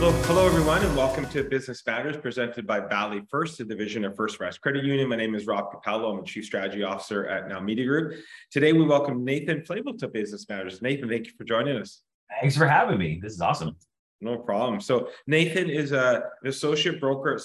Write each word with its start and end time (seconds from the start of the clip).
Hello, 0.00 0.12
hello, 0.22 0.46
everyone, 0.46 0.82
and 0.82 0.96
welcome 0.96 1.28
to 1.28 1.44
Business 1.44 1.82
Matters 1.86 2.16
presented 2.16 2.66
by 2.66 2.80
Valley 2.80 3.20
First, 3.28 3.60
a 3.60 3.66
division 3.66 4.02
of 4.06 4.16
First 4.16 4.40
West 4.40 4.62
Credit 4.62 4.82
Union. 4.82 5.10
My 5.10 5.16
name 5.16 5.34
is 5.34 5.46
Rob 5.46 5.70
Cupello. 5.70 6.10
I'm 6.10 6.20
a 6.20 6.24
Chief 6.24 6.42
Strategy 6.42 6.82
Officer 6.82 7.26
at 7.26 7.50
Now 7.50 7.60
Media 7.60 7.84
Group. 7.84 8.14
Today, 8.50 8.72
we 8.72 8.82
welcome 8.82 9.26
Nathan 9.26 9.62
Flavel 9.62 9.98
to 9.98 10.08
Business 10.08 10.48
Matters. 10.48 10.80
Nathan, 10.80 11.10
thank 11.10 11.26
you 11.26 11.32
for 11.36 11.44
joining 11.44 11.76
us. 11.76 12.00
Thanks 12.40 12.56
for 12.56 12.66
having 12.66 12.96
me. 12.96 13.20
This 13.22 13.34
is 13.34 13.42
awesome. 13.42 13.76
No 14.22 14.38
problem. 14.38 14.80
So 14.80 15.10
Nathan 15.26 15.68
is 15.68 15.92
a, 15.92 16.22
an 16.42 16.48
associate 16.48 16.98
broker 16.98 17.34
at 17.34 17.42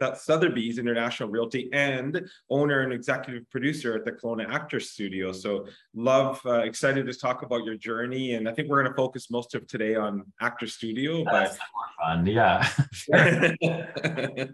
that's 0.00 0.24
Sotheby's 0.24 0.78
International 0.78 1.28
Realty 1.28 1.68
and 1.72 2.28
owner 2.48 2.80
and 2.80 2.92
executive 2.92 3.48
producer 3.50 3.94
at 3.94 4.04
the 4.04 4.12
Kelowna 4.12 4.48
Actor 4.48 4.80
Studio. 4.80 5.30
So, 5.30 5.66
love, 5.94 6.40
uh, 6.46 6.60
excited 6.60 7.06
to 7.06 7.14
talk 7.14 7.42
about 7.42 7.64
your 7.64 7.76
journey, 7.76 8.34
and 8.34 8.48
I 8.48 8.52
think 8.52 8.68
we're 8.68 8.82
going 8.82 8.90
to 8.90 8.96
focus 8.96 9.30
most 9.30 9.54
of 9.54 9.66
today 9.66 9.94
on 9.94 10.24
Actor 10.40 10.66
Studio. 10.66 11.22
That's 11.24 11.58
but 11.58 11.66
more 11.74 12.16
fun, 12.16 12.26
yeah. 12.26 12.68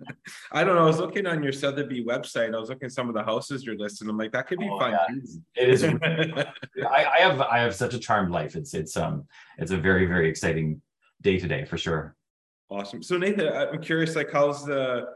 I 0.52 0.64
don't 0.64 0.74
know. 0.74 0.82
I 0.82 0.86
was 0.86 0.98
looking 0.98 1.26
on 1.26 1.42
your 1.42 1.52
Sotheby 1.52 2.04
website. 2.04 2.54
I 2.54 2.58
was 2.58 2.68
looking 2.68 2.86
at 2.86 2.92
some 2.92 3.08
of 3.08 3.14
the 3.14 3.22
houses 3.22 3.64
you're 3.64 3.78
listing. 3.78 4.08
I'm 4.08 4.18
like, 4.18 4.32
that 4.32 4.48
could 4.48 4.58
be 4.58 4.68
oh, 4.70 4.78
fun. 4.78 4.92
Yeah. 4.92 5.62
It 5.62 5.68
is. 5.68 5.84
I, 5.84 6.46
I 6.84 7.18
have 7.20 7.40
I 7.40 7.58
have 7.58 7.74
such 7.74 7.94
a 7.94 7.98
charmed 7.98 8.32
life. 8.32 8.56
It's 8.56 8.74
it's 8.74 8.96
um 8.96 9.26
it's 9.58 9.70
a 9.70 9.76
very 9.76 10.06
very 10.06 10.28
exciting 10.28 10.82
day 11.22 11.38
to 11.38 11.46
day 11.46 11.64
for 11.64 11.78
sure. 11.78 12.16
Awesome. 12.68 13.02
So 13.02 13.16
Nathan, 13.16 13.48
I'm 13.48 13.80
curious, 13.80 14.16
like, 14.16 14.30
how's 14.32 14.64
the 14.64 15.06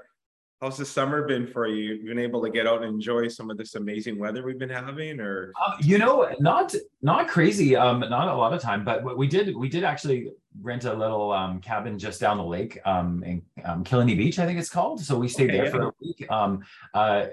how's 0.61 0.77
the 0.77 0.85
summer 0.85 1.27
been 1.27 1.47
for 1.47 1.67
you? 1.67 1.95
You've 1.95 2.07
been 2.07 2.19
able 2.19 2.43
to 2.43 2.51
get 2.51 2.67
out 2.67 2.83
and 2.83 2.95
enjoy 2.95 3.29
some 3.29 3.51
of 3.51 3.57
this 3.57 3.75
amazing 3.75 4.19
weather 4.19 4.45
we've 4.45 4.59
been 4.59 4.69
having, 4.69 5.21
or 5.21 5.53
uh, 5.61 5.77
you 5.81 5.99
know, 5.99 6.29
not 6.39 6.75
not 7.03 7.29
crazy, 7.29 7.77
um, 7.77 8.01
not 8.01 8.29
a 8.29 8.35
lot 8.35 8.53
of 8.53 8.61
time, 8.61 8.85
but 8.85 9.17
we 9.17 9.27
did 9.27 9.57
we 9.57 9.69
did 9.69 9.85
actually 9.85 10.33
rent 10.61 10.85
a 10.85 10.93
little 10.93 11.33
um, 11.33 11.61
cabin 11.61 11.99
just 11.99 12.21
down 12.21 12.37
the 12.37 12.45
lake 12.45 12.79
um, 12.85 13.23
in 13.25 13.43
um, 13.65 13.85
Killiney 13.85 14.17
Beach, 14.17 14.39
I 14.39 14.47
think 14.47 14.59
it's 14.59 14.69
called. 14.69 15.01
So 15.01 15.19
we 15.19 15.29
stayed 15.29 15.51
okay, 15.51 15.57
there 15.59 15.65
yeah. 15.67 15.71
for 15.71 15.83
a 15.85 15.93
week. 16.01 16.27
Um, 16.31 16.65
uh, 16.93 17.27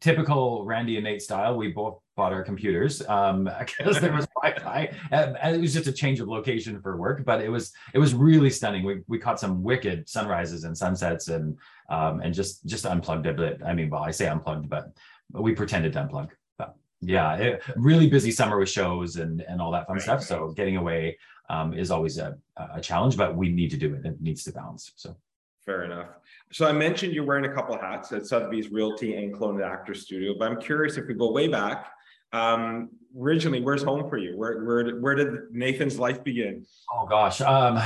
typical 0.00 0.64
Randy 0.64 0.96
and 0.96 1.04
Nate 1.04 1.22
style, 1.22 1.56
we 1.56 1.68
both 1.68 2.00
bought 2.18 2.32
our 2.32 2.42
computers 2.42 3.00
um, 3.08 3.44
because 3.58 4.00
there 4.00 4.12
was 4.12 4.26
Wi-Fi, 4.42 4.92
and, 5.12 5.38
and, 5.40 5.56
it 5.56 5.60
was 5.60 5.72
just 5.72 5.86
a 5.86 5.92
change 5.92 6.18
of 6.20 6.28
location 6.28 6.82
for 6.82 6.96
work. 6.96 7.24
But 7.24 7.40
it 7.40 7.48
was 7.48 7.72
it 7.94 7.98
was 7.98 8.12
really 8.12 8.50
stunning. 8.50 8.84
We 8.84 9.00
we 9.06 9.18
caught 9.18 9.40
some 9.40 9.62
wicked 9.62 10.06
sunrises 10.06 10.64
and 10.64 10.76
sunsets, 10.76 11.28
and 11.28 11.56
um, 11.88 12.20
and 12.20 12.34
just 12.34 12.66
just 12.66 12.84
unplugged 12.84 13.26
a 13.26 13.32
bit. 13.32 13.62
I 13.64 13.72
mean, 13.72 13.88
well, 13.88 14.02
I 14.02 14.10
say 14.10 14.26
unplugged, 14.26 14.68
but, 14.68 14.92
but 15.30 15.42
we 15.42 15.54
pretended 15.54 15.92
to 15.94 16.00
unplug. 16.00 16.28
But 16.58 16.74
yeah, 17.00 17.36
it, 17.36 17.62
really 17.76 18.10
busy 18.10 18.32
summer 18.32 18.58
with 18.58 18.68
shows 18.68 19.16
and 19.16 19.40
and 19.42 19.62
all 19.62 19.70
that 19.70 19.86
fun 19.86 19.96
right, 19.96 20.02
stuff. 20.02 20.18
Right. 20.18 20.28
So 20.28 20.48
getting 20.48 20.76
away 20.76 21.16
um, 21.48 21.72
is 21.72 21.90
always 21.90 22.18
a 22.18 22.36
a 22.74 22.80
challenge, 22.80 23.16
but 23.16 23.36
we 23.36 23.48
need 23.48 23.70
to 23.70 23.78
do 23.78 23.94
it. 23.94 24.04
It 24.04 24.20
needs 24.20 24.42
to 24.44 24.52
balance. 24.52 24.92
So. 24.96 25.16
Fair 25.64 25.84
enough. 25.84 26.08
So 26.50 26.66
I 26.66 26.72
mentioned 26.72 27.12
you're 27.12 27.26
wearing 27.26 27.44
a 27.44 27.54
couple 27.54 27.74
of 27.74 27.82
hats 27.82 28.10
at 28.12 28.26
Sotheby's 28.26 28.70
Realty 28.72 29.16
and 29.16 29.34
Kelowna 29.34 29.70
Actor 29.70 29.92
Studio, 29.92 30.34
but 30.38 30.50
I'm 30.50 30.58
curious 30.58 30.96
if 30.96 31.06
we 31.06 31.12
go 31.12 31.30
way 31.30 31.46
back. 31.46 31.92
Um, 32.32 32.90
originally, 33.18 33.60
where's 33.60 33.82
home 33.82 34.08
for 34.08 34.18
you? 34.18 34.36
Where 34.36 34.64
where 34.64 34.98
where 35.00 35.14
did 35.14 35.28
Nathan's 35.50 35.98
life 35.98 36.22
begin? 36.22 36.66
Oh 36.92 37.06
gosh, 37.06 37.40
um, 37.40 37.80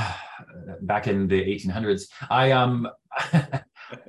back 0.81 1.07
in 1.07 1.27
the 1.27 1.41
1800s. 1.41 2.07
I 2.29 2.51
um. 2.51 2.87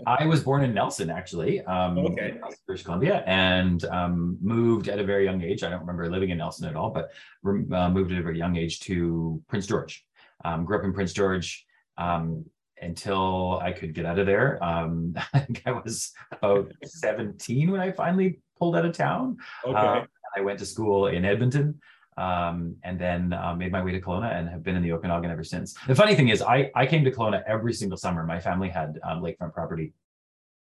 I 0.07 0.25
was 0.25 0.43
born 0.43 0.65
in 0.65 0.73
Nelson, 0.73 1.11
actually, 1.11 1.61
um, 1.67 1.99
okay. 1.99 2.39
British 2.67 2.85
Columbia, 2.85 3.23
and 3.27 3.85
um, 3.87 4.39
moved 4.41 4.89
at 4.89 4.99
a 4.99 5.05
very 5.05 5.25
young 5.25 5.43
age. 5.43 5.63
I 5.63 5.69
don't 5.69 5.81
remember 5.81 6.09
living 6.09 6.31
in 6.31 6.39
Nelson 6.39 6.67
at 6.67 6.75
all, 6.75 6.89
but 6.89 7.11
uh, 7.45 7.91
moved 7.91 8.11
at 8.11 8.19
a 8.19 8.23
very 8.23 8.39
young 8.39 8.57
age 8.57 8.81
to 8.81 9.43
Prince 9.47 9.67
George. 9.67 10.07
Um, 10.43 10.65
grew 10.65 10.79
up 10.79 10.85
in 10.85 10.95
Prince 10.95 11.13
George. 11.13 11.67
Um, 11.99 12.47
until 12.85 13.59
I 13.61 13.73
could 13.73 13.95
get 13.95 14.07
out 14.07 14.19
of 14.19 14.27
there. 14.27 14.63
Um, 14.63 15.15
I 15.35 15.41
think 15.41 15.63
I 15.67 15.73
was 15.73 16.13
about 16.33 16.73
17 16.85 17.71
when 17.71 17.81
I 17.81 17.91
finally 17.93 18.41
pulled 18.59 18.77
out 18.77 18.85
of 18.85 18.97
town. 18.97 19.39
Okay. 19.67 19.77
Uh, 19.77 20.05
I 20.37 20.41
went 20.41 20.59
to 20.61 20.67
school 20.67 21.07
in 21.07 21.25
Edmonton 21.25 21.81
um, 22.17 22.77
and 22.83 22.99
then 22.99 23.33
uh, 23.33 23.55
made 23.55 23.73
my 23.73 23.83
way 23.83 23.93
to 23.93 24.01
Kelowna 24.01 24.33
and 24.33 24.49
have 24.49 24.63
been 24.63 24.77
in 24.77 24.83
the 24.83 24.93
Okanagan 24.93 25.31
ever 25.31 25.45
since. 25.45 25.75
The 25.87 25.95
funny 25.95 26.15
thing 26.15 26.29
is, 26.29 26.43
I, 26.43 26.71
I 26.75 26.87
came 26.87 27.05
to 27.05 27.11
Kelowna 27.11 27.43
every 27.47 27.73
single 27.73 27.99
summer. 27.99 28.25
My 28.25 28.41
family 28.41 28.69
had 28.69 28.99
um, 29.03 29.23
lakefront 29.23 29.53
property. 29.53 29.93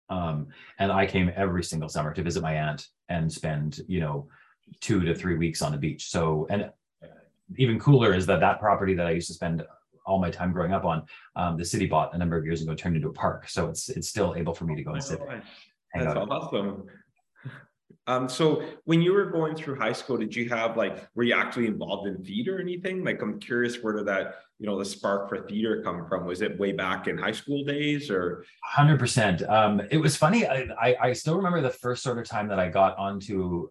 Um, 0.09 0.47
and 0.79 0.91
I 0.91 1.05
came 1.05 1.31
every 1.35 1.63
single 1.63 1.89
summer 1.89 2.13
to 2.13 2.23
visit 2.23 2.41
my 2.41 2.53
aunt 2.53 2.87
and 3.09 3.31
spend, 3.31 3.81
you 3.87 3.99
know, 3.99 4.27
two 4.79 5.01
to 5.01 5.13
three 5.13 5.35
weeks 5.35 5.61
on 5.61 5.71
the 5.71 5.77
beach. 5.77 6.09
So, 6.09 6.47
and 6.49 6.71
even 7.57 7.79
cooler 7.79 8.13
is 8.13 8.25
that 8.25 8.39
that 8.39 8.59
property 8.59 8.93
that 8.95 9.07
I 9.07 9.11
used 9.11 9.27
to 9.27 9.33
spend 9.33 9.63
all 10.05 10.19
my 10.19 10.31
time 10.31 10.53
growing 10.53 10.73
up 10.73 10.85
on, 10.85 11.03
um, 11.35 11.57
the 11.57 11.65
city 11.65 11.85
bought 11.85 12.13
a 12.13 12.17
number 12.17 12.37
of 12.37 12.45
years 12.45 12.61
ago, 12.61 12.73
turned 12.73 12.95
into 12.95 13.09
a 13.09 13.13
park. 13.13 13.49
So 13.49 13.67
it's 13.67 13.89
it's 13.89 14.07
still 14.07 14.35
able 14.35 14.53
for 14.53 14.65
me 14.65 14.75
to 14.75 14.83
go 14.83 14.91
and 14.91 15.03
sit. 15.03 15.19
There. 15.19 15.43
That's 15.93 16.15
awesome. 16.15 16.85
Um, 18.07 18.29
so 18.29 18.63
when 18.85 19.01
you 19.01 19.13
were 19.13 19.25
going 19.25 19.55
through 19.55 19.75
high 19.75 19.91
school, 19.91 20.17
did 20.17 20.35
you 20.35 20.47
have 20.49 20.77
like 20.77 21.07
were 21.13 21.23
you 21.23 21.35
actually 21.35 21.67
involved 21.67 22.07
in 22.07 22.23
theater 22.23 22.57
or 22.57 22.61
anything? 22.61 23.03
Like 23.03 23.21
I'm 23.21 23.39
curious 23.39 23.83
where 23.83 23.93
did 23.93 24.05
that, 24.07 24.35
you 24.59 24.65
know, 24.65 24.79
the 24.79 24.85
spark 24.85 25.27
for 25.27 25.45
theater 25.45 25.81
come 25.83 26.07
from? 26.07 26.25
Was 26.25 26.41
it 26.41 26.57
way 26.57 26.71
back 26.71 27.07
in 27.07 27.17
high 27.17 27.33
school 27.33 27.65
days 27.65 28.09
or 28.09 28.45
hundred 28.63 28.97
percent? 28.97 29.41
Um, 29.43 29.81
it 29.91 29.97
was 29.97 30.15
funny. 30.15 30.47
I, 30.47 30.67
I 30.81 30.95
I 31.01 31.13
still 31.13 31.35
remember 31.35 31.61
the 31.61 31.69
first 31.69 32.01
sort 32.01 32.17
of 32.17 32.25
time 32.25 32.47
that 32.47 32.59
I 32.59 32.69
got 32.69 32.97
onto 32.97 33.69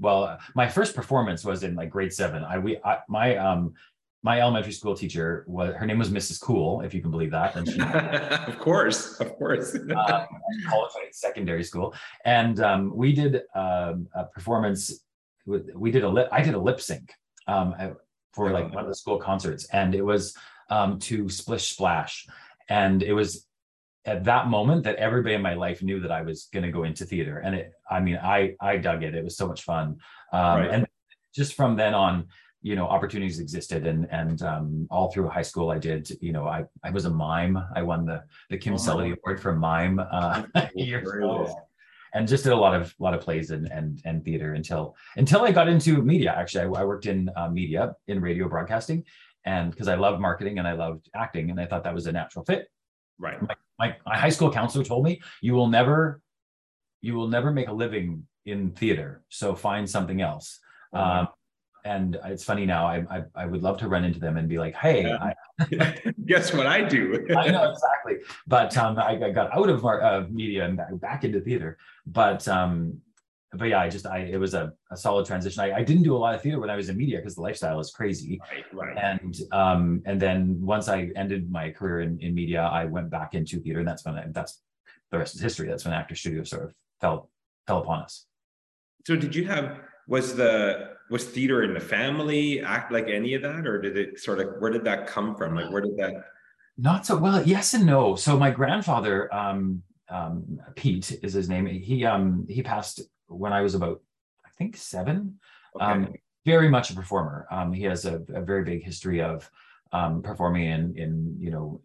well, 0.00 0.38
my 0.54 0.68
first 0.68 0.94
performance 0.94 1.44
was 1.44 1.64
in 1.64 1.74
like 1.74 1.90
grade 1.90 2.12
seven. 2.12 2.44
I 2.44 2.58
we 2.58 2.78
I, 2.84 2.98
my 3.08 3.36
um 3.36 3.74
my 4.22 4.40
elementary 4.40 4.72
school 4.72 4.96
teacher 4.96 5.44
was 5.46 5.74
her 5.76 5.86
name 5.86 5.98
was 5.98 6.10
Mrs. 6.10 6.40
Cool, 6.40 6.80
if 6.80 6.92
you 6.92 7.00
can 7.00 7.10
believe 7.10 7.30
that. 7.30 7.54
And 7.56 7.68
she, 7.68 7.80
of 8.52 8.58
course, 8.58 9.20
of 9.20 9.36
course. 9.36 9.76
college, 10.68 10.92
secondary 11.12 11.62
school, 11.62 11.94
and 12.24 12.60
um, 12.60 12.94
we 12.94 13.12
did 13.12 13.42
um, 13.54 14.08
a 14.14 14.24
performance. 14.24 15.04
With, 15.46 15.70
we 15.74 15.90
did 15.90 16.04
a 16.04 16.08
lip. 16.08 16.28
I 16.32 16.42
did 16.42 16.54
a 16.54 16.58
lip 16.58 16.80
sync 16.80 17.12
um, 17.46 17.74
for 18.32 18.50
like 18.50 18.72
one 18.74 18.82
of 18.82 18.88
the 18.88 18.94
school 18.94 19.18
concerts, 19.18 19.66
and 19.72 19.94
it 19.94 20.02
was 20.02 20.36
um, 20.68 20.98
to 21.00 21.28
Splish 21.28 21.70
Splash, 21.70 22.26
and 22.68 23.02
it 23.02 23.12
was 23.12 23.46
at 24.04 24.24
that 24.24 24.48
moment 24.48 24.84
that 24.84 24.96
everybody 24.96 25.34
in 25.34 25.42
my 25.42 25.54
life 25.54 25.82
knew 25.82 26.00
that 26.00 26.10
I 26.10 26.22
was 26.22 26.48
going 26.52 26.64
to 26.64 26.72
go 26.72 26.82
into 26.82 27.04
theater, 27.04 27.38
and 27.38 27.54
it. 27.54 27.72
I 27.88 28.00
mean, 28.00 28.18
I 28.20 28.54
I 28.60 28.78
dug 28.78 29.04
it. 29.04 29.14
It 29.14 29.22
was 29.22 29.36
so 29.36 29.46
much 29.46 29.62
fun, 29.62 29.98
um, 30.32 30.58
right. 30.58 30.70
and 30.70 30.86
just 31.34 31.54
from 31.54 31.76
then 31.76 31.94
on 31.94 32.26
you 32.68 32.76
know 32.76 32.86
opportunities 32.86 33.38
existed 33.38 33.86
and 33.86 34.06
and 34.10 34.42
um, 34.42 34.86
all 34.90 35.10
through 35.10 35.26
high 35.28 35.48
school 35.50 35.70
i 35.70 35.78
did 35.78 36.10
you 36.20 36.32
know 36.32 36.46
i 36.46 36.64
i 36.84 36.90
was 36.90 37.06
a 37.06 37.10
mime. 37.10 37.56
I 37.74 37.82
won 37.82 38.04
the 38.04 38.22
the 38.50 38.58
kim 38.58 38.74
oh, 38.74 38.76
Selly 38.76 39.16
award 39.16 39.40
for 39.40 39.54
mime 39.54 39.98
uh 39.98 40.42
years 40.74 41.08
ago. 41.10 41.64
And 42.14 42.26
just 42.26 42.44
did 42.44 42.52
a 42.52 42.56
lot 42.56 42.74
of 42.74 42.94
a 42.98 43.02
lot 43.02 43.14
of 43.14 43.20
plays 43.20 43.50
and 43.50 43.70
and 43.72 44.02
and 44.04 44.24
theater 44.24 44.52
until 44.54 44.96
until 45.16 45.42
i 45.42 45.50
got 45.50 45.68
into 45.68 46.02
media 46.02 46.34
actually. 46.36 46.64
I, 46.64 46.80
I 46.82 46.84
worked 46.84 47.06
in 47.06 47.30
uh, 47.36 47.48
media 47.48 47.94
in 48.06 48.20
radio 48.20 48.48
broadcasting 48.48 49.04
and 49.44 49.70
because 49.70 49.88
i 49.88 49.94
love 49.94 50.20
marketing 50.20 50.58
and 50.58 50.68
i 50.68 50.72
loved 50.72 51.08
acting 51.14 51.50
and 51.50 51.58
i 51.60 51.66
thought 51.66 51.84
that 51.84 51.94
was 51.94 52.06
a 52.06 52.12
natural 52.12 52.44
fit. 52.44 52.68
Right. 53.18 53.40
My, 53.42 53.54
my, 53.78 53.96
my 54.06 54.16
high 54.18 54.34
school 54.36 54.50
counselor 54.50 54.84
told 54.84 55.04
me 55.04 55.20
you 55.40 55.54
will 55.54 55.68
never 55.68 56.20
you 57.00 57.14
will 57.14 57.28
never 57.28 57.50
make 57.50 57.68
a 57.68 57.72
living 57.84 58.26
in 58.44 58.72
theater 58.72 59.22
so 59.28 59.54
find 59.54 59.88
something 59.88 60.20
else. 60.20 60.60
Oh, 60.92 61.00
um, 61.00 61.28
and 61.84 62.18
it's 62.24 62.44
funny 62.44 62.66
now. 62.66 62.86
I, 62.86 63.04
I, 63.10 63.22
I 63.34 63.46
would 63.46 63.62
love 63.62 63.78
to 63.78 63.88
run 63.88 64.04
into 64.04 64.20
them 64.20 64.36
and 64.36 64.48
be 64.48 64.58
like, 64.58 64.74
"Hey. 64.74 65.12
I, 65.12 65.34
guess 66.26 66.52
what 66.52 66.66
I 66.66 66.82
do?" 66.82 67.26
I 67.36 67.48
know 67.50 67.70
exactly, 67.70 68.16
but 68.46 68.76
um, 68.76 68.98
I, 68.98 69.18
I 69.22 69.30
got 69.30 69.54
out 69.56 69.68
of 69.68 69.84
uh, 69.84 70.24
media 70.30 70.64
and 70.64 70.76
back, 70.76 70.88
back 71.00 71.24
into 71.24 71.40
theater. 71.40 71.78
But 72.06 72.46
um, 72.48 73.00
but 73.52 73.68
yeah, 73.68 73.80
I 73.80 73.88
just 73.88 74.06
I 74.06 74.18
it 74.18 74.38
was 74.38 74.54
a, 74.54 74.72
a 74.90 74.96
solid 74.96 75.26
transition. 75.26 75.62
I, 75.62 75.76
I 75.76 75.82
didn't 75.82 76.02
do 76.02 76.14
a 76.14 76.18
lot 76.18 76.34
of 76.34 76.42
theater 76.42 76.60
when 76.60 76.70
I 76.70 76.76
was 76.76 76.88
in 76.88 76.96
media 76.96 77.18
because 77.18 77.34
the 77.34 77.40
lifestyle 77.40 77.80
is 77.80 77.90
crazy. 77.90 78.40
Right, 78.52 78.64
right. 78.72 78.98
And 78.98 79.36
um 79.52 80.02
and 80.04 80.20
then 80.20 80.60
once 80.60 80.88
I 80.88 81.10
ended 81.16 81.50
my 81.50 81.70
career 81.70 82.00
in, 82.00 82.18
in 82.20 82.34
media, 82.34 82.62
I 82.62 82.84
went 82.84 83.10
back 83.10 83.34
into 83.34 83.60
theater, 83.60 83.80
and 83.80 83.88
that's 83.88 84.04
when 84.04 84.16
I, 84.16 84.24
that's 84.28 84.60
the 85.10 85.18
rest 85.18 85.34
is 85.34 85.40
history. 85.40 85.68
That's 85.68 85.84
when 85.84 85.94
Actor 85.94 86.14
Studio 86.14 86.44
sort 86.44 86.64
of 86.64 86.74
fell 87.00 87.30
fell 87.66 87.78
upon 87.78 88.02
us. 88.02 88.26
So 89.06 89.16
did 89.16 89.34
you 89.34 89.46
have 89.46 89.80
was 90.08 90.34
the 90.34 90.96
was 91.10 91.24
theater 91.24 91.62
in 91.62 91.72
the 91.72 91.80
family 91.80 92.60
act 92.60 92.90
like 92.90 93.08
any 93.08 93.34
of 93.34 93.42
that 93.42 93.66
or 93.66 93.80
did 93.80 93.96
it 93.96 94.18
sort 94.18 94.40
of 94.40 94.54
where 94.58 94.70
did 94.70 94.84
that 94.84 95.06
come 95.06 95.36
from? 95.36 95.54
Like 95.54 95.70
where 95.70 95.82
did 95.82 95.96
that 95.98 96.24
not 96.76 97.06
so 97.06 97.16
well 97.16 97.42
yes 97.46 97.74
and 97.74 97.86
no. 97.86 98.16
So 98.16 98.38
my 98.38 98.50
grandfather 98.50 99.32
um, 99.34 99.82
um, 100.08 100.60
pete 100.74 101.18
is 101.22 101.34
his 101.34 101.48
name. 101.48 101.66
He 101.66 102.04
um 102.04 102.46
he 102.48 102.62
passed 102.62 103.02
when 103.26 103.52
i 103.52 103.60
was 103.60 103.74
about 103.74 104.00
i 104.44 104.48
think 104.56 104.76
seven. 104.76 105.38
Okay. 105.76 105.84
um 105.84 106.14
very 106.46 106.68
much 106.68 106.90
a 106.90 106.94
performer. 106.94 107.46
Um 107.50 107.72
he 107.72 107.82
has 107.84 108.06
a, 108.06 108.22
a 108.32 108.40
very 108.40 108.64
big 108.64 108.82
history 108.82 109.20
of 109.20 109.50
um 109.92 110.22
performing 110.22 110.64
in 110.64 110.96
in 110.96 111.36
you 111.38 111.50
know 111.50 111.80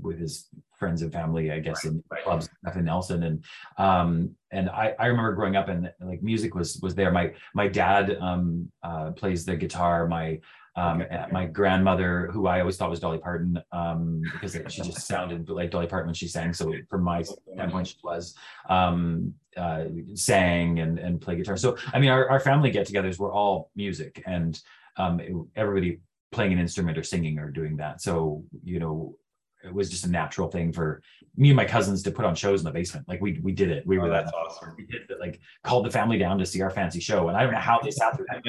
with 0.00 0.18
his 0.18 0.48
friends 0.78 1.02
and 1.02 1.12
family, 1.12 1.52
I 1.52 1.60
guess, 1.60 1.84
right, 1.84 1.92
in 1.92 2.04
right. 2.10 2.24
clubs 2.24 2.48
in 2.74 2.84
Nelson. 2.84 3.22
And 3.22 3.44
um, 3.78 4.34
and 4.50 4.68
I, 4.68 4.94
I 4.98 5.06
remember 5.06 5.32
growing 5.34 5.56
up 5.56 5.68
and 5.68 5.92
like 6.00 6.22
music 6.22 6.54
was 6.54 6.78
was 6.82 6.94
there. 6.94 7.10
My 7.10 7.32
my 7.54 7.68
dad 7.68 8.16
um, 8.20 8.70
uh, 8.82 9.12
plays 9.12 9.44
the 9.44 9.56
guitar. 9.56 10.06
My 10.06 10.40
um, 10.74 11.02
okay, 11.02 11.14
okay. 11.14 11.26
my 11.30 11.44
grandmother, 11.44 12.30
who 12.32 12.46
I 12.46 12.60
always 12.60 12.76
thought 12.76 12.88
was 12.88 13.00
Dolly 13.00 13.18
Parton, 13.18 13.62
um, 13.72 14.22
because 14.32 14.52
she 14.72 14.82
just 14.82 15.06
sounded 15.06 15.48
like 15.48 15.70
Dolly 15.70 15.86
Parton 15.86 16.06
when 16.06 16.14
she 16.14 16.28
sang. 16.28 16.54
So 16.54 16.72
from 16.88 17.02
my 17.02 17.22
standpoint, 17.22 17.88
she 17.88 17.96
was 18.02 18.34
um, 18.68 19.34
uh, 19.56 19.84
sang 20.14 20.78
and 20.78 20.98
and 20.98 21.20
play 21.20 21.36
guitar. 21.36 21.56
So 21.56 21.76
I 21.92 21.98
mean, 21.98 22.10
our, 22.10 22.28
our 22.30 22.40
family 22.40 22.70
get-togethers 22.70 23.18
were 23.18 23.32
all 23.32 23.70
music, 23.76 24.22
and 24.26 24.58
um, 24.96 25.20
it, 25.20 25.32
everybody 25.56 26.00
playing 26.30 26.54
an 26.54 26.58
instrument 26.58 26.96
or 26.96 27.02
singing 27.02 27.38
or 27.38 27.50
doing 27.50 27.76
that. 27.76 28.00
So 28.00 28.42
you 28.64 28.78
know, 28.78 29.16
it 29.64 29.72
was 29.72 29.90
just 29.90 30.04
a 30.04 30.10
natural 30.10 30.48
thing 30.48 30.72
for 30.72 31.02
me 31.36 31.50
and 31.50 31.56
my 31.56 31.64
cousins 31.64 32.02
to 32.02 32.10
put 32.10 32.24
on 32.24 32.34
shows 32.34 32.60
in 32.60 32.64
the 32.64 32.70
basement. 32.70 33.08
Like 33.08 33.20
we 33.20 33.40
we 33.42 33.52
did 33.52 33.70
it. 33.70 33.86
We 33.86 33.98
oh, 33.98 34.02
were 34.02 34.08
that's 34.08 34.30
that, 34.30 34.36
awesome. 34.36 34.74
We 34.76 34.86
did 34.86 35.02
it, 35.08 35.20
like 35.20 35.40
called 35.64 35.86
the 35.86 35.90
family 35.90 36.18
down 36.18 36.38
to 36.38 36.46
see 36.46 36.60
our 36.60 36.70
fancy 36.70 37.00
show, 37.00 37.28
and 37.28 37.36
I 37.36 37.42
don't 37.42 37.52
know 37.52 37.58
how 37.58 37.80
they 37.80 37.90
sat 37.90 38.16
through 38.16 38.26
that, 38.30 38.42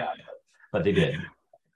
but 0.72 0.84
they 0.84 0.92
did. 0.92 1.16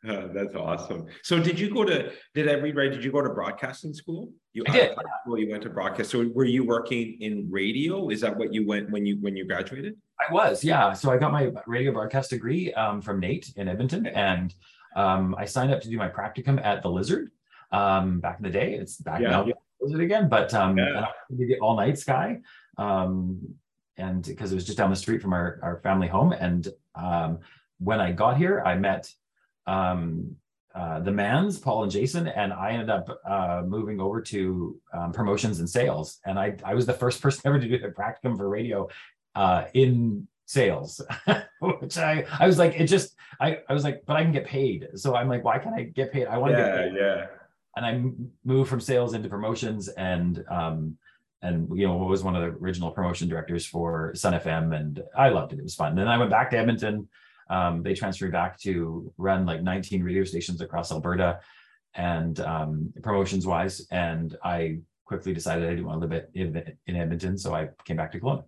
Uh, 0.07 0.28
that's 0.34 0.56
awesome. 0.56 1.06
So 1.24 1.39
did 1.39 1.60
you 1.60 1.74
go 1.74 1.84
to? 1.84 2.12
Did 2.34 2.50
I 2.50 2.54
read 2.54 2.75
right? 2.75 2.92
Did 2.92 3.04
you 3.04 3.12
go 3.12 3.22
to 3.22 3.30
broadcasting 3.30 3.94
school? 3.94 4.31
You 4.54 4.63
I 4.68 4.72
did. 4.72 4.95
School, 5.24 5.39
you 5.39 5.50
went 5.50 5.63
to 5.63 5.69
broadcast. 5.69 6.12
So 6.12 6.30
were 6.34 6.45
you 6.45 6.66
working 6.66 7.22
in 7.22 7.48
radio? 7.50 8.10
Is 8.10 8.22
that 8.22 8.36
what 8.36 8.54
you 8.54 8.66
went 8.66 8.89
when 8.92 9.06
you 9.06 9.18
when 9.22 9.36
you 9.36 9.45
graduated? 9.45 9.95
I 10.19 10.34
was, 10.34 10.63
yeah. 10.63 10.94
So 10.94 11.12
I 11.12 11.18
got 11.18 11.31
my 11.31 11.51
radio 11.68 11.92
broadcast 11.92 12.31
degree 12.31 12.74
um, 12.74 13.01
from 13.01 13.19
NAIT 13.19 13.54
in 13.56 13.68
Edmonton, 13.68 14.07
and 14.07 14.54
um, 14.95 15.36
I 15.38 15.45
signed 15.45 15.72
up 15.72 15.81
to 15.81 15.89
do 15.89 15.98
my 15.98 16.10
practicum 16.10 16.63
at 16.66 16.81
the 16.81 16.89
Lizard 16.89 17.30
um, 17.72 18.19
back 18.19 18.38
in 18.38 18.44
the 18.44 18.50
day. 18.50 18.74
It's 18.74 18.98
back 18.98 19.22
yeah. 19.22 19.30
now, 19.30 19.48
was 19.80 19.94
it 19.94 20.00
again? 20.00 20.30
But 20.30 20.54
um, 20.54 20.78
yeah. 20.78 21.08
the 21.30 21.60
all 21.60 21.75
night 21.75 21.98
sky, 21.98 22.40
um, 22.78 23.40
and 23.98 24.24
because 24.24 24.52
it 24.52 24.56
was 24.56 24.66
just 24.66 24.78
down 24.78 24.90
the 24.90 24.96
street 24.96 25.22
from 25.22 25.34
our 25.34 25.60
our 25.62 25.80
family 25.81 26.08
home. 26.08 26.31
And 26.31 26.68
um, 26.96 27.40
when 27.80 28.00
I 28.00 28.12
got 28.12 28.38
here, 28.38 28.62
I 28.66 28.75
met 28.75 29.12
um, 29.66 30.36
uh, 30.74 31.00
the 31.00 31.12
Mans, 31.12 31.60
Paul 31.60 31.84
and 31.84 31.92
Jason, 31.92 32.28
and 32.28 32.54
I 32.54 32.72
ended 32.72 32.90
up 32.90 33.10
uh, 33.25 33.64
moving 33.66 34.00
over 34.00 34.22
to 34.22 34.80
um, 34.94 35.12
promotions 35.12 35.60
and 35.60 35.70
sales. 35.70 36.20
And 36.25 36.40
I 36.40 36.56
I 36.63 36.74
was 36.74 36.86
the 36.86 36.94
first 36.94 37.22
person 37.24 37.42
ever 37.46 37.60
to 37.60 37.68
do 37.68 37.78
the 37.78 37.90
practicum 37.90 38.38
for 38.38 38.50
radio 38.50 38.90
uh, 39.36 39.66
in 39.74 40.28
sales 40.48 41.02
which 41.60 41.98
i 41.98 42.25
i 42.40 42.48
was 42.48 42.58
like 42.58 42.80
it 42.80 42.86
just 42.86 43.18
i 43.42 43.60
i 43.68 43.74
was 43.74 43.84
like 43.84 44.02
but 44.06 44.16
i 44.16 44.24
can 44.24 44.31
get 44.31 44.46
paid 44.46 44.88
so 44.96 45.13
i'm 45.13 45.28
like 45.28 45.44
why 45.44 45.60
can't 45.60 45.75
i 45.75 45.84
get 45.84 46.10
paid 46.10 46.25
i 46.28 46.38
want 46.38 46.54
to 46.54 46.58
yeah, 46.58 46.66
get 46.66 46.78
paid 46.78 46.94
yeah 46.98 47.25
and 47.77 47.85
I 47.85 48.03
moved 48.44 48.69
from 48.69 48.81
sales 48.81 49.13
into 49.13 49.29
promotions 49.29 49.88
and 49.88 50.44
um, 50.50 50.97
and 51.44 51.69
you 51.77 51.88
know 51.88 51.95
was 51.97 52.24
one 52.24 52.35
of 52.35 52.41
the 52.41 52.57
original 52.57 52.89
promotion 52.91 53.29
directors 53.29 53.65
for 53.65 54.13
Sun 54.15 54.33
FM 54.33 54.75
and 54.75 55.03
I 55.15 55.29
loved 55.29 55.53
it. 55.53 55.59
It 55.59 55.63
was 55.63 55.75
fun. 55.75 55.95
Then 55.95 56.07
I 56.07 56.18
went 56.18 56.31
back 56.31 56.50
to 56.51 56.57
Edmonton. 56.57 57.07
Um, 57.50 57.83
they 57.83 57.94
transferred 57.94 58.31
back 58.31 58.59
to 58.62 59.13
run 59.18 59.45
like 59.45 59.62
19 59.62 60.03
radio 60.03 60.24
stations 60.24 60.59
across 60.59 60.91
Alberta 60.91 61.39
and 61.94 62.39
um, 62.39 62.91
promotions 63.03 63.45
wise. 63.45 63.85
And 63.91 64.35
I 64.44 64.79
quickly 65.06 65.33
decided 65.33 65.65
I 65.65 65.69
didn't 65.69 65.85
want 65.85 66.01
to 66.01 66.07
live 66.07 66.25
in, 66.33 66.77
in 66.88 66.95
Edmonton, 66.95 67.38
so 67.38 67.53
I 67.53 67.69
came 67.85 67.95
back 67.95 68.12
to 68.13 68.19
Kelowna. 68.19 68.44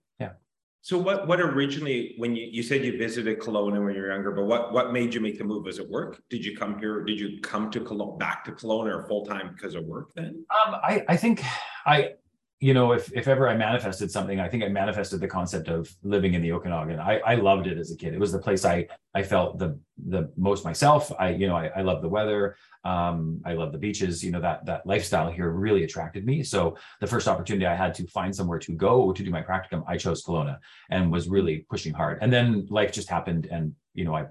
So 0.82 0.98
what 0.98 1.28
what 1.28 1.42
originally 1.42 2.16
when 2.18 2.36
you, 2.36 2.48
you 2.50 2.64
said 2.64 2.86
you 2.86 2.98
visited 2.98 3.40
Kelowna 3.40 3.84
when 3.84 3.96
you 3.96 4.02
were 4.02 4.12
younger, 4.12 4.32
but 4.32 4.46
what 4.46 4.72
what 4.72 4.94
made 4.94 5.14
you 5.14 5.20
make 5.20 5.38
the 5.38 5.44
move? 5.44 5.66
Was 5.66 5.78
it 5.78 5.90
work? 5.90 6.22
Did 6.30 6.46
you 6.46 6.56
come 6.56 6.80
here? 6.80 7.04
Did 7.04 7.20
you 7.20 7.40
come 7.42 7.70
to 7.72 7.82
Kelowna 7.82 8.18
back 8.18 8.46
to 8.46 8.52
Kelowna 8.54 8.96
or 8.96 9.06
full 9.08 9.26
time 9.26 9.54
because 9.54 9.76
of 9.76 9.84
work 9.86 10.14
then? 10.16 10.46
Um, 10.66 10.76
I 10.76 11.04
I 11.10 11.18
think 11.18 11.44
I 11.86 12.14
you 12.60 12.74
know 12.74 12.92
if 12.92 13.12
if 13.14 13.28
ever 13.28 13.48
I 13.48 13.56
manifested 13.56 14.12
something, 14.12 14.40
I 14.40 14.50
think 14.50 14.64
I 14.64 14.68
manifested 14.68 15.22
the 15.22 15.28
concept 15.28 15.70
of 15.70 15.90
living 16.04 16.34
in 16.34 16.42
the 16.42 16.52
Okanagan. 16.52 17.00
I 17.00 17.20
I 17.20 17.36
loved 17.36 17.68
it 17.68 17.78
as 17.78 17.92
a 17.92 17.96
kid. 17.96 18.14
It 18.14 18.20
was 18.20 18.34
the 18.34 18.40
place 18.40 18.66
I 18.66 18.88
I 19.14 19.24
felt 19.24 19.58
the 19.58 19.80
the 20.08 20.32
most 20.36 20.66
myself. 20.66 21.12
I 21.18 21.30
you 21.30 21.48
know 21.48 21.56
I 21.56 21.68
I 21.68 21.82
love 21.82 22.02
the 22.02 22.10
weather. 22.10 22.58
Um, 22.84 23.42
I 23.46 23.54
love 23.54 23.72
the 23.72 23.78
beaches. 23.78 24.24
You 24.24 24.32
know 24.32 24.42
that 24.42 24.66
that 24.66 24.86
lifestyle 24.86 25.32
here 25.32 25.50
really 25.52 25.84
attracted 25.86 26.26
me. 26.26 26.44
So 26.44 26.78
the 27.00 27.08
first 27.08 27.30
opportunity 27.30 27.66
I 27.66 27.76
had 27.76 27.94
to 27.96 28.08
find 28.08 28.36
somewhere 28.36 28.60
to 28.60 28.74
go 28.74 29.14
to 29.14 29.24
do 29.24 29.32
my 29.32 29.42
practicum, 29.42 29.84
I 29.88 29.96
chose 29.96 30.24
Kelowna 30.24 30.60
and 30.90 31.12
was 31.12 31.30
really 31.30 31.66
pushing 31.70 31.94
hard. 31.94 32.20
And 32.22 32.32
then 32.32 32.68
life 32.70 32.92
just 32.92 33.10
happened, 33.10 33.48
and 33.50 33.74
you 33.94 34.04
know 34.04 34.16
I 34.16 34.26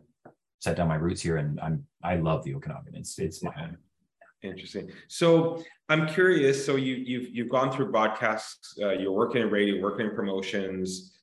set 0.61 0.77
down 0.77 0.89
my 0.89 0.97
roots 0.97 1.23
here, 1.23 1.39
and 1.39 1.59
I'm 1.61 1.87
I 2.05 2.17
love 2.17 2.45
the 2.45 2.55
Okanagan. 2.57 2.95
It's 2.95 3.19
it's 3.19 3.43
my 3.43 3.53
home. 3.53 3.79
Interesting. 4.43 4.91
So 5.09 5.63
I'm 5.89 6.07
curious. 6.07 6.65
So 6.65 6.77
you 6.77 6.95
you've 6.95 7.35
you've 7.35 7.49
gone 7.49 7.73
through 7.73 7.91
broadcasts. 7.91 8.79
Uh, 8.81 8.91
you're 8.91 9.13
working 9.13 9.43
in 9.43 9.51
radio, 9.51 9.83
working 9.83 10.07
in 10.07 10.15
promotions 10.15 11.19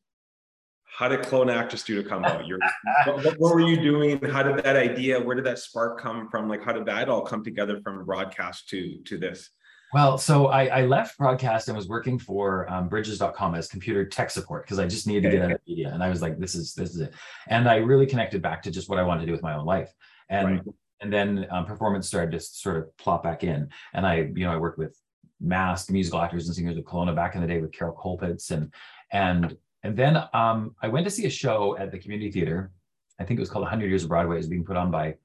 how 0.98 1.10
did 1.10 1.22
Kelowna 1.22 1.54
Actor 1.54 1.78
Studio 1.78 2.08
come 2.08 2.20
about? 2.20 2.48
Your, 2.48 2.58
what, 3.06 3.24
what, 3.38 3.54
were 3.54 3.60
you 3.60 3.82
doing? 3.82 4.22
How 4.24 4.44
did 4.44 4.64
that 4.64 4.76
idea, 4.78 5.20
where 5.20 5.36
did 5.36 5.46
that 5.46 5.60
spark 5.60 6.00
come 6.00 6.30
from? 6.30 6.48
Like, 6.48 6.64
how 6.64 6.72
did 6.72 6.86
that 6.86 7.10
all 7.10 7.22
come 7.22 7.44
together 7.44 7.82
from 7.82 8.06
broadcast 8.06 8.70
to, 8.70 9.00
to 9.04 9.18
this? 9.18 9.50
Well, 9.94 10.18
so 10.18 10.48
I, 10.48 10.66
I 10.66 10.86
left 10.86 11.18
broadcast 11.18 11.68
and 11.68 11.76
was 11.76 11.88
working 11.88 12.18
for 12.18 12.70
um, 12.72 12.88
bridges.com 12.88 13.56
as 13.56 13.68
computer 13.68 14.06
tech 14.06 14.30
support 14.30 14.66
because 14.66 14.80
I 14.80 14.88
just 14.88 15.06
needed 15.06 15.24
to 15.24 15.30
get 15.30 15.42
out 15.46 15.52
of 15.52 15.60
media. 15.68 15.92
And 15.94 16.02
I 16.02 16.10
was 16.10 16.22
like, 16.22 16.40
this 16.40 16.56
is, 16.56 16.74
this 16.74 16.92
is 16.92 17.02
it. 17.02 17.14
And 17.48 17.68
I 17.70 17.78
really 17.78 18.06
connected 18.06 18.42
back 18.42 18.64
to 18.64 18.72
just 18.72 18.90
what 18.90 18.98
I 18.98 19.04
wanted 19.04 19.22
to 19.22 19.26
do 19.28 19.32
with 19.32 19.44
my 19.44 19.56
own 19.56 19.66
life. 19.66 19.94
And, 20.30 20.48
right. 20.48 20.76
And 21.02 21.12
then 21.12 21.46
um, 21.52 21.66
performance 21.66 22.08
started 22.08 22.32
to 22.32 22.40
sort 22.40 22.78
of 22.78 22.98
plop 22.98 23.24
back 23.24 23.44
in. 23.44 23.70
And 23.94 24.06
I, 24.06 24.32
you 24.36 24.46
know, 24.46 24.52
I 24.52 24.58
worked 24.58 24.78
with 24.78 24.98
masked 25.42 25.92
musical 25.92 26.22
actors 26.22 26.48
and 26.48 26.56
singers 26.56 26.78
of 26.78 26.86
Kelowna 26.86 27.16
back 27.16 27.36
in 27.36 27.42
the 27.42 27.48
day 27.48 27.60
with 27.60 27.74
Carol 27.74 27.96
Colpitts 27.96 28.52
and, 28.52 28.74
and 29.12 29.58
and 29.86 29.96
then 29.96 30.18
um, 30.34 30.76
I 30.82 30.88
went 30.88 31.06
to 31.06 31.12
see 31.12 31.28
a 31.28 31.30
show 31.30 31.78
at 31.78 31.92
the 31.92 32.00
community 32.00 32.32
theater. 32.32 32.72
I 33.20 33.24
think 33.24 33.40
it 33.40 33.42
was 33.42 33.52
called 33.52 33.62
100 33.62 33.86
Years 33.86 34.02
of 34.02 34.10
Broadway. 34.10 34.38
It 34.38 34.40
was 34.40 34.48
being 34.48 34.66
put 34.66 34.78
on 34.78 34.90
by 34.90 35.18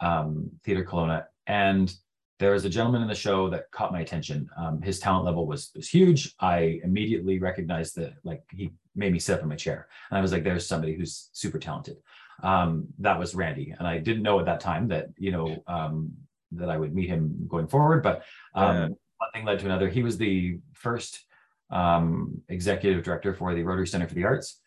um, 0.00 0.50
Theater 0.64 0.84
Kelowna. 0.84 1.26
And 1.46 1.94
there 2.40 2.50
was 2.50 2.64
a 2.64 2.68
gentleman 2.68 3.02
in 3.02 3.08
the 3.08 3.14
show 3.14 3.48
that 3.50 3.70
caught 3.70 3.92
my 3.92 4.00
attention. 4.00 4.50
Um, 4.58 4.82
his 4.82 4.98
talent 4.98 5.26
level 5.26 5.46
was, 5.46 5.70
was 5.76 5.88
huge. 5.88 6.34
I 6.40 6.80
immediately 6.82 7.38
recognized 7.38 7.94
that, 7.96 8.14
like, 8.24 8.42
he 8.50 8.72
made 8.96 9.12
me 9.12 9.20
sit 9.20 9.36
up 9.36 9.42
in 9.42 9.48
my 9.48 9.54
chair. 9.54 9.86
And 10.10 10.18
I 10.18 10.20
was 10.20 10.32
like, 10.32 10.42
there's 10.42 10.66
somebody 10.66 10.96
who's 10.96 11.30
super 11.32 11.60
talented. 11.60 11.98
Um, 12.42 12.88
that 12.98 13.18
was 13.18 13.34
Randy. 13.34 13.74
And 13.78 13.86
I 13.86 13.98
didn't 13.98 14.22
know 14.22 14.38
at 14.38 14.46
that 14.46 14.60
time 14.60 14.88
that, 14.88 15.08
you 15.16 15.32
know, 15.32 15.62
um, 15.66 16.12
that 16.52 16.68
I 16.70 16.76
would 16.76 16.94
meet 16.94 17.08
him 17.08 17.46
going 17.48 17.68
forward. 17.68 18.02
But 18.02 18.22
um, 18.54 18.76
yeah. 18.76 18.88
one 19.18 19.30
thing 19.32 19.44
led 19.44 19.58
to 19.60 19.66
another. 19.66 19.88
He 19.88 20.02
was 20.02 20.18
the 20.18 20.58
first 20.72 21.24
um, 21.70 22.40
executive 22.48 23.04
director 23.04 23.34
for 23.34 23.54
the 23.54 23.62
Rotary 23.62 23.86
Center 23.86 24.08
for 24.08 24.14
the 24.14 24.24
Arts. 24.24 24.60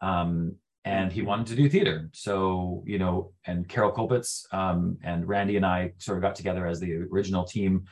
Um, 0.00 0.56
and 0.84 1.10
he 1.10 1.20
wanted 1.20 1.48
to 1.48 1.56
do 1.56 1.68
theater. 1.68 2.08
So, 2.12 2.84
you 2.86 2.98
know, 2.98 3.32
and 3.44 3.68
Carol 3.68 3.92
Colpitts 3.92 4.44
um, 4.54 4.98
and 5.02 5.26
Randy 5.26 5.56
and 5.56 5.66
I 5.66 5.92
sort 5.98 6.18
of 6.18 6.22
got 6.22 6.36
together 6.36 6.64
as 6.64 6.78
the 6.78 6.94
original 6.94 7.44
team 7.44 7.86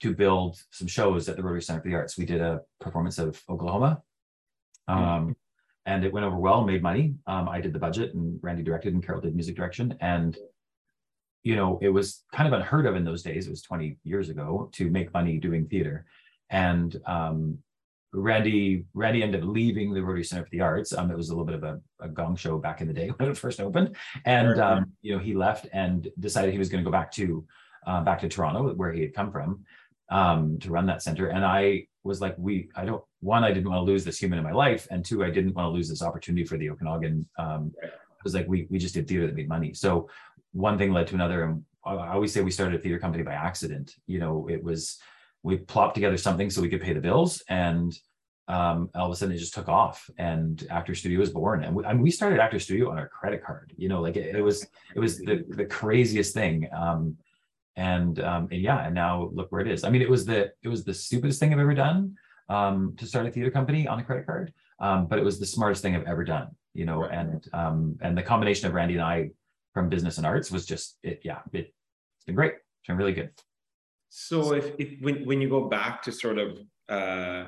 to 0.00 0.14
build 0.14 0.56
some 0.70 0.86
shows 0.86 1.28
at 1.28 1.36
the 1.36 1.42
Rotary 1.42 1.62
Center 1.62 1.82
for 1.82 1.88
the 1.88 1.96
Arts. 1.96 2.16
We 2.16 2.24
did 2.24 2.40
a 2.40 2.60
performance 2.80 3.18
of 3.18 3.42
Oklahoma. 3.48 4.02
Um, 4.86 5.36
and 5.88 6.04
it 6.04 6.12
went 6.12 6.26
over 6.26 6.36
well, 6.36 6.64
made 6.64 6.82
money. 6.82 7.14
Um, 7.26 7.48
I 7.48 7.62
did 7.62 7.72
the 7.72 7.78
budget 7.78 8.14
and 8.14 8.38
Randy 8.42 8.62
directed 8.62 8.92
and 8.92 9.02
Carol 9.02 9.22
did 9.22 9.34
music 9.34 9.56
direction. 9.56 9.96
And, 10.02 10.36
you 11.42 11.56
know, 11.56 11.78
it 11.80 11.88
was 11.88 12.24
kind 12.30 12.46
of 12.46 12.52
unheard 12.52 12.84
of 12.84 12.94
in 12.94 13.04
those 13.04 13.22
days. 13.22 13.46
It 13.46 13.50
was 13.50 13.62
20 13.62 13.96
years 14.04 14.28
ago 14.28 14.68
to 14.74 14.90
make 14.90 15.14
money 15.14 15.38
doing 15.38 15.66
theater. 15.66 16.04
And 16.50 16.94
um, 17.06 17.56
Randy 18.12 18.84
Randy 18.92 19.22
ended 19.22 19.42
up 19.42 19.48
leaving 19.48 19.94
the 19.94 20.02
Rotary 20.02 20.24
Center 20.24 20.44
for 20.44 20.50
the 20.50 20.60
Arts. 20.60 20.92
Um, 20.92 21.10
it 21.10 21.16
was 21.16 21.30
a 21.30 21.32
little 21.32 21.46
bit 21.46 21.54
of 21.54 21.62
a, 21.62 21.80
a 22.00 22.08
gong 22.08 22.36
show 22.36 22.58
back 22.58 22.82
in 22.82 22.86
the 22.86 22.94
day 22.94 23.08
when 23.16 23.30
it 23.30 23.36
first 23.38 23.58
opened, 23.60 23.96
and 24.24 24.58
um, 24.58 24.92
you 25.02 25.14
know 25.14 25.18
he 25.18 25.34
left 25.34 25.68
and 25.74 26.08
decided 26.18 26.52
he 26.52 26.58
was 26.58 26.70
going 26.70 26.82
to 26.82 26.88
go 26.88 26.92
back 26.92 27.12
to 27.12 27.44
uh, 27.86 28.02
back 28.02 28.20
to 28.20 28.28
Toronto 28.28 28.72
where 28.74 28.92
he 28.92 29.02
had 29.02 29.12
come 29.12 29.30
from 29.30 29.62
um, 30.10 30.58
to 30.60 30.70
run 30.70 30.86
that 30.86 31.02
center. 31.02 31.28
And 31.28 31.44
I 31.44 31.86
was 32.04 32.20
like, 32.20 32.34
we 32.38 32.70
I 32.74 32.84
don't 32.84 33.02
one 33.20 33.44
I 33.44 33.52
didn't 33.52 33.70
want 33.70 33.80
to 33.80 33.90
lose 33.90 34.04
this 34.04 34.18
human 34.18 34.38
in 34.38 34.44
my 34.44 34.52
life, 34.52 34.86
and 34.90 35.04
two 35.04 35.24
I 35.24 35.30
didn't 35.30 35.54
want 35.54 35.66
to 35.66 35.70
lose 35.70 35.88
this 35.88 36.02
opportunity 36.02 36.44
for 36.44 36.56
the 36.56 36.70
Okanagan. 36.70 37.28
Um, 37.38 37.72
it 37.82 38.24
was 38.24 38.34
like 38.34 38.48
we 38.48 38.66
we 38.70 38.78
just 38.78 38.94
did 38.94 39.08
theater 39.08 39.26
that 39.26 39.36
made 39.36 39.48
money. 39.48 39.74
So 39.74 40.08
one 40.52 40.78
thing 40.78 40.92
led 40.92 41.06
to 41.08 41.14
another, 41.14 41.44
and 41.44 41.64
I 41.84 42.12
always 42.12 42.32
say 42.32 42.40
we 42.40 42.50
started 42.50 42.78
a 42.78 42.82
theater 42.82 42.98
company 42.98 43.22
by 43.22 43.32
accident. 43.32 43.94
You 44.06 44.18
know, 44.18 44.48
it 44.48 44.62
was 44.62 44.98
we 45.42 45.56
plopped 45.56 45.94
together 45.94 46.16
something 46.16 46.50
so 46.50 46.60
we 46.60 46.68
could 46.68 46.80
pay 46.80 46.92
the 46.92 47.00
bills 47.00 47.42
and 47.48 47.96
um, 48.48 48.90
all 48.94 49.06
of 49.06 49.12
a 49.12 49.16
sudden 49.16 49.34
it 49.34 49.38
just 49.38 49.54
took 49.54 49.68
off 49.68 50.08
and 50.18 50.66
actor 50.70 50.94
studio 50.94 51.20
was 51.20 51.30
born 51.30 51.64
and 51.64 51.74
we, 51.74 51.84
I 51.84 51.92
mean, 51.92 52.02
we 52.02 52.10
started 52.10 52.40
actor 52.40 52.58
studio 52.58 52.90
on 52.90 52.98
our 52.98 53.08
credit 53.08 53.44
card 53.44 53.72
you 53.76 53.88
know 53.88 54.00
like 54.00 54.16
it, 54.16 54.34
it 54.34 54.42
was 54.42 54.66
it 54.94 55.00
was 55.00 55.18
the, 55.18 55.44
the 55.50 55.66
craziest 55.66 56.34
thing 56.34 56.68
um, 56.74 57.16
and, 57.78 58.20
um, 58.20 58.48
and 58.50 58.60
yeah 58.60 58.84
and 58.86 58.94
now 58.94 59.30
look 59.32 59.50
where 59.50 59.60
it 59.60 59.68
is. 59.68 59.84
I 59.84 59.90
mean 59.90 60.02
it 60.02 60.10
was 60.10 60.24
the 60.26 60.52
it 60.62 60.68
was 60.68 60.84
the 60.84 60.94
stupidest 60.94 61.38
thing 61.40 61.52
i've 61.52 61.60
ever 61.60 61.74
done 61.74 62.14
um, 62.48 62.94
to 62.98 63.06
start 63.06 63.26
a 63.26 63.30
theater 63.30 63.50
company 63.50 63.86
on 63.86 63.98
a 64.00 64.04
credit 64.04 64.26
card 64.26 64.52
um, 64.80 65.06
but 65.06 65.18
it 65.18 65.24
was 65.24 65.38
the 65.38 65.46
smartest 65.46 65.82
thing 65.82 65.94
i've 65.94 66.06
ever 66.06 66.24
done 66.24 66.48
you 66.74 66.84
know 66.84 67.00
right. 67.02 67.18
and 67.18 67.48
um, 67.52 67.96
and 68.02 68.16
the 68.18 68.22
combination 68.22 68.66
of 68.66 68.74
randy 68.74 68.94
and 68.94 69.02
i 69.02 69.30
from 69.74 69.88
business 69.88 70.18
and 70.18 70.26
arts 70.26 70.50
was 70.50 70.66
just 70.66 70.98
it 71.02 71.20
yeah 71.24 71.40
it, 71.52 71.72
it's 72.18 72.24
been 72.26 72.34
great. 72.34 72.54
It's 72.54 72.88
been 72.88 72.96
really 72.96 73.12
good. 73.12 73.30
So 74.08 74.54
if, 74.54 74.72
if 74.78 75.00
when, 75.00 75.24
when 75.24 75.40
you 75.40 75.48
go 75.48 75.68
back 75.68 76.02
to 76.02 76.12
sort 76.12 76.38
of 76.38 76.58
uh 76.88 77.44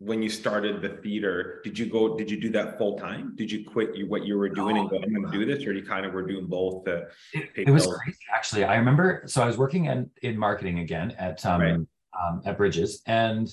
when 0.00 0.22
you 0.22 0.28
started 0.28 0.80
the 0.80 0.90
theater, 1.02 1.60
did 1.64 1.76
you 1.76 1.86
go, 1.86 2.16
did 2.16 2.30
you 2.30 2.40
do 2.40 2.50
that 2.50 2.78
full 2.78 2.96
time? 2.96 3.34
Did 3.34 3.50
you 3.50 3.64
quit 3.64 3.96
you, 3.96 4.06
what 4.08 4.24
you 4.24 4.38
were 4.38 4.48
doing 4.48 4.76
and 4.76 4.88
go, 4.88 5.00
I'm 5.02 5.12
going 5.12 5.30
to 5.30 5.38
do 5.38 5.44
this? 5.44 5.66
Or 5.66 5.72
you 5.72 5.84
kind 5.84 6.06
of 6.06 6.12
were 6.12 6.26
doing 6.26 6.46
both? 6.46 6.86
it, 6.86 7.10
it 7.56 7.70
was 7.70 7.86
crazy, 7.86 8.18
actually. 8.32 8.64
I 8.64 8.76
remember, 8.76 9.24
so 9.26 9.42
I 9.42 9.46
was 9.46 9.58
working 9.58 9.86
in, 9.86 10.08
in 10.22 10.38
marketing 10.38 10.78
again 10.78 11.10
at, 11.18 11.44
um, 11.44 11.60
right. 11.60 11.74
um, 11.74 12.42
at 12.44 12.56
Bridges 12.56 13.02
and 13.06 13.48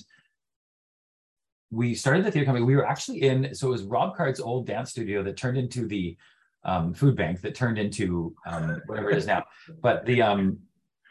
we 1.72 1.96
started 1.96 2.24
the 2.24 2.30
theater 2.30 2.46
company. 2.46 2.64
We 2.64 2.76
were 2.76 2.86
actually 2.86 3.22
in, 3.22 3.52
so 3.52 3.66
it 3.68 3.72
was 3.72 3.82
Rob 3.82 4.16
Card's 4.16 4.38
old 4.38 4.68
dance 4.68 4.90
studio 4.90 5.24
that 5.24 5.36
turned 5.36 5.58
into 5.58 5.88
the 5.88 6.16
um, 6.62 6.94
food 6.94 7.16
bank 7.16 7.40
that 7.40 7.56
turned 7.56 7.76
into 7.76 8.36
um, 8.46 8.80
whatever 8.86 9.10
it 9.10 9.18
is 9.18 9.26
now. 9.26 9.44
But 9.80 10.06
the, 10.06 10.22
um, 10.22 10.58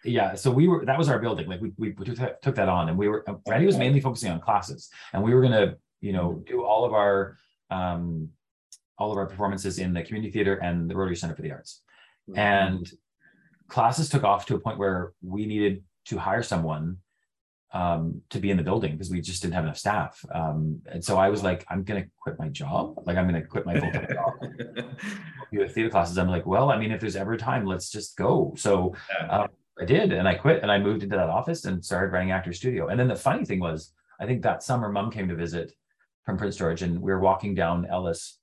yeah 0.05 0.35
so 0.35 0.51
we 0.51 0.67
were 0.67 0.85
that 0.85 0.97
was 0.97 1.09
our 1.09 1.19
building 1.19 1.47
like 1.47 1.61
we, 1.61 1.71
we 1.77 2.05
took, 2.05 2.15
that, 2.15 2.41
took 2.41 2.55
that 2.55 2.69
on 2.69 2.89
and 2.89 2.97
we 2.97 3.07
were 3.07 3.25
randy 3.47 3.65
was 3.65 3.77
mainly 3.77 3.99
focusing 3.99 4.31
on 4.31 4.39
classes 4.39 4.89
and 5.13 5.23
we 5.23 5.33
were 5.33 5.41
going 5.41 5.53
to 5.53 5.77
you 6.01 6.13
know 6.13 6.43
do 6.47 6.63
all 6.63 6.85
of 6.85 6.93
our 6.93 7.37
um 7.71 8.29
all 8.97 9.11
of 9.11 9.17
our 9.17 9.25
performances 9.25 9.79
in 9.79 9.93
the 9.93 10.03
community 10.03 10.31
theater 10.31 10.55
and 10.55 10.89
the 10.89 10.95
rotary 10.95 11.15
center 11.15 11.35
for 11.35 11.41
the 11.41 11.51
arts 11.51 11.81
mm-hmm. 12.29 12.39
and 12.39 12.91
classes 13.67 14.09
took 14.09 14.23
off 14.23 14.45
to 14.45 14.55
a 14.55 14.59
point 14.59 14.77
where 14.77 15.13
we 15.21 15.45
needed 15.45 15.83
to 16.05 16.17
hire 16.17 16.43
someone 16.43 16.97
um, 17.73 18.21
to 18.29 18.39
be 18.39 18.51
in 18.51 18.57
the 18.57 18.63
building 18.63 18.93
because 18.93 19.09
we 19.09 19.19
just 19.19 19.41
didn't 19.41 19.55
have 19.55 19.65
enough 19.65 19.77
staff. 19.77 20.23
Um, 20.33 20.81
and 20.89 21.03
so 21.03 21.17
I 21.17 21.27
was 21.27 21.43
like, 21.43 21.65
I'm 21.69 21.83
going 21.83 22.03
to 22.03 22.09
quit 22.21 22.39
my 22.39 22.47
job. 22.47 23.03
Like, 23.05 23.17
I'm 23.17 23.27
going 23.27 23.41
to 23.41 23.45
quit 23.45 23.65
my 23.65 23.77
full 23.77 23.91
time 23.91 24.07
job. 24.09 24.85
do 25.51 25.67
theater 25.67 25.89
classes. 25.89 26.17
I'm 26.17 26.29
like, 26.29 26.45
well, 26.45 26.71
I 26.71 26.77
mean, 26.77 26.91
if 26.91 27.01
there's 27.01 27.15
ever 27.15 27.35
time, 27.37 27.65
let's 27.65 27.89
just 27.89 28.15
go. 28.17 28.53
So 28.57 28.95
um, 29.29 29.49
I 29.79 29.85
did, 29.85 30.13
and 30.13 30.27
I 30.27 30.35
quit, 30.35 30.61
and 30.61 30.71
I 30.71 30.79
moved 30.79 31.03
into 31.03 31.17
that 31.17 31.29
office 31.29 31.65
and 31.65 31.83
started 31.83 32.13
running 32.13 32.31
Actor 32.31 32.53
Studio. 32.53 32.87
And 32.87 32.99
then 32.99 33.07
the 33.07 33.15
funny 33.15 33.43
thing 33.43 33.59
was, 33.59 33.91
I 34.19 34.25
think 34.25 34.41
that 34.43 34.63
summer, 34.63 34.89
Mom 34.89 35.11
came 35.11 35.27
to 35.27 35.35
visit 35.35 35.73
from 36.23 36.37
Prince 36.37 36.55
George, 36.55 36.81
and 36.81 37.01
we 37.01 37.11
were 37.11 37.19
walking 37.19 37.53
down 37.53 37.85
Ellis, 37.85 38.39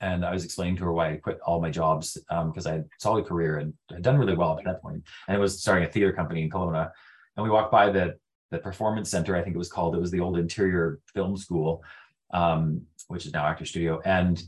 and 0.00 0.24
I 0.24 0.32
was 0.32 0.44
explaining 0.44 0.76
to 0.76 0.84
her 0.84 0.92
why 0.92 1.10
I 1.12 1.16
quit 1.16 1.40
all 1.40 1.60
my 1.60 1.70
jobs 1.70 2.16
because 2.28 2.66
um, 2.66 2.72
I 2.72 2.76
had 2.76 2.80
a 2.80 2.86
solid 2.98 3.26
career 3.26 3.58
and 3.58 3.74
had 3.90 4.02
done 4.02 4.16
really 4.16 4.36
well 4.36 4.58
at 4.58 4.64
that 4.64 4.80
point, 4.80 5.02
and 5.26 5.36
it 5.36 5.40
was 5.40 5.60
starting 5.60 5.84
a 5.86 5.90
theater 5.90 6.12
company 6.12 6.42
in 6.42 6.50
Kelowna. 6.50 6.90
And 7.36 7.44
we 7.44 7.50
walked 7.50 7.72
by 7.72 7.90
the 7.90 8.16
the 8.50 8.58
performance 8.58 9.10
center, 9.10 9.36
I 9.36 9.42
think 9.42 9.54
it 9.54 9.58
was 9.58 9.70
called. 9.70 9.94
It 9.94 10.00
was 10.00 10.10
the 10.10 10.20
old 10.20 10.38
Interior 10.38 11.00
Film 11.12 11.36
School, 11.36 11.84
um, 12.32 12.80
which 13.08 13.26
is 13.26 13.32
now 13.34 13.44
Actor 13.44 13.66
Studio, 13.66 14.00
and 14.06 14.42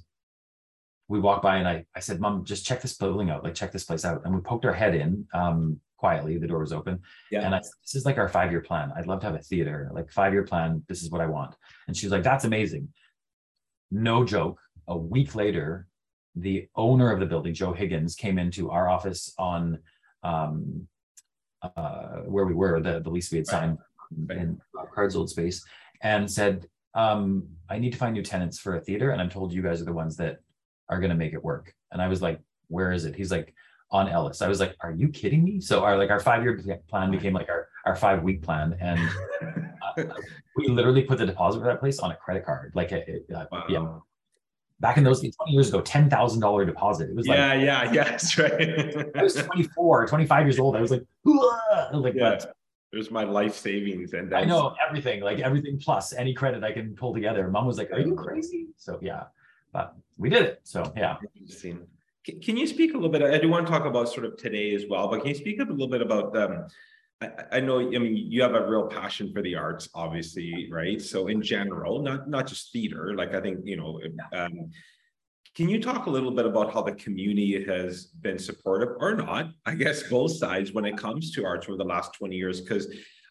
we 1.10 1.18
walked 1.18 1.42
by 1.42 1.56
and 1.56 1.66
I, 1.66 1.84
I 1.94 1.98
said, 1.98 2.20
Mom, 2.20 2.44
just 2.44 2.64
check 2.64 2.80
this 2.80 2.96
building 2.96 3.30
out, 3.30 3.42
like 3.42 3.54
check 3.54 3.72
this 3.72 3.82
place 3.82 4.04
out. 4.04 4.22
And 4.24 4.32
we 4.32 4.40
poked 4.40 4.64
our 4.64 4.72
head 4.72 4.94
in. 4.94 5.26
Um, 5.34 5.80
quietly. 6.00 6.38
The 6.38 6.46
door 6.46 6.60
was 6.60 6.72
open. 6.72 6.94
Yeah. 7.30 7.42
And 7.44 7.54
I 7.54 7.58
this 7.58 7.94
is 7.94 8.06
like 8.06 8.18
our 8.18 8.28
five 8.28 8.50
year 8.50 8.62
plan. 8.62 8.90
I'd 8.96 9.06
love 9.06 9.20
to 9.20 9.26
have 9.26 9.34
a 9.34 9.42
theater, 9.50 9.90
like 9.92 10.10
five 10.10 10.32
year 10.32 10.44
plan. 10.44 10.82
This 10.88 11.02
is 11.02 11.10
what 11.10 11.20
I 11.20 11.26
want. 11.26 11.54
And 11.86 11.96
she 11.96 12.06
was 12.06 12.12
like, 12.12 12.22
that's 12.22 12.46
amazing. 12.46 12.88
No 13.90 14.24
joke. 14.24 14.58
A 14.88 14.96
week 14.96 15.34
later, 15.34 15.86
the 16.34 16.68
owner 16.74 17.12
of 17.12 17.20
the 17.20 17.26
building, 17.26 17.52
Joe 17.52 17.72
Higgins, 17.72 18.14
came 18.14 18.38
into 18.38 18.70
our 18.70 18.88
office 18.88 19.34
on 19.38 19.78
um, 20.22 20.88
uh, 21.62 22.20
where 22.34 22.46
we 22.46 22.54
were, 22.54 22.80
the, 22.80 23.00
the 23.00 23.10
lease 23.10 23.30
we 23.30 23.38
had 23.38 23.46
signed 23.46 23.78
right. 24.26 24.38
in 24.38 24.60
Card's 24.94 25.16
old 25.16 25.28
space, 25.28 25.62
and 26.02 26.30
said, 26.30 26.66
um, 26.94 27.46
I 27.68 27.78
need 27.78 27.92
to 27.92 27.98
find 27.98 28.14
new 28.14 28.22
tenants 28.22 28.58
for 28.58 28.76
a 28.76 28.80
theater. 28.80 29.10
And 29.10 29.20
I'm 29.20 29.30
told 29.30 29.52
you 29.52 29.62
guys 29.62 29.80
are 29.82 29.90
the 29.90 29.92
ones 29.92 30.16
that 30.16 30.38
are 30.88 30.98
going 30.98 31.10
to 31.10 31.22
make 31.24 31.34
it 31.34 31.44
work. 31.44 31.74
And 31.92 32.00
I 32.00 32.08
was 32.08 32.20
like, 32.22 32.40
where 32.68 32.90
is 32.90 33.04
it? 33.04 33.14
He's 33.14 33.30
like, 33.30 33.54
on 33.92 34.08
Ellis. 34.08 34.42
I 34.42 34.48
was 34.48 34.60
like, 34.60 34.76
"Are 34.80 34.92
you 34.92 35.08
kidding 35.08 35.44
me?" 35.44 35.60
So 35.60 35.82
our 35.82 35.96
like 35.96 36.10
our 36.10 36.20
five 36.20 36.42
year 36.42 36.60
plan 36.88 37.10
became 37.10 37.32
like 37.32 37.48
our 37.48 37.68
our 37.86 37.96
five 37.96 38.22
week 38.22 38.42
plan, 38.42 38.76
and 38.80 39.00
uh, 39.96 40.04
we 40.56 40.68
literally 40.68 41.02
put 41.02 41.18
the 41.18 41.26
deposit 41.26 41.60
for 41.60 41.66
that 41.66 41.80
place 41.80 41.98
on 41.98 42.10
a 42.10 42.16
credit 42.16 42.44
card. 42.44 42.72
Like, 42.74 42.92
it, 42.92 43.26
uh, 43.34 43.46
wow. 43.50 43.64
yeah, 43.68 43.98
back 44.80 44.96
in 44.96 45.04
those 45.04 45.20
20 45.20 45.34
years 45.48 45.68
ago, 45.68 45.80
ten 45.80 46.08
thousand 46.08 46.40
dollar 46.40 46.64
deposit. 46.64 47.10
It 47.10 47.16
was 47.16 47.26
like, 47.26 47.36
yeah, 47.36 47.54
yeah, 47.54 47.92
yeah, 47.92 48.04
that's 48.04 48.38
right. 48.38 49.12
I 49.16 49.22
was 49.22 49.34
24, 49.34 50.06
25 50.06 50.46
years 50.46 50.58
old. 50.58 50.76
I 50.76 50.80
was 50.80 50.90
like, 50.90 51.04
like, 51.24 52.14
yeah. 52.14 52.36
But, 52.38 52.54
there's 52.92 53.12
my 53.12 53.22
life 53.22 53.54
savings 53.54 54.14
and 54.14 54.34
I 54.34 54.42
know 54.42 54.74
everything, 54.84 55.20
like 55.20 55.38
everything 55.38 55.78
plus 55.78 56.12
any 56.12 56.34
credit 56.34 56.64
I 56.64 56.72
can 56.72 56.96
pull 56.96 57.14
together. 57.14 57.46
Mom 57.48 57.64
was 57.64 57.78
like, 57.78 57.92
"Are 57.92 58.00
you 58.00 58.16
crazy?" 58.16 58.66
So 58.76 58.98
yeah, 59.00 59.26
but 59.72 59.94
we 60.18 60.28
did 60.28 60.42
it. 60.42 60.60
So 60.64 60.92
yeah. 60.96 61.16
Interesting. 61.36 61.86
Can 62.24 62.56
you 62.56 62.66
speak 62.66 62.92
a 62.92 62.94
little 62.94 63.10
bit? 63.10 63.22
I 63.22 63.38
do 63.38 63.48
want 63.48 63.66
to 63.66 63.72
talk 63.72 63.86
about 63.86 64.08
sort 64.08 64.26
of 64.26 64.36
today 64.36 64.74
as 64.74 64.84
well, 64.88 65.08
but 65.08 65.20
can 65.20 65.28
you 65.28 65.34
speak 65.34 65.58
a 65.60 65.64
little 65.64 65.88
bit 65.88 66.02
about 66.02 66.36
um, 66.36 66.66
I, 67.20 67.30
I, 67.52 67.60
know, 67.60 67.80
I 67.80 67.98
mean, 67.98 68.16
you 68.16 68.42
have 68.42 68.54
a 68.54 68.66
real 68.66 68.86
passion 68.86 69.32
for 69.32 69.42
the 69.42 69.54
arts, 69.54 69.88
obviously, 69.94 70.68
right? 70.70 71.00
So 71.00 71.28
in 71.28 71.42
general, 71.42 72.02
not 72.02 72.28
not 72.28 72.46
just 72.46 72.72
theater, 72.72 73.14
like 73.14 73.34
I 73.34 73.40
think, 73.40 73.60
you 73.64 73.76
know, 73.76 74.00
um, 74.32 74.70
can 75.54 75.68
you 75.68 75.82
talk 75.82 76.06
a 76.06 76.10
little 76.10 76.30
bit 76.30 76.46
about 76.46 76.72
how 76.72 76.82
the 76.82 76.92
community 76.92 77.64
has 77.64 78.06
been 78.06 78.38
supportive 78.38 78.96
or 79.00 79.14
not? 79.14 79.50
I 79.66 79.74
guess 79.74 80.04
both 80.04 80.32
sides 80.32 80.72
when 80.72 80.84
it 80.84 80.96
comes 80.96 81.32
to 81.32 81.44
arts 81.44 81.68
over 81.68 81.76
the 81.76 81.84
last 81.84 82.14
20 82.14 82.36
years, 82.36 82.60
because 82.60 82.86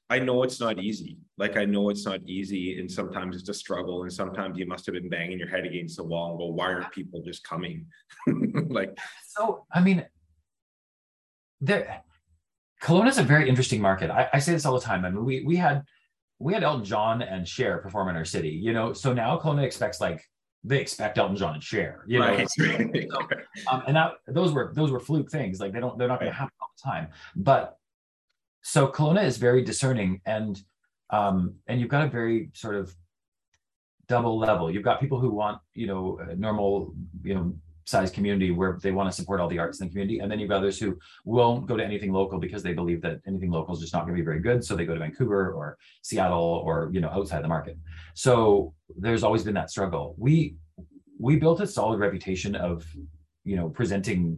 I 0.10 0.20
know 0.20 0.44
it's 0.44 0.60
not 0.60 0.80
easy. 0.80 1.18
Like 1.38 1.56
I 1.56 1.66
know 1.66 1.90
it's 1.90 2.06
not 2.06 2.22
easy, 2.26 2.80
and 2.80 2.92
sometimes 2.92 3.36
it's 3.36 3.50
a 3.50 3.54
struggle, 3.54 4.04
and 4.04 4.12
sometimes 4.12 4.58
you 4.58 4.66
must 4.66 4.86
have 4.88 4.94
been 4.94 5.10
banging 5.10 5.40
your 5.40 5.48
head 5.48 5.66
against 5.66 5.98
the 5.98 6.04
wall 6.04 6.32
and 6.32 6.40
go, 6.40 6.48
"Why 6.48 6.74
aren't 6.74 6.92
people 6.92 7.22
just 7.22 7.44
coming?" 7.44 7.86
like, 8.70 8.98
so 9.28 9.66
I 9.72 9.82
mean, 9.82 10.06
there, 11.62 12.02
Kelowna 12.82 13.10
is 13.10 13.18
a 13.18 13.24
very 13.24 13.48
interesting 13.48 13.82
market. 13.82 14.10
I, 14.10 14.30
I 14.34 14.40
say 14.40 14.54
this 14.54 14.66
all 14.66 14.74
the 14.74 14.86
time. 14.86 15.06
I 15.06 15.10
mean, 15.12 15.26
we 15.26 15.44
we 15.44 15.56
had 15.56 15.84
we 16.40 16.54
had 16.54 16.64
Elton 16.64 16.86
John 16.86 17.22
and 17.22 17.48
Cher 17.48 17.78
perform 17.78 18.10
in 18.10 18.16
our 18.16 18.26
city, 18.26 18.50
you 18.50 18.74
know. 18.74 18.94
So 18.94 19.14
now 19.14 19.38
Kelowna 19.38 19.64
expects 19.64 20.02
like 20.02 20.24
they 20.64 20.80
expect 20.80 21.18
Elton 21.18 21.38
John 21.38 21.56
and 21.56 21.64
Cher, 21.64 22.04
you 22.08 22.20
know. 22.20 22.28
Right. 22.28 22.50
so, 22.50 22.64
um, 23.72 23.84
and 23.88 23.96
that 23.96 24.14
those 24.28 24.54
were 24.54 24.74
those 24.76 24.92
were 24.92 25.00
fluke 25.00 25.30
things. 25.30 25.60
Like 25.60 25.74
they 25.74 25.80
don't 25.80 25.98
they're 25.98 26.08
not 26.08 26.20
going 26.20 26.32
to 26.32 26.38
happen 26.38 26.54
all 26.62 26.72
the 26.76 26.90
time. 26.90 27.08
But 27.36 27.79
so 28.62 28.88
Kelowna 28.88 29.24
is 29.24 29.38
very 29.38 29.64
discerning 29.64 30.22
and 30.26 30.62
um, 31.12 31.56
and 31.68 31.80
you've 31.80 31.90
got 31.90 32.06
a 32.06 32.10
very 32.10 32.52
sort 32.54 32.76
of 32.76 32.94
double 34.08 34.38
level. 34.38 34.70
You've 34.70 34.84
got 34.84 35.00
people 35.00 35.20
who 35.20 35.30
want, 35.30 35.60
you 35.74 35.88
know, 35.88 36.20
a 36.20 36.36
normal, 36.36 36.94
you 37.24 37.36
know, 37.36 37.56
size 37.86 38.12
community 38.12 38.52
where 38.52 38.78
they 38.84 38.92
want 38.92 39.10
to 39.10 39.16
support 39.16 39.40
all 39.40 39.48
the 39.48 39.58
arts 39.58 39.80
in 39.80 39.88
the 39.88 39.92
community. 39.92 40.20
And 40.20 40.32
then 40.32 40.40
you've 40.40 40.52
others 40.52 40.80
who 40.80 40.98
won't 41.26 41.66
go 41.66 41.76
to 41.76 41.84
anything 41.84 42.12
local 42.12 42.38
because 42.38 42.62
they 42.62 42.74
believe 42.74 43.02
that 43.02 43.20
anything 43.26 43.50
local 43.50 43.74
is 43.74 43.82
just 43.82 43.94
not 43.94 44.04
going 44.06 44.14
to 44.16 44.22
be 44.22 44.26
very 44.26 44.40
good. 44.40 44.64
So 44.64 44.76
they 44.76 44.86
go 44.86 44.94
to 44.94 45.00
Vancouver 45.00 45.54
or 45.54 45.78
Seattle 46.04 46.62
or, 46.64 46.90
you 46.94 47.02
know, 47.02 47.10
outside 47.10 47.44
the 47.44 47.48
market. 47.48 47.78
So 48.14 48.74
there's 48.96 49.24
always 49.24 49.44
been 49.44 49.56
that 49.56 49.72
struggle. 49.72 50.16
We 50.18 50.56
we 51.20 51.36
built 51.36 51.60
a 51.62 51.68
solid 51.68 52.00
reputation 52.00 52.56
of, 52.56 52.86
you 53.44 53.56
know, 53.56 53.70
presenting 53.70 54.38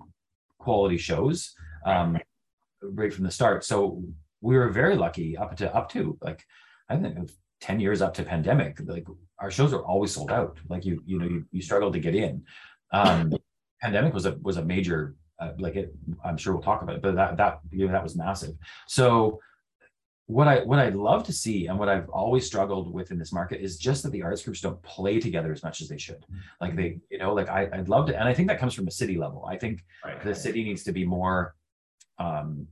quality 0.58 0.98
shows. 0.98 1.54
Um, 1.86 2.18
right 2.82 3.14
from 3.14 3.26
the 3.26 3.32
start. 3.32 3.64
So 3.64 4.04
we 4.42 4.58
were 4.58 4.70
very 4.70 4.96
lucky 4.96 5.38
up 5.38 5.56
to 5.58 5.74
up 5.76 5.90
to 5.92 6.18
like 6.22 6.44
I 6.90 6.98
think 6.98 7.16
it 7.16 7.22
was 7.22 7.38
10 7.62 7.80
years 7.80 8.02
up 8.02 8.14
to 8.16 8.24
pandemic, 8.24 8.80
like 8.86 9.06
our 9.40 9.52
shows 9.52 9.72
are 9.72 9.84
always 9.84 10.12
sold 10.12 10.32
out. 10.32 10.58
Like 10.68 10.84
you, 10.84 11.02
you 11.06 11.20
know, 11.20 11.26
you, 11.26 11.46
you 11.52 11.62
struggle 11.62 11.92
to 11.92 12.00
get 12.00 12.16
in. 12.16 12.44
Um, 12.92 13.34
pandemic 13.82 14.14
was 14.14 14.26
a 14.26 14.38
was 14.42 14.58
a 14.58 14.66
major 14.66 15.16
uh, 15.40 15.54
like 15.58 15.76
it, 15.76 15.94
I'm 16.24 16.38
sure 16.38 16.54
we'll 16.54 16.62
talk 16.62 16.84
about 16.84 16.96
it, 16.98 17.02
but 17.02 17.16
that 17.16 17.38
that 17.38 17.60
you 17.72 17.88
know 17.88 17.94
that 17.94 18.04
was 18.04 18.16
massive. 18.16 18.56
So 18.88 19.40
what 20.28 20.48
I 20.48 20.60
what 20.60 20.80
I'd 20.80 20.96
love 20.96 21.24
to 21.26 21.34
see 21.34 21.68
and 21.68 21.80
what 21.80 21.90
I've 21.90 22.08
always 22.10 22.46
struggled 22.46 22.94
with 22.94 23.12
in 23.12 23.18
this 23.18 23.34
market 23.34 23.60
is 23.60 23.78
just 23.78 24.04
that 24.04 24.12
the 24.12 24.22
arts 24.22 24.44
groups 24.44 24.62
don't 24.62 24.82
play 24.84 25.20
together 25.20 25.52
as 25.52 25.64
much 25.64 25.82
as 25.82 25.90
they 25.90 25.98
should. 25.98 26.26
Like 26.62 26.76
they, 26.76 27.00
you 27.10 27.18
know, 27.18 27.34
like 27.34 27.50
I, 27.50 27.70
I'd 27.74 27.90
love 27.90 28.06
to, 28.08 28.18
and 28.18 28.30
I 28.30 28.34
think 28.34 28.48
that 28.48 28.60
comes 28.60 28.74
from 28.74 28.88
a 28.88 28.92
city 28.92 29.18
level. 29.18 29.46
I 29.46 29.58
think 29.58 29.84
right. 30.06 30.24
the 30.24 30.36
city 30.36 30.64
needs 30.64 30.84
to 30.84 30.92
be 30.92 31.06
more 31.06 31.56
um, 32.22 32.68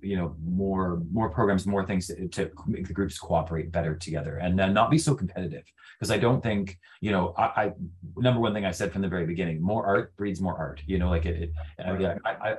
you 0.00 0.16
know 0.16 0.34
more 0.42 1.02
more 1.12 1.28
programs 1.28 1.66
more 1.66 1.84
things 1.84 2.06
to, 2.06 2.28
to, 2.28 2.50
make 2.66 2.86
the 2.86 2.92
groups 2.92 3.18
cooperate 3.18 3.70
better 3.70 3.94
together 3.94 4.38
and 4.38 4.60
uh, 4.60 4.66
not 4.66 4.90
be 4.90 4.98
so 4.98 5.14
competitive. 5.14 5.64
Because 5.98 6.10
i 6.10 6.18
don't 6.18 6.42
think 6.42 6.78
you 7.00 7.12
know 7.12 7.34
I, 7.36 7.44
I, 7.44 7.72
number 8.16 8.40
one 8.40 8.52
thing 8.54 8.64
i 8.64 8.72
said 8.72 8.92
from 8.92 9.02
the 9.02 9.08
very 9.08 9.26
beginning 9.26 9.62
more 9.62 9.86
art 9.86 10.16
breeds 10.16 10.40
more 10.40 10.56
art 10.56 10.82
you 10.86 10.98
know 10.98 11.08
like 11.08 11.24
it, 11.26 11.42
it 11.42 11.50
I, 11.78 12.50
I, 12.50 12.56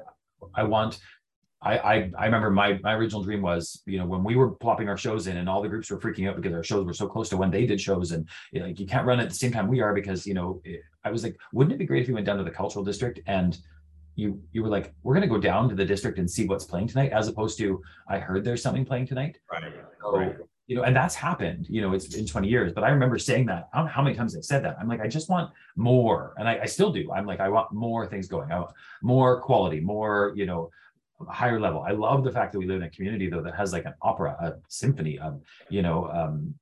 I 0.54 0.64
want 0.64 1.00
I, 1.62 1.78
I, 1.78 2.12
I 2.18 2.26
remember 2.26 2.52
my 2.52 2.80
my 2.84 2.94
original 2.94 3.24
dream 3.24 3.42
was 3.42 3.82
you 3.86 3.98
know 3.98 4.06
when 4.06 4.24
we 4.24 4.36
were 4.36 4.52
plopping 4.52 4.88
our 4.88 4.98
shows 4.98 5.28
in 5.28 5.38
and 5.38 5.50
all 5.50 5.62
the 5.62 5.70
groups 5.70 5.90
were 5.90 6.00
freaking 6.00 6.30
out 6.30 6.36
because 6.36 6.54
our 6.54 6.64
shows 6.64 6.86
were 6.86 6.94
so 6.94 7.08
close 7.08 7.28
to 7.30 7.38
when 7.38 7.52
they 7.52 7.66
did 7.66 7.82
shows 7.82 8.12
and 8.12 8.30
you 8.52 8.60
know, 8.60 8.68
like 8.68 8.80
you 8.80 8.86
can't 8.86 9.06
run 9.06 9.20
at 9.20 9.30
the 9.30 9.36
same 9.36 9.52
time 9.52 9.68
we 9.68 9.82
are 9.82 9.94
because 9.94 10.28
you 10.28 10.34
know 10.34 10.62
I 11.04 11.12
was 11.12 11.24
like 11.24 11.36
wouldn't 11.54 11.74
it 11.74 11.80
be 11.80 11.86
great 11.86 12.04
if 12.04 12.08
we 12.08 12.14
went 12.14 12.26
down 12.26 12.38
to 12.38 12.44
the 12.44 12.52
cultural 12.52 12.86
district 12.86 13.20
and 13.26 13.58
you 14.16 14.42
you 14.52 14.64
were 14.64 14.70
like 14.70 14.94
we're 15.04 15.14
going 15.14 15.28
to 15.28 15.34
go 15.34 15.40
down 15.40 15.70
to 15.70 15.76
the 15.76 15.86
district 15.86 16.20
and 16.20 16.30
see 16.30 16.46
what's 16.46 16.66
playing 16.66 16.88
tonight 16.88 17.12
as 17.12 17.28
opposed 17.28 17.58
to 17.58 17.82
I 18.08 18.20
heard 18.20 18.44
there's 18.44 18.62
something 18.62 18.86
playing 18.86 19.08
tonight 19.08 19.40
right, 19.52 19.64
so, 20.02 20.18
right. 20.18 20.36
you 20.68 20.76
know 20.76 20.84
and 20.84 20.96
that's 20.96 21.16
happened 21.16 21.68
you 21.70 21.82
know 21.82 21.94
it's 21.94 22.08
been 22.08 22.26
20 22.26 22.48
years 22.48 22.72
but 22.74 22.84
I 22.84 22.90
remember 22.90 23.18
saying 23.18 23.46
that 23.48 23.70
I 23.74 23.78
don't 23.78 23.88
know 23.88 23.92
how 23.92 24.02
many 24.02 24.16
times 24.16 24.36
I've 24.36 24.46
said 24.46 24.64
that 24.64 24.78
I'm 24.80 24.88
like 24.88 25.02
I 25.02 25.08
just 25.08 25.30
want 25.30 25.52
more 25.76 26.34
and 26.38 26.48
I, 26.48 26.60
I 26.64 26.66
still 26.66 26.92
do 26.92 27.12
I'm 27.12 27.26
like 27.26 27.40
I 27.40 27.50
want 27.50 27.72
more 27.72 28.08
things 28.08 28.28
going 28.28 28.52
I 28.52 28.60
want 28.60 28.72
more 29.02 29.42
quality 29.42 29.80
more 29.80 30.34
you 30.36 30.46
know 30.46 30.72
higher 31.30 31.60
level. 31.60 31.82
I 31.82 31.92
love 31.92 32.24
the 32.24 32.32
fact 32.32 32.52
that 32.52 32.60
we 32.60 32.66
live 32.66 32.78
in 32.78 32.84
a 32.84 32.90
community 32.90 33.30
though 33.30 33.42
that 33.42 33.56
has 33.56 33.72
like 33.74 33.86
an 33.86 33.94
opera, 34.02 34.36
a 34.40 34.54
symphony, 34.68 35.20
um, 35.20 35.42
you 35.70 35.82
know, 35.82 36.10
um, 36.12 36.54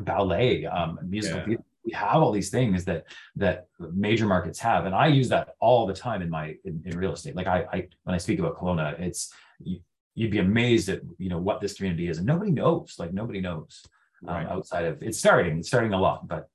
ballet, 0.00 0.66
um, 0.66 0.98
musical 1.02 1.38
yeah. 1.40 1.44
theater. 1.46 1.64
We 1.88 1.94
have 1.94 2.22
all 2.22 2.32
these 2.32 2.50
things 2.50 2.84
that 2.84 3.06
that 3.36 3.68
major 3.94 4.26
markets 4.26 4.58
have, 4.58 4.84
and 4.84 4.94
I 4.94 5.06
use 5.06 5.30
that 5.30 5.54
all 5.58 5.86
the 5.86 5.94
time 5.94 6.20
in 6.20 6.28
my 6.28 6.54
in, 6.66 6.82
in 6.84 6.98
real 6.98 7.14
estate. 7.14 7.34
Like 7.34 7.46
I, 7.46 7.64
I 7.72 7.88
when 8.04 8.14
I 8.14 8.18
speak 8.18 8.40
about 8.40 8.58
Kelowna, 8.58 9.00
it's 9.00 9.32
you, 9.58 9.80
would 10.18 10.30
be 10.30 10.38
amazed 10.38 10.90
at 10.90 11.00
you 11.16 11.30
know 11.30 11.38
what 11.38 11.62
this 11.62 11.72
community 11.72 12.08
is, 12.08 12.18
and 12.18 12.26
nobody 12.26 12.50
knows. 12.50 12.96
Like 12.98 13.14
nobody 13.14 13.40
knows 13.40 13.86
um, 14.26 14.46
outside 14.48 14.84
of 14.84 15.02
it's 15.02 15.18
starting. 15.18 15.60
It's 15.60 15.68
starting 15.68 15.94
a 15.94 15.98
lot, 15.98 16.28
but 16.28 16.50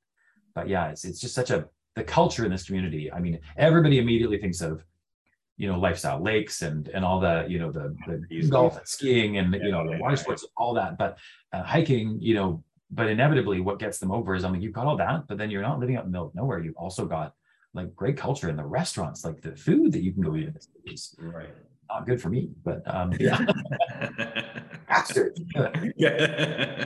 but 0.54 0.68
yeah, 0.68 0.90
it's 0.90 1.04
it's 1.04 1.20
just 1.20 1.34
such 1.34 1.50
a 1.50 1.68
the 1.96 2.04
culture 2.04 2.46
in 2.46 2.52
this 2.52 2.68
community. 2.68 3.12
I 3.12 3.20
mean, 3.20 3.40
everybody 3.58 3.98
immediately 3.98 4.38
thinks 4.38 4.62
of 4.62 4.86
you 5.58 5.68
know 5.68 5.80
lifestyle 5.80 6.22
lakes 6.22 6.62
and 6.62 6.90
and 6.90 7.04
all 7.04 7.20
the 7.20 7.48
you 7.50 7.58
know 7.58 7.72
the, 7.72 7.96
the 8.30 8.48
golf 8.50 8.78
and 8.78 8.88
skiing 8.88 9.38
and 9.38 9.52
you 9.56 9.72
know 9.72 9.90
the 9.90 9.98
water 9.98 10.16
sports 10.16 10.46
all 10.58 10.74
that 10.74 10.98
but 10.98 11.18
uh, 11.54 11.63
hiking 11.63 12.18
you 12.20 12.34
know 12.34 12.63
but 12.94 13.08
inevitably 13.08 13.60
what 13.60 13.80
gets 13.80 13.98
them 13.98 14.12
over 14.12 14.36
is 14.36 14.44
i'm 14.44 14.54
like 14.54 14.62
you've 14.62 14.74
got 14.74 14.86
all 14.86 14.98
that 14.98 15.28
but 15.28 15.38
then 15.38 15.50
you're 15.50 15.62
not 15.62 15.80
living 15.80 15.96
out 15.96 16.06
in 16.06 16.12
the 16.12 16.16
middle 16.16 16.28
of 16.28 16.36
nowhere. 16.36 16.60
You've 16.60 16.76
also 16.78 17.06
got 17.06 17.34
like 17.74 17.96
great 17.96 18.18
culture 18.18 18.50
in 18.50 18.56
the 18.56 18.66
restaurants 18.66 19.26
like 19.26 19.42
the 19.42 19.56
food 19.56 19.92
that 19.94 20.04
you 20.04 20.14
can 20.14 20.22
go 20.22 20.36
eat 20.36 20.50
is 20.86 21.16
right. 21.20 21.50
Not 21.90 22.06
good 22.06 22.22
for 22.22 22.30
me 22.30 22.50
but 22.64 22.82
um 22.86 23.14
yeah. 23.20 23.40
Yeah. 25.96 26.86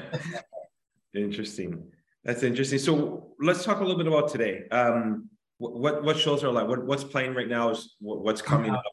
Interesting. 1.14 1.84
That's 2.24 2.44
interesting. 2.44 2.80
So 2.80 3.34
let's 3.40 3.64
talk 3.64 3.80
a 3.80 3.84
little 3.84 3.98
bit 3.98 4.08
about 4.08 4.30
today. 4.30 4.68
Um 4.72 5.30
what 5.60 6.04
what 6.04 6.18
shows 6.18 6.44
are 6.44 6.52
like 6.52 6.68
what 6.68 6.86
what's 6.86 7.04
playing 7.04 7.34
right 7.34 7.50
now 7.50 7.70
is 7.72 7.96
what's 8.00 8.42
coming 8.42 8.72
up? 8.72 8.84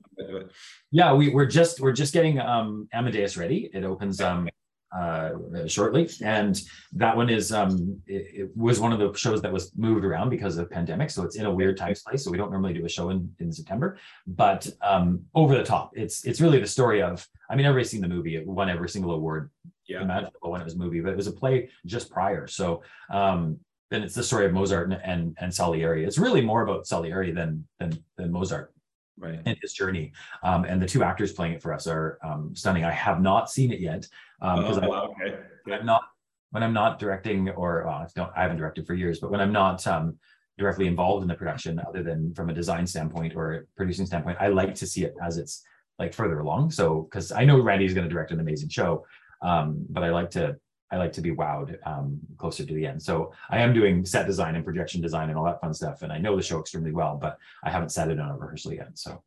Yeah 0.90 1.12
we, 1.12 1.28
we're 1.28 1.46
just 1.46 1.80
we're 1.80 1.92
just 1.92 2.12
getting 2.12 2.40
um 2.40 2.88
amadeus 2.92 3.36
ready. 3.36 3.70
It 3.72 3.84
opens 3.84 4.20
um 4.20 4.48
uh 4.96 5.30
shortly 5.66 6.08
and 6.22 6.62
that 6.92 7.16
one 7.16 7.28
is 7.28 7.52
um 7.52 8.00
it, 8.06 8.26
it, 8.42 8.56
was 8.56 8.78
one 8.78 8.92
of 8.92 8.98
the 8.98 9.12
shows 9.18 9.42
that 9.42 9.52
was 9.52 9.72
moved 9.76 10.04
around 10.04 10.30
because 10.30 10.56
of 10.56 10.70
pandemic 10.70 11.10
so 11.10 11.22
it's 11.22 11.36
in 11.36 11.46
a 11.46 11.50
weird 11.50 11.76
time 11.76 11.94
place 12.06 12.24
so 12.24 12.30
we 12.30 12.36
don't 12.36 12.50
normally 12.50 12.72
do 12.72 12.84
a 12.84 12.88
show 12.88 13.10
in 13.10 13.28
in 13.40 13.52
september 13.52 13.98
but 14.26 14.68
um 14.82 15.20
over 15.34 15.56
the 15.56 15.64
top 15.64 15.90
it's 15.94 16.24
it's 16.24 16.40
really 16.40 16.60
the 16.60 16.66
story 16.66 17.02
of 17.02 17.26
i 17.50 17.56
mean 17.56 17.66
everybody's 17.66 17.90
seen 17.90 18.00
the 18.00 18.08
movie 18.08 18.36
it 18.36 18.46
won 18.46 18.68
every 18.68 18.88
single 18.88 19.12
award 19.12 19.50
yeah. 19.86 20.00
imaginable 20.00 20.50
when 20.50 20.60
it 20.60 20.64
was 20.64 20.74
a 20.74 20.78
movie 20.78 21.00
but 21.00 21.10
it 21.10 21.16
was 21.16 21.26
a 21.26 21.32
play 21.32 21.68
just 21.86 22.10
prior 22.10 22.46
so 22.46 22.82
um 23.10 23.58
then 23.90 24.02
it's 24.02 24.14
the 24.14 24.22
story 24.22 24.46
of 24.46 24.52
Mozart 24.52 24.90
and, 24.90 25.00
and, 25.04 25.36
and 25.40 25.54
Salieri. 25.54 26.04
It's 26.04 26.18
really 26.18 26.40
more 26.40 26.62
about 26.62 26.86
Salieri 26.86 27.30
than 27.30 27.64
than 27.78 27.96
than 28.16 28.32
Mozart 28.32 28.74
right. 29.18 29.40
and 29.44 29.56
his 29.60 29.72
journey. 29.72 30.12
Um, 30.42 30.64
and 30.64 30.80
the 30.80 30.86
two 30.86 31.02
actors 31.02 31.32
playing 31.32 31.54
it 31.54 31.62
for 31.62 31.72
us 31.72 31.86
are 31.86 32.18
um, 32.24 32.54
stunning. 32.54 32.84
I 32.84 32.90
have 32.90 33.20
not 33.20 33.50
seen 33.50 33.72
it 33.72 33.80
yet 33.80 34.06
because 34.44 34.78
um, 34.78 34.84
oh, 34.84 34.88
wow, 34.88 35.14
okay. 35.20 35.36
yeah. 35.66 35.76
I'm 35.76 35.86
not 35.86 36.02
when 36.50 36.62
I'm 36.62 36.72
not 36.72 36.98
directing 36.98 37.48
or 37.50 37.84
well, 37.86 37.94
I 37.94 38.06
don't 38.14 38.30
I 38.36 38.42
haven't 38.42 38.58
directed 38.58 38.86
for 38.86 38.94
years, 38.94 39.20
but 39.20 39.30
when 39.30 39.40
I'm 39.40 39.52
not 39.52 39.86
um, 39.86 40.18
directly 40.58 40.86
involved 40.86 41.22
in 41.22 41.28
the 41.28 41.34
production, 41.34 41.80
other 41.88 42.02
than 42.02 42.34
from 42.34 42.50
a 42.50 42.54
design 42.54 42.86
standpoint 42.86 43.34
or 43.34 43.52
a 43.52 43.60
producing 43.76 44.06
standpoint, 44.06 44.38
I 44.40 44.48
like 44.48 44.74
to 44.76 44.86
see 44.86 45.04
it 45.04 45.14
as 45.22 45.38
it's 45.38 45.64
like 45.98 46.12
further 46.12 46.40
along. 46.40 46.70
So 46.70 47.02
because 47.02 47.32
I 47.32 47.44
know 47.44 47.60
Randy 47.60 47.86
is 47.86 47.94
going 47.94 48.06
to 48.06 48.12
direct 48.12 48.32
an 48.32 48.40
amazing 48.40 48.68
show, 48.68 49.06
um, 49.42 49.84
but 49.88 50.04
I 50.04 50.10
like 50.10 50.30
to 50.32 50.56
I 50.90 50.96
like 50.96 51.12
to 51.12 51.20
be 51.20 51.32
wowed 51.32 51.76
um, 51.86 52.20
closer 52.36 52.64
to 52.64 52.74
the 52.74 52.86
end. 52.86 53.02
So 53.02 53.32
I 53.50 53.58
am 53.58 53.72
doing 53.72 54.04
set 54.04 54.26
design 54.26 54.54
and 54.54 54.64
projection 54.64 55.00
design 55.00 55.28
and 55.28 55.38
all 55.38 55.44
that 55.44 55.60
fun 55.60 55.74
stuff. 55.74 56.02
And 56.02 56.12
I 56.12 56.18
know 56.18 56.36
the 56.36 56.42
show 56.42 56.60
extremely 56.60 56.92
well, 56.92 57.18
but 57.20 57.36
I 57.64 57.70
haven't 57.70 57.90
sat 57.90 58.10
it 58.10 58.20
on 58.20 58.30
a 58.30 58.36
rehearsal 58.36 58.74
yet. 58.74 58.90
So 58.94 59.22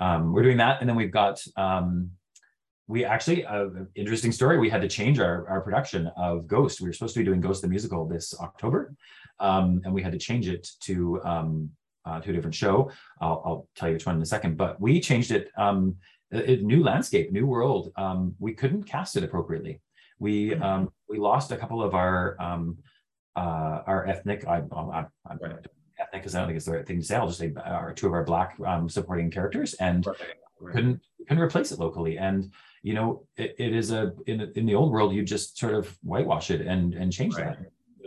um, 0.00 0.32
we're 0.32 0.42
doing 0.42 0.56
that. 0.56 0.80
And 0.80 0.88
then 0.88 0.96
we've 0.96 1.12
got, 1.12 1.40
um, 1.56 2.10
we 2.88 3.04
actually, 3.04 3.44
uh, 3.46 3.68
interesting 3.94 4.32
story, 4.32 4.58
we 4.58 4.68
had 4.68 4.82
to 4.82 4.88
change 4.88 5.18
our, 5.18 5.48
our 5.48 5.60
production 5.60 6.08
of 6.16 6.46
Ghost. 6.46 6.80
We 6.80 6.88
were 6.88 6.92
supposed 6.92 7.14
to 7.14 7.20
be 7.20 7.24
doing 7.24 7.40
Ghost 7.40 7.62
the 7.62 7.68
musical 7.68 8.06
this 8.06 8.34
October. 8.40 8.94
Um, 9.40 9.80
and 9.84 9.94
we 9.94 10.02
had 10.02 10.12
to 10.12 10.18
change 10.18 10.48
it 10.48 10.68
to, 10.82 11.22
um, 11.24 11.70
uh, 12.04 12.20
to 12.20 12.30
a 12.30 12.32
different 12.32 12.54
show. 12.54 12.90
I'll, 13.20 13.42
I'll, 13.44 13.68
tell 13.76 13.88
you 13.88 13.94
which 13.94 14.06
one 14.06 14.16
in 14.16 14.22
a 14.22 14.26
second, 14.26 14.56
but 14.56 14.80
we 14.80 15.00
changed 15.00 15.30
it, 15.30 15.50
um, 15.56 15.96
a, 16.32 16.52
a 16.52 16.56
new 16.56 16.82
landscape, 16.82 17.32
new 17.32 17.46
world. 17.46 17.92
we 18.38 18.52
couldn't 18.54 18.84
cast 18.84 19.16
it 19.16 19.24
appropriately 19.24 19.80
we 20.22 20.50
mm-hmm. 20.50 20.62
um, 20.62 20.92
we 21.08 21.18
lost 21.18 21.50
a 21.50 21.56
couple 21.56 21.82
of 21.82 21.94
our 21.94 22.36
um, 22.40 22.78
uh, 23.36 23.82
our 23.86 24.06
ethnic. 24.06 24.46
I, 24.46 24.62
I, 24.74 25.04
I 25.28 25.34
ethnic 25.98 26.22
because 26.22 26.34
I 26.34 26.38
don't 26.38 26.48
think 26.48 26.56
it's 26.56 26.66
the 26.66 26.72
right 26.72 26.86
thing 26.86 27.00
to 27.00 27.04
say. 27.04 27.16
I'll 27.16 27.26
just 27.26 27.40
say 27.40 27.52
our 27.62 27.92
two 27.92 28.06
of 28.06 28.12
our 28.14 28.24
black 28.24 28.56
um, 28.64 28.88
supporting 28.88 29.30
characters, 29.30 29.74
and. 29.74 30.06
Right. 30.06 30.74
couldn't 30.74 31.00
couldn't 31.26 31.42
replace 31.42 31.72
it 31.72 31.80
locally. 31.80 32.18
And 32.18 32.52
you 32.82 32.94
know, 32.94 33.24
it, 33.36 33.54
it 33.58 33.74
is 33.74 33.92
a 33.92 34.12
in 34.26 34.52
in 34.56 34.66
the 34.66 34.74
old 34.74 34.92
world, 34.92 35.14
you 35.14 35.22
just 35.22 35.58
sort 35.58 35.74
of 35.74 35.96
whitewash 36.02 36.50
it 36.50 36.62
and 36.62 36.94
and 36.94 37.12
change 37.12 37.34
that. 37.36 37.58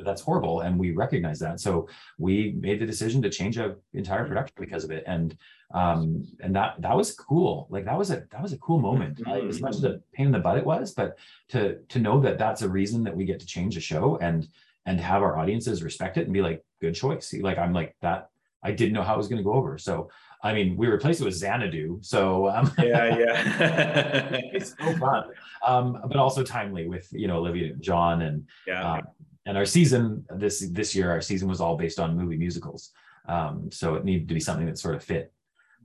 That's 0.03 0.21
horrible 0.21 0.59
and 0.59 0.77
we 0.77 0.91
recognize 0.91 1.39
that. 1.39 1.61
So 1.61 1.88
we 2.17 2.55
made 2.59 2.81
the 2.81 2.85
decision 2.85 3.21
to 3.21 3.29
change 3.29 3.57
a 3.57 3.75
entire 3.93 4.19
mm-hmm. 4.19 4.27
production 4.27 4.55
because 4.59 4.83
of 4.83 4.91
it 4.91 5.05
and 5.07 5.38
um 5.73 6.27
and 6.41 6.53
that 6.55 6.81
that 6.81 6.95
was 6.95 7.15
cool. 7.15 7.67
Like 7.69 7.85
that 7.85 7.97
was 7.97 8.11
a 8.11 8.27
that 8.31 8.41
was 8.41 8.51
a 8.51 8.57
cool 8.57 8.79
moment. 8.79 9.19
Mm-hmm. 9.19 9.49
as 9.49 9.61
much 9.61 9.75
as 9.75 9.83
a 9.85 10.01
pain 10.11 10.27
in 10.27 10.31
the 10.33 10.39
butt 10.39 10.57
it 10.57 10.65
was 10.65 10.93
but 10.93 11.17
to 11.49 11.79
to 11.88 11.99
know 11.99 12.19
that 12.19 12.38
that's 12.38 12.61
a 12.61 12.69
reason 12.69 13.03
that 13.05 13.15
we 13.15 13.23
get 13.25 13.39
to 13.39 13.45
change 13.45 13.77
a 13.77 13.81
show 13.81 14.17
and 14.17 14.49
and 14.85 14.99
have 14.99 15.23
our 15.23 15.38
audiences 15.39 15.81
respect 15.81 16.17
it 16.17 16.25
and 16.25 16.33
be 16.33 16.41
like 16.41 16.63
good 16.81 16.93
choice. 16.93 17.33
Like 17.33 17.57
i'm 17.57 17.73
like 17.73 17.95
that 18.01 18.29
i 18.61 18.71
didn't 18.71 18.93
know 18.93 19.03
how 19.03 19.13
it 19.13 19.17
was 19.17 19.29
going 19.29 19.41
to 19.41 19.49
go 19.49 19.53
over. 19.53 19.77
So 19.77 20.09
I 20.45 20.53
mean, 20.53 20.77
we 20.77 20.86
replaced 20.86 21.21
it 21.21 21.25
with 21.25 21.34
Xanadu, 21.34 21.97
so 22.01 22.47
um, 22.49 22.71
yeah, 22.77 23.17
yeah, 23.17 24.39
it's 24.53 24.75
so 24.77 24.95
fun, 24.97 25.23
um, 25.65 25.99
but 26.08 26.17
also 26.17 26.43
timely 26.43 26.88
with 26.88 27.08
you 27.12 27.27
know 27.27 27.38
Olivia 27.38 27.73
John 27.79 28.21
and 28.21 28.47
yeah. 28.67 28.93
Um, 28.93 29.01
and 29.47 29.58
our 29.58 29.65
season 29.65 30.23
this 30.36 30.60
this 30.71 30.95
year 30.95 31.10
our 31.10 31.21
season 31.21 31.47
was 31.47 31.62
all 31.62 31.77
based 31.77 31.99
on 31.99 32.15
movie 32.15 32.38
musicals. 32.38 32.91
Um, 33.27 33.71
so 33.71 33.95
it 33.95 34.05
needed 34.05 34.27
to 34.27 34.36
be 34.36 34.39
something 34.39 34.67
that 34.67 34.77
sort 34.77 34.93
of 34.93 35.03
fit 35.03 35.34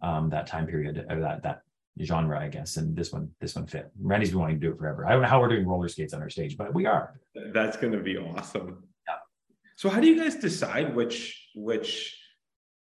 um, 0.03 0.29
that 0.29 0.47
time 0.47 0.67
period 0.67 1.07
or 1.09 1.21
that 1.21 1.43
that 1.43 1.63
genre 2.03 2.39
i 2.41 2.49
guess 2.49 2.77
and 2.77 2.95
this 2.95 3.13
one 3.13 3.31
this 3.41 3.55
one 3.55 3.67
fit. 3.67 3.91
Randy's 3.99 4.31
been 4.31 4.41
wanting 4.41 4.61
to 4.61 4.67
do 4.67 4.73
it 4.73 4.79
forever. 4.79 5.07
I 5.07 5.13
don't 5.13 5.23
know 5.23 5.29
how 5.29 5.41
we're 5.41 5.49
doing 5.49 5.67
roller 5.67 5.89
skates 5.89 6.13
on 6.13 6.21
our 6.21 6.29
stage 6.29 6.59
but 6.59 6.75
we 6.75 6.85
are. 6.85 7.19
That's 7.55 7.79
going 7.79 7.95
to 7.95 8.01
be 8.01 8.19
awesome. 8.19 8.85
Yeah. 9.09 9.15
so 9.77 9.89
how 9.89 10.01
do 10.01 10.07
you 10.07 10.23
guys 10.23 10.37
decide 10.37 10.95
which 10.95 11.49
which 11.55 12.20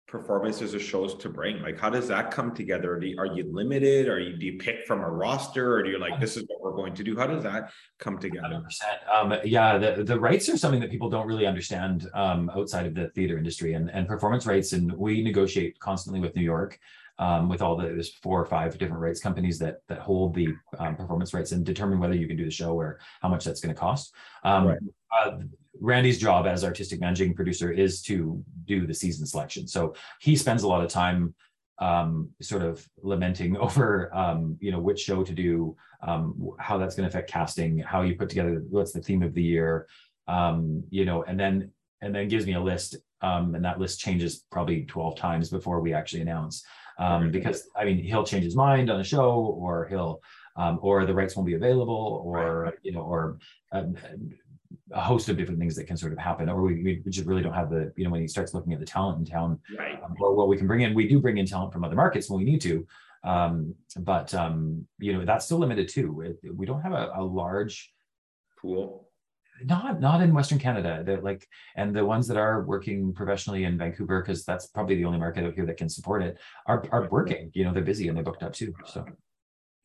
performances 0.09 0.75
or 0.75 0.81
shows 0.81 1.15
to 1.15 1.29
bring? 1.29 1.61
Like, 1.63 1.79
how 1.79 1.91
does 1.91 2.09
that 2.09 2.31
come 2.31 2.55
together? 2.55 2.95
Are 2.95 3.05
you, 3.05 3.19
are 3.19 3.27
you 3.27 3.45
limited? 3.53 4.09
Are 4.09 4.19
you 4.19 4.37
do 4.37 4.47
you 4.47 4.59
pick 4.59 4.87
from 4.87 5.01
a 5.01 5.09
roster, 5.09 5.75
or 5.75 5.83
do 5.83 5.91
you 5.91 5.99
like 5.99 6.19
this 6.19 6.37
is 6.37 6.45
what 6.49 6.63
we're 6.63 6.77
going 6.77 6.95
to 6.95 7.05
do? 7.05 7.17
How 7.17 7.27
does 7.27 7.45
that 7.45 7.71
come 7.99 8.19
together? 8.19 8.63
100%. 8.67 9.15
Um, 9.15 9.35
yeah, 9.45 9.79
the 9.79 10.03
the 10.03 10.19
rights 10.19 10.49
are 10.49 10.57
something 10.57 10.81
that 10.81 10.91
people 10.91 11.11
don't 11.11 11.27
really 11.27 11.47
understand 11.47 12.09
um, 12.15 12.51
outside 12.57 12.87
of 12.87 12.95
the 12.95 13.09
theater 13.11 13.39
industry, 13.39 13.75
and 13.75 13.91
and 13.91 14.09
performance 14.09 14.47
rights, 14.47 14.73
and 14.73 14.93
we 14.93 15.23
negotiate 15.23 15.79
constantly 15.79 16.21
with 16.21 16.35
New 16.35 16.43
York. 16.43 16.79
Um, 17.21 17.49
with 17.49 17.63
all 17.63 17.77
the 17.77 17.83
there's 17.83 18.15
four 18.15 18.41
or 18.41 18.47
five 18.47 18.79
different 18.79 19.03
rights 19.03 19.21
companies 19.21 19.59
that 19.59 19.79
that 19.89 19.99
hold 19.99 20.35
the 20.35 20.55
um, 20.79 20.95
performance 20.95 21.35
rights 21.35 21.51
and 21.51 21.67
determine 21.67 21.99
whether 21.99 22.15
you 22.15 22.29
can 22.29 22.37
do 22.37 22.45
the 22.45 22.51
show 22.51 22.75
or 22.75 23.01
how 23.21 23.29
much 23.29 23.45
that's 23.45 23.61
going 23.61 23.75
to 23.75 23.79
cost. 23.79 24.15
Um, 24.45 24.69
right. 24.69 24.79
uh, 25.21 25.39
Randy's 25.81 26.19
job 26.19 26.47
as 26.47 26.65
artistic 26.65 27.01
managing 27.01 27.35
producer 27.35 27.71
is 27.71 28.03
to 28.03 28.43
do 28.65 28.87
the 28.87 28.95
season 28.95 29.27
selection. 29.27 29.67
So 29.67 29.95
he 30.21 30.37
spends 30.37 30.63
a 30.63 30.69
lot 30.69 30.85
of 30.85 30.91
time 30.91 31.35
um, 31.79 32.31
sort 32.41 32.63
of 32.63 32.87
lamenting 33.03 33.57
over, 33.67 34.15
um, 34.15 34.57
you 34.61 34.71
know, 34.71 34.81
which 34.81 35.01
show 35.01 35.23
to 35.23 35.33
do, 35.33 35.77
um, 36.03 36.51
how 36.59 36.79
that's 36.79 36.95
going 36.95 37.09
to 37.09 37.17
affect 37.17 37.31
casting, 37.31 37.79
how 37.79 38.03
you 38.03 38.17
put 38.17 38.29
together 38.29 38.63
what's 38.69 38.93
the 38.93 39.01
theme 39.01 39.23
of 39.23 39.35
the 39.35 39.43
year, 39.43 39.87
um, 40.27 40.83
you 40.91 41.05
know, 41.05 41.25
and 41.25 41.39
then 41.39 41.71
and 42.01 42.15
then 42.15 42.29
gives 42.29 42.47
me 42.47 42.55
a 42.55 42.61
list, 42.61 42.97
um, 43.23 43.57
and 43.57 43.65
that 43.65 43.81
list 43.81 43.99
changes 43.99 44.45
probably 44.53 44.85
twelve 44.85 45.17
times 45.17 45.51
before 45.51 45.81
we 45.81 45.93
actually 45.93 46.23
announce, 46.23 46.65
um, 47.01 47.33
because 47.33 47.69
I 47.75 47.85
mean 47.85 47.99
he'll 47.99 48.25
change 48.25 48.45
his 48.45 48.55
mind 48.55 48.91
on 48.91 49.01
a 49.01 49.05
show, 49.05 49.33
or 49.33 49.89
he'll, 49.89 50.21
or 50.57 51.05
the 51.05 51.15
rights 51.15 51.35
won't 51.35 51.49
be 51.49 51.55
available, 51.55 52.23
or 52.25 52.63
right. 52.63 52.75
you 52.83 52.93
know, 52.93 53.01
or 53.01 53.39
a 54.93 55.01
host 55.01 55.29
of 55.29 55.37
different 55.37 55.61
things 55.61 55.77
that 55.77 55.87
can 55.87 55.97
sort 55.97 56.13
of 56.13 56.19
happen, 56.19 56.49
or 56.49 56.63
we, 56.63 57.03
we 57.05 57.11
just 57.11 57.27
really 57.27 57.43
don't 57.43 57.55
have 57.55 57.71
the, 57.71 57.93
you 57.97 58.05
know, 58.05 58.11
when 58.11 58.21
he 58.21 58.29
starts 58.29 58.55
looking 58.55 58.73
at 58.73 58.81
the 58.81 58.87
talent 58.87 59.19
in 59.19 59.25
town, 59.25 59.59
right. 59.79 60.03
um, 60.03 60.15
or 60.21 60.35
what 60.35 60.49
we 60.49 60.57
can 60.57 60.67
bring 60.67 60.81
in, 60.81 60.95
we 60.95 61.09
do 61.09 61.21
bring 61.21 61.39
in 61.39 61.47
talent 61.47 61.73
from 61.73 61.85
other 61.85 61.97
markets 61.97 62.31
when 62.31 62.39
we 62.39 62.51
need 62.51 62.61
to, 62.61 62.87
Um, 63.25 63.75
but 63.99 64.33
um, 64.35 64.87
you 64.99 65.13
know, 65.13 65.25
that's 65.25 65.45
still 65.45 65.59
limited 65.59 65.89
too. 65.89 66.39
It, 66.43 66.57
we 66.57 66.67
don't 66.67 66.83
have 66.83 66.93
a, 66.93 67.11
a 67.17 67.23
large 67.23 67.93
pool 68.61 69.09
not 69.65 70.01
not 70.01 70.23
in 70.23 70.33
Western 70.33 70.59
Canada. 70.59 71.03
They're 71.05 71.21
like, 71.21 71.47
and 71.77 71.95
the 71.95 72.05
ones 72.05 72.29
that 72.29 72.37
are 72.37 72.63
working 72.63 73.13
professionally 73.13 73.65
in 73.65 73.77
Vancouver, 73.77 74.23
because 74.23 74.45
that's 74.45 74.67
probably 74.69 74.97
the 74.97 75.05
only 75.05 75.19
market 75.19 75.45
out 75.45 75.55
here 75.55 75.67
that 75.67 75.77
can 75.77 75.89
support 75.89 76.23
it, 76.23 76.39
are 76.67 76.85
are 76.93 77.09
working. 77.11 77.51
You 77.55 77.65
know, 77.65 77.73
they're 77.73 77.83
busy 77.83 78.09
and 78.09 78.17
they're 78.17 78.25
booked 78.25 78.43
up 78.43 78.53
too. 78.53 78.73
So, 78.87 79.05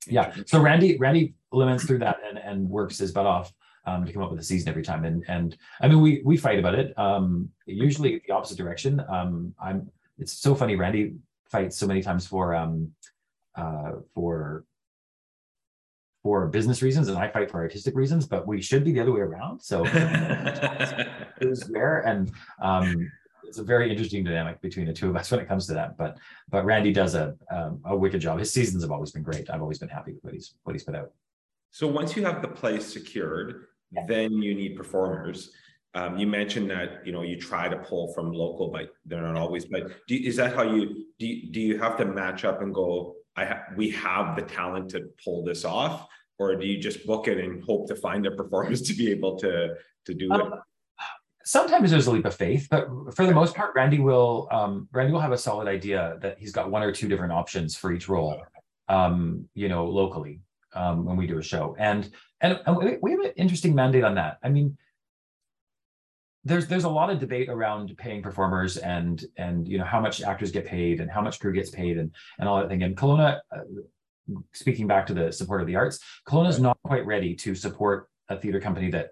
yeah. 0.08 0.34
So 0.46 0.62
Randy 0.62 0.98
Randy 0.98 1.34
limits 1.52 1.86
through 1.86 2.00
that 2.00 2.18
and 2.28 2.38
and 2.38 2.70
works 2.70 3.00
his 3.00 3.12
butt 3.12 3.26
off 3.26 3.52
um, 3.86 4.06
to 4.06 4.14
come 4.14 4.22
up 4.22 4.32
with 4.32 4.40
a 4.40 4.44
season 4.44 4.70
every 4.70 4.84
time. 4.84 5.06
And 5.06 5.24
and 5.28 5.58
I 5.82 5.88
mean, 5.88 6.02
we 6.02 6.22
we 6.24 6.38
fight 6.38 6.60
about 6.60 6.76
it. 6.76 6.98
Um, 6.98 7.50
usually 7.66 8.22
the 8.26 8.34
opposite 8.34 8.58
direction. 8.58 9.02
Um, 9.10 9.54
I'm. 9.62 9.90
It's 10.20 10.34
so 10.34 10.54
funny. 10.54 10.76
Randy 10.76 11.16
fights 11.50 11.78
so 11.78 11.88
many 11.88 12.02
times 12.02 12.28
for 12.28 12.56
um, 12.56 12.92
uh, 13.56 13.94
for 14.14 14.66
for 16.24 16.48
business 16.48 16.82
reasons 16.82 17.10
and 17.10 17.18
I 17.18 17.28
fight 17.28 17.52
for 17.52 17.60
artistic 17.60 17.96
reasons, 17.96 18.26
but 18.26 18.48
we 18.48 18.62
should 18.62 18.86
be 18.86 18.94
the 18.94 19.02
other 19.02 19.12
way 19.12 19.20
around. 19.20 19.60
So 19.62 19.84
who's 21.40 21.70
rare 21.70 22.00
and 22.08 22.32
um, 22.62 23.12
it's 23.44 23.58
a 23.60 23.64
very 23.64 23.92
interesting 23.92 24.24
dynamic 24.24 24.62
between 24.62 24.88
the 24.88 24.94
two 24.94 25.10
of 25.10 25.16
us 25.18 25.30
when 25.30 25.42
it 25.42 25.48
comes 25.48 25.68
to 25.68 25.74
that. 25.74 25.98
But 25.98 26.18
but 26.50 26.66
Randy 26.66 26.94
does 26.94 27.14
a 27.14 27.36
um, 27.52 27.82
a 27.86 27.96
wicked 27.96 28.22
job. 28.22 28.40
His 28.40 28.52
seasons 28.52 28.84
have 28.84 28.92
always 28.92 29.12
been 29.12 29.22
great. 29.22 29.50
I've 29.50 29.62
always 29.62 29.80
been 29.80 29.90
happy 29.90 30.14
with 30.14 30.24
what 30.24 30.34
he's 30.34 30.56
what 30.64 30.74
he's 30.74 30.84
put 30.84 30.96
out. 30.96 31.12
So 31.70 31.88
once 31.88 32.16
you 32.16 32.24
have 32.24 32.42
the 32.42 32.48
place 32.48 32.92
secured, 32.92 33.66
yeah. 33.94 34.04
then 34.08 34.32
you 34.34 34.56
need 34.56 34.76
performers. 34.76 35.52
Um, 35.96 36.18
you 36.18 36.26
mentioned 36.26 36.70
that 36.72 37.06
you 37.06 37.12
know 37.12 37.22
you 37.22 37.40
try 37.40 37.70
to 37.70 37.78
pull 37.78 38.14
from 38.14 38.32
local, 38.32 38.70
but 38.70 38.90
they're 39.06 39.22
not 39.22 39.38
always. 39.38 39.66
But 39.66 39.92
do, 40.08 40.16
is 40.16 40.36
that 40.38 40.56
how 40.56 40.64
you 40.64 41.06
do? 41.20 41.28
You, 41.28 41.52
do 41.52 41.62
you 41.62 41.78
have 41.80 41.98
to 41.98 42.06
match 42.06 42.46
up 42.46 42.62
and 42.62 42.74
go? 42.74 43.16
I 43.36 43.46
ha- 43.46 43.64
we 43.76 43.92
have 43.92 44.36
the 44.36 44.42
talent 44.42 44.90
to 44.92 45.10
pull 45.24 45.44
this 45.44 45.66
off, 45.66 46.08
or 46.40 46.56
do 46.56 46.66
you 46.66 46.80
just 46.80 47.06
book 47.06 47.28
it 47.28 47.38
and 47.38 47.64
hope 47.64 47.88
to 47.90 47.96
find 47.96 48.26
the 48.26 48.32
performance 48.32 48.82
to 48.82 48.94
be 48.96 49.12
able 49.12 49.38
to 49.40 49.76
to 50.06 50.14
do 50.14 50.32
um, 50.32 50.42
it? 50.42 50.60
Sometimes 51.46 51.92
there's 51.92 52.08
a 52.08 52.12
leap 52.12 52.26
of 52.26 52.34
faith, 52.34 52.68
but 52.72 52.88
for 53.16 53.26
the 53.28 53.34
most 53.34 53.54
part, 53.54 53.76
Randy 53.76 54.00
will 54.00 54.48
um, 54.52 54.88
Randy 54.92 55.14
will 55.14 55.20
have 55.20 55.34
a 55.34 55.38
solid 55.38 55.68
idea 55.68 56.18
that 56.22 56.40
he's 56.40 56.52
got 56.52 56.72
one 56.72 56.82
or 56.82 56.92
two 56.92 57.08
different 57.08 57.34
options 57.34 57.76
for 57.76 57.92
each 57.92 58.10
role, 58.10 58.42
um, 58.90 59.48
you 59.54 59.70
know, 59.70 59.86
locally 59.86 60.40
um, 60.76 61.06
when 61.06 61.18
we 61.18 61.28
do 61.28 61.38
a 61.38 61.44
show, 61.44 61.76
and 61.80 62.12
and, 62.42 62.60
we 63.02 63.12
have 63.12 63.20
an 63.22 63.32
interesting 63.38 63.74
mandate 63.74 64.04
on 64.04 64.16
that. 64.16 64.38
I 64.44 64.50
mean, 64.50 64.78
there's 66.44 66.68
there's 66.68 66.84
a 66.84 66.90
lot 66.90 67.10
of 67.10 67.20
debate 67.20 67.50
around 67.50 67.96
paying 67.98 68.22
performers 68.22 68.78
and 68.78 69.24
and 69.38 69.68
you 69.68 69.78
know 69.78 69.86
how 69.86 70.02
much 70.02 70.22
actors 70.22 70.52
get 70.52 70.66
paid 70.66 71.00
and 71.00 71.10
how 71.10 71.22
much 71.22 71.40
crew 71.40 71.54
gets 71.54 71.70
paid 71.70 71.98
and 71.98 72.12
and 72.40 72.50
all 72.50 72.60
that 72.60 72.70
thing. 72.70 72.84
And 72.84 72.98
Kelowna, 72.98 73.40
uh, 73.56 73.60
speaking 74.54 74.88
back 74.88 75.06
to 75.08 75.14
the 75.14 75.32
support 75.32 75.62
of 75.62 75.68
the 75.68 75.76
arts, 75.76 76.00
Kelowna 76.28 76.50
is 76.50 76.60
not 76.60 76.78
quite 76.84 77.06
ready 77.06 77.36
to 77.36 77.56
support 77.56 78.10
a 78.30 78.38
theater 78.38 78.60
company 78.60 78.90
that 78.92 79.10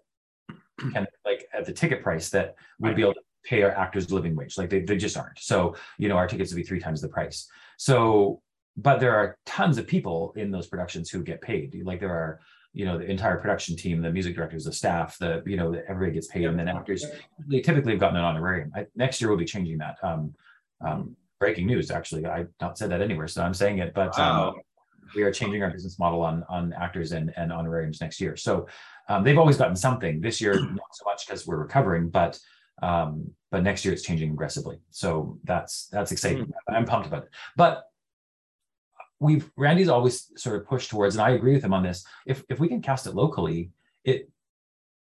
can 0.80 1.08
like 1.26 1.48
at 1.54 1.66
the 1.66 1.74
ticket 1.74 2.04
price 2.04 2.30
that 2.30 2.56
would 2.80 2.96
be 2.96 3.02
able 3.02 3.14
to 3.14 3.22
pay 3.44 3.64
our 3.64 3.72
actors 3.72 4.12
living 4.12 4.36
wage. 4.36 4.58
Like 4.58 4.70
they, 4.70 4.82
they 4.82 4.98
just 4.98 5.18
aren't. 5.18 5.40
So, 5.40 5.76
you 5.98 6.10
know, 6.10 6.18
our 6.18 6.28
tickets 6.28 6.52
would 6.52 6.58
be 6.58 6.64
three 6.64 6.80
times 6.80 7.02
the 7.02 7.08
price. 7.08 7.48
So, 7.78 8.42
but 8.78 9.00
there 9.00 9.16
are 9.16 9.38
tons 9.46 9.78
of 9.78 9.88
people 9.88 10.34
in 10.36 10.52
those 10.52 10.68
productions 10.68 11.10
who 11.10 11.24
get 11.24 11.42
paid. 11.42 11.80
Like 11.84 12.00
there 12.00 12.14
are, 12.14 12.40
you 12.74 12.86
know, 12.86 12.98
the 12.98 13.06
entire 13.06 13.38
production 13.38 13.76
team, 13.76 14.02
the 14.02 14.12
music 14.12 14.36
directors, 14.36 14.66
the 14.66 14.74
staff, 14.74 15.18
the, 15.18 15.44
you 15.46 15.58
know, 15.58 15.74
everybody 15.90 16.14
gets 16.14 16.28
paid. 16.28 16.46
And 16.46 16.58
then 16.58 16.70
actors, 16.70 17.06
they 17.48 17.60
typically 17.60 17.92
have 17.92 18.00
gotten 18.00 18.18
an 18.18 18.24
honorarium. 18.24 18.72
I, 18.76 18.86
next 18.96 19.20
year 19.20 19.30
we'll 19.30 19.38
be 19.38 19.46
changing 19.46 19.78
that. 19.80 19.98
Um, 20.02 20.34
um, 20.80 21.16
breaking 21.42 21.66
news, 21.66 21.92
actually. 21.92 22.26
I 22.26 22.46
not 22.62 22.78
said 22.78 22.92
that 22.92 23.02
anywhere, 23.02 23.28
so 23.28 23.44
I'm 23.44 23.54
saying 23.54 23.80
it, 23.80 23.94
but 23.94 24.18
um, 24.18 24.56
we 25.16 25.24
are 25.24 25.32
changing 25.32 25.62
our 25.64 25.70
business 25.72 26.00
model 26.00 26.22
on 26.22 26.46
on 26.48 26.72
actors 26.74 27.12
and 27.12 27.34
and 27.36 27.52
honorariums 27.52 28.00
next 28.00 28.22
year. 28.22 28.38
So 28.38 28.68
um, 29.10 29.24
they've 29.26 29.38
always 29.38 29.58
gotten 29.58 29.76
something. 29.76 30.22
This 30.22 30.40
year, 30.40 30.54
not 30.60 30.94
so 30.94 31.04
much 31.06 31.28
because 31.28 31.46
we're 31.46 31.58
recovering, 31.58 32.10
but 32.10 32.40
um, 32.82 33.30
but 33.50 33.64
next 33.64 33.84
year 33.84 33.94
it's 33.94 34.04
changing 34.04 34.32
aggressively. 34.32 34.80
So 34.92 35.40
that's 35.44 35.88
that's 35.88 36.12
exciting. 36.12 36.46
Mm. 36.46 36.54
I'm 36.70 36.86
pumped 36.86 37.08
about 37.08 37.24
it. 37.24 37.30
But 37.58 37.84
we've 39.22 39.50
Randy's 39.56 39.88
always 39.88 40.32
sort 40.36 40.58
of 40.58 40.68
pushed 40.68 40.90
towards, 40.90 41.16
and 41.16 41.24
I 41.24 41.32
agree 41.32 41.54
with 41.54 41.64
him 41.64 41.74
on 41.74 41.84
this. 41.84 42.04
If 42.26 42.44
if 42.50 42.60
we 42.60 42.68
can 42.68 42.82
cast 42.82 43.08
it 43.08 43.16
locally, 43.16 43.72
it 44.04 44.30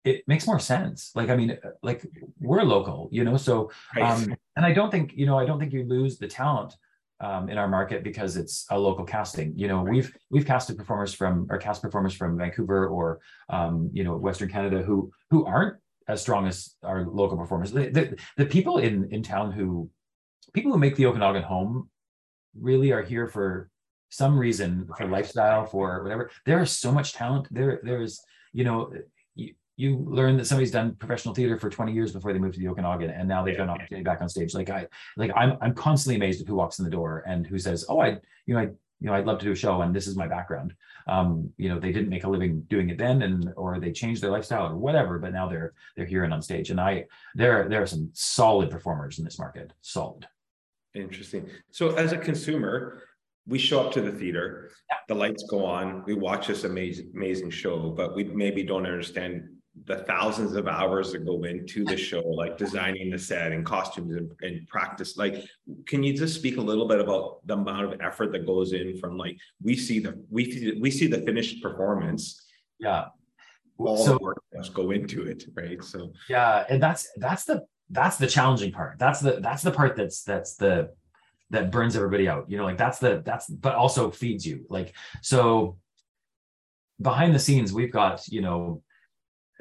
it 0.05 0.25
makes 0.27 0.47
more 0.47 0.59
sense. 0.59 1.13
Like 1.15 1.31
I 1.31 1.37
mean, 1.37 1.57
like 1.83 2.05
we're 2.41 2.65
local, 2.65 3.09
you 3.13 3.25
know. 3.25 3.37
So 3.37 3.71
um, 4.01 4.35
and 4.57 4.67
I 4.67 4.73
don't 4.73 4.91
think 4.91 5.15
you 5.15 5.25
know 5.25 5.39
I 5.39 5.47
don't 5.47 5.59
think 5.59 5.73
you 5.73 5.85
lose 5.85 6.19
the 6.19 6.29
talent 6.29 6.75
um, 7.21 7.49
in 7.49 7.57
our 7.57 7.69
market 7.69 8.03
because 8.03 8.37
it's 8.37 8.67
a 8.71 8.79
local 8.79 9.05
casting. 9.05 9.57
You 9.57 9.69
know, 9.69 9.83
we've 9.83 10.15
we've 10.31 10.47
casted 10.47 10.77
performers 10.77 11.15
from 11.15 11.47
or 11.49 11.57
cast 11.59 11.81
performers 11.81 12.13
from 12.13 12.37
Vancouver 12.37 12.89
or 12.89 13.21
um, 13.49 13.89
you 13.93 14.03
know 14.03 14.17
Western 14.17 14.51
Canada 14.51 14.83
who 14.83 15.13
who 15.31 15.47
aren't 15.47 15.77
as 16.09 16.21
strong 16.21 16.49
as 16.49 16.75
our 16.83 17.07
local 17.07 17.39
performers. 17.39 17.71
The, 17.71 17.89
the, 17.89 18.19
the 18.37 18.47
people 18.47 18.79
in 18.79 19.09
in 19.13 19.23
town 19.23 19.53
who 19.53 19.89
people 20.53 20.73
who 20.73 20.79
make 20.79 20.97
the 20.97 21.07
Okanagan 21.07 21.45
home 21.45 21.89
really 22.61 22.91
are 22.91 23.03
here 23.03 23.29
for 23.29 23.71
some 24.13 24.39
reason 24.39 24.87
for 24.97 25.09
lifestyle 25.09 25.65
for 25.65 26.03
whatever. 26.03 26.31
There 26.45 26.61
is 26.61 26.71
so 26.71 26.93
much 26.93 27.15
talent. 27.15 27.49
There 27.51 27.81
there 27.83 28.03
is 28.03 28.23
you 28.53 28.63
know 28.63 28.93
you 29.35 29.55
you 29.77 29.97
learn 30.07 30.37
that 30.37 30.47
somebody's 30.47 30.71
done 30.71 30.95
professional 30.97 31.35
theater 31.35 31.59
for 31.59 31.71
20 31.71 31.93
years 31.93 32.13
before 32.13 32.35
they 32.35 32.39
moved 32.39 32.55
to 32.55 32.61
the 32.61 32.69
Okanagan 32.69 33.11
and 33.11 33.27
now 33.27 33.43
they've 33.43 33.57
got 33.57 33.65
an 33.65 33.71
opportunity 33.71 34.05
back 34.05 34.21
on 34.21 34.29
stage. 34.29 34.53
Like 34.53 34.69
I 34.69 34.87
like 35.17 35.33
I'm 35.35 35.57
I'm 35.63 35.75
constantly 35.75 36.17
amazed 36.17 36.43
at 36.43 36.47
who 36.47 36.55
walks 36.55 36.79
in 36.79 36.85
the 36.85 36.91
door 36.91 37.25
and 37.27 37.47
who 37.47 37.59
says, 37.59 37.87
Oh, 37.89 38.01
I 38.01 38.19
you 38.47 38.55
know, 38.55 38.61
I 38.61 38.69
you 39.01 39.09
know, 39.09 39.15
I'd 39.15 39.27
love 39.27 39.39
to 39.39 39.47
do 39.47 39.53
a 39.53 39.57
show 39.57 39.81
and 39.81 39.97
this 39.97 40.07
is 40.07 40.15
my 40.15 40.29
background. 40.29 40.75
Um, 41.09 41.51
you 41.57 41.71
know, 41.71 41.81
they 41.81 41.91
didn't 41.91 42.11
make 42.11 42.25
a 42.25 42.29
living 42.29 42.61
doing 42.69 42.91
it 42.91 42.99
then 42.99 43.23
and 43.23 43.51
or 43.57 43.81
they 43.81 43.93
changed 43.93 44.23
their 44.23 44.31
lifestyle 44.31 44.67
or 44.67 44.77
whatever, 44.77 45.19
but 45.19 45.33
now 45.33 45.49
they're 45.49 45.73
they're 45.97 46.07
here 46.07 46.25
and 46.25 46.35
on 46.35 46.43
stage. 46.43 46.69
And 46.69 46.79
I 46.79 47.07
there 47.35 47.67
there 47.67 47.83
are 47.83 47.87
some 47.87 48.11
solid 48.13 48.71
performers 48.71 49.19
in 49.19 49.25
this 49.25 49.39
market. 49.39 49.73
Solid. 49.81 50.29
Interesting. 50.95 51.49
So 51.71 51.95
as 51.97 52.13
a 52.13 52.19
consumer, 52.19 53.03
we 53.47 53.59
show 53.59 53.81
up 53.81 53.93
to 53.93 54.01
the 54.01 54.13
theater, 54.13 54.71
yeah. 54.91 54.97
the 55.09 55.15
lights 55.15 55.45
go 55.49 55.65
on, 55.65 56.05
we 56.07 56.15
watch 56.15 56.47
this 56.47 56.65
amazing 56.65 57.11
amazing 57.15 57.51
show, 57.51 57.91
but 57.91 58.15
we 58.15 58.25
maybe 58.25 58.63
don't 58.63 58.87
understand 58.87 59.49
the 59.87 59.97
thousands 60.05 60.55
of 60.55 60.69
hours 60.69 61.13
that 61.13 61.25
go 61.25 61.45
into 61.45 61.85
the 61.85 61.97
show, 61.97 62.21
like 62.21 62.59
designing 62.59 63.11
the 63.11 63.19
set 63.19 63.53
and 63.53 63.65
costumes 63.65 64.15
and, 64.15 64.31
and, 64.43 64.69
practice. 64.69 65.17
Like, 65.17 65.43
can 65.87 66.03
you 66.03 66.15
just 66.15 66.35
speak 66.35 66.59
a 66.59 66.61
little 66.61 66.87
bit 66.87 67.01
about 67.01 67.47
the 67.47 67.55
amount 67.55 67.93
of 67.93 68.01
effort 68.01 68.33
that 68.33 68.47
goes 68.47 68.75
in 68.75 68.99
from 68.99 69.17
like 69.17 69.39
we 69.63 69.75
see 69.75 69.99
the 69.99 70.23
we 70.31 70.77
we 70.81 70.91
see 70.91 71.07
the 71.07 71.23
finished 71.23 71.63
performance. 71.63 72.45
Yeah. 72.79 73.07
All 73.79 73.97
so, 73.97 74.13
the 74.13 74.19
work 74.19 74.43
must 74.55 74.75
go 74.75 74.91
into 74.91 75.23
it, 75.27 75.45
right? 75.55 75.83
So 75.83 76.13
yeah, 76.29 76.65
and 76.69 76.81
that's 76.81 77.09
that's 77.17 77.45
the 77.45 77.65
that's 77.91 78.19
the 78.19 78.27
challenging 78.27 78.73
part. 78.73 78.99
That's 78.99 79.21
the 79.21 79.41
that's 79.41 79.63
the 79.63 79.73
part 79.73 79.97
that's 79.97 80.23
that's 80.23 80.57
the 80.57 80.91
that 81.53 81.71
burns 81.71 81.97
everybody 81.97 82.29
out. 82.29 82.51
You 82.51 82.57
know, 82.57 82.65
like 82.65 82.79
that's 82.79 82.99
the 82.99 83.23
that's 83.25 83.47
but 83.47 83.77
also 83.77 84.11
feeds 84.11 84.45
you. 84.45 84.67
Like 84.69 84.95
so 85.23 85.79
behind 87.01 87.35
the 87.35 87.39
scenes, 87.39 87.73
we've 87.73 87.93
got, 87.93 88.27
you 88.29 88.41
know, 88.41 88.83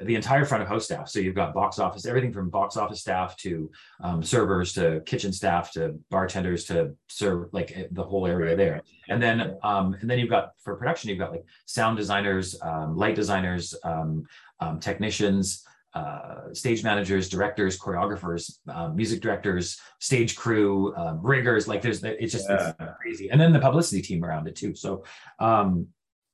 the 0.00 0.14
entire 0.16 0.44
front 0.44 0.62
of 0.62 0.68
house 0.68 0.86
staff. 0.86 1.08
So 1.08 1.20
you've 1.20 1.34
got 1.34 1.54
box 1.54 1.78
office, 1.78 2.06
everything 2.06 2.32
from 2.32 2.50
box 2.50 2.76
office 2.76 3.00
staff 3.00 3.36
to 3.38 3.70
um, 4.00 4.22
servers 4.22 4.72
to 4.72 5.00
kitchen 5.06 5.32
staff 5.32 5.70
to 5.72 5.98
bartenders 6.10 6.64
to 6.64 6.96
serve 7.08 7.48
like 7.52 7.76
eh, 7.76 7.86
the 7.92 8.02
whole 8.02 8.26
area 8.26 8.56
there. 8.56 8.82
And 9.08 9.22
then 9.22 9.56
um, 9.62 9.94
and 10.00 10.10
then 10.10 10.18
you've 10.18 10.30
got 10.30 10.52
for 10.64 10.74
production, 10.76 11.10
you've 11.10 11.18
got 11.18 11.30
like 11.30 11.44
sound 11.66 11.98
designers, 11.98 12.60
um, 12.62 12.96
light 12.96 13.14
designers, 13.14 13.76
um, 13.84 14.26
um, 14.60 14.80
technicians, 14.80 15.64
uh, 15.94 16.52
stage 16.52 16.82
managers, 16.82 17.28
directors, 17.28 17.78
choreographers, 17.78 18.58
um, 18.68 18.96
music 18.96 19.20
directors, 19.20 19.78
stage 20.00 20.36
crew, 20.36 20.94
riggers. 21.20 21.68
Like 21.68 21.82
there's 21.82 22.02
it's 22.02 22.32
just 22.32 22.48
yeah. 22.48 22.72
it's 22.78 22.92
crazy. 23.00 23.30
And 23.30 23.40
then 23.40 23.52
the 23.52 23.60
publicity 23.60 24.02
team 24.02 24.24
around 24.24 24.48
it 24.48 24.56
too. 24.56 24.74
So 24.74 25.04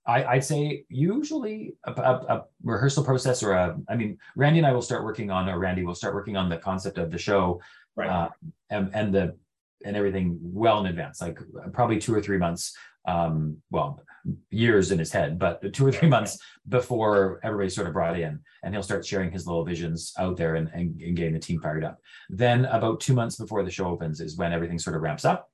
I, 0.09 0.35
would 0.35 0.45
say 0.45 0.85
usually 0.89 1.75
a, 1.85 1.93
a, 1.93 2.13
a, 2.37 2.45
rehearsal 2.63 3.05
process 3.05 3.43
or 3.43 3.53
a, 3.53 3.79
I 3.91 3.95
mean, 3.95 4.17
Randy 4.37 4.59
and 4.59 4.67
I 4.67 4.73
will 4.73 4.83
start 4.83 5.05
working 5.05 5.31
on, 5.31 5.49
or 5.51 5.59
Randy 5.59 5.85
will 5.85 5.95
start 5.95 6.15
working 6.15 6.37
on 6.37 6.49
the 6.49 6.57
concept 6.57 6.97
of 6.97 7.11
the 7.11 7.19
show, 7.19 7.61
right. 7.95 8.09
uh, 8.09 8.29
and, 8.71 8.91
and 8.95 9.15
the 9.15 9.37
and 9.85 9.97
everything 9.97 10.39
well 10.43 10.81
in 10.81 10.87
advance, 10.87 11.21
like 11.21 11.39
probably 11.73 11.99
two 11.99 12.15
or 12.15 12.21
three 12.21 12.39
months, 12.39 12.77
um, 13.07 13.59
well, 13.71 14.03
years 14.51 14.91
in 14.91 14.99
his 14.99 15.13
head, 15.13 15.39
but 15.39 15.73
two 15.73 15.87
or 15.87 15.93
three 15.93 16.09
months 16.09 16.39
before 16.69 17.41
everybody's 17.43 17.75
sort 17.75 17.87
of 17.87 17.93
brought 17.93 18.19
in, 18.19 18.41
and 18.63 18.75
he'll 18.75 18.83
start 18.83 19.07
sharing 19.07 19.31
his 19.31 19.47
little 19.47 19.65
visions 19.65 20.13
out 20.19 20.37
there 20.37 20.57
and, 20.57 20.69
and, 20.75 21.01
and 21.01 21.17
getting 21.17 21.35
the 21.35 21.39
team 21.39 21.61
fired 21.61 21.85
up. 21.85 21.99
Then 22.29 22.65
about 22.67 23.01
two 23.01 23.15
months 23.15 23.37
before 23.37 23.63
the 23.63 23.71
show 23.71 23.87
opens 23.87 24.21
is 24.21 24.37
when 24.37 24.53
everything 24.53 24.79
sort 24.79 24.97
of 24.97 25.03
ramps 25.03 25.25
up. 25.25 25.51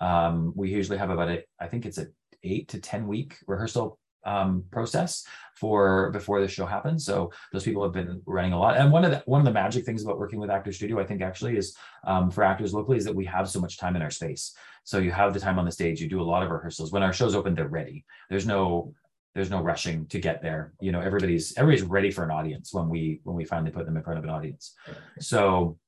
Um, 0.00 0.52
we 0.54 0.70
usually 0.70 0.98
have 0.98 1.10
about 1.10 1.28
a, 1.28 1.42
I 1.60 1.66
think 1.66 1.86
it's 1.86 1.98
a 1.98 2.06
eight 2.44 2.68
to 2.68 2.80
10 2.80 3.06
week 3.06 3.36
rehearsal 3.46 3.98
um, 4.24 4.64
process 4.70 5.24
for 5.54 6.10
before 6.10 6.40
the 6.40 6.48
show 6.48 6.66
happens. 6.66 7.04
So 7.04 7.32
those 7.52 7.64
people 7.64 7.82
have 7.82 7.92
been 7.92 8.22
running 8.26 8.52
a 8.52 8.58
lot. 8.58 8.76
And 8.76 8.92
one 8.92 9.04
of 9.04 9.10
the 9.10 9.22
one 9.26 9.40
of 9.40 9.44
the 9.44 9.52
magic 9.52 9.84
things 9.84 10.04
about 10.04 10.18
working 10.18 10.38
with 10.38 10.50
Actor 10.50 10.72
Studio, 10.72 11.00
I 11.00 11.04
think 11.04 11.22
actually 11.22 11.56
is 11.56 11.76
um, 12.06 12.30
for 12.30 12.44
actors 12.44 12.74
locally 12.74 12.98
is 12.98 13.04
that 13.04 13.14
we 13.14 13.24
have 13.26 13.48
so 13.48 13.60
much 13.60 13.78
time 13.78 13.96
in 13.96 14.02
our 14.02 14.10
space. 14.10 14.54
So 14.84 14.98
you 14.98 15.10
have 15.10 15.34
the 15.34 15.40
time 15.40 15.58
on 15.58 15.64
the 15.64 15.72
stage, 15.72 16.00
you 16.00 16.08
do 16.08 16.20
a 16.20 16.22
lot 16.22 16.42
of 16.42 16.50
rehearsals. 16.50 16.92
When 16.92 17.02
our 17.02 17.12
shows 17.12 17.34
open, 17.34 17.54
they're 17.54 17.68
ready. 17.68 18.04
There's 18.30 18.46
no 18.46 18.94
there's 19.34 19.50
no 19.50 19.62
rushing 19.62 20.06
to 20.06 20.18
get 20.18 20.42
there. 20.42 20.72
You 20.80 20.92
know, 20.92 21.00
everybody's 21.00 21.56
everybody's 21.56 21.86
ready 21.86 22.10
for 22.10 22.24
an 22.24 22.30
audience 22.30 22.72
when 22.72 22.88
we 22.88 23.20
when 23.24 23.36
we 23.36 23.44
finally 23.44 23.70
put 23.70 23.86
them 23.86 23.96
in 23.96 24.02
front 24.02 24.18
of 24.18 24.24
an 24.24 24.30
audience. 24.30 24.74
So 25.20 25.78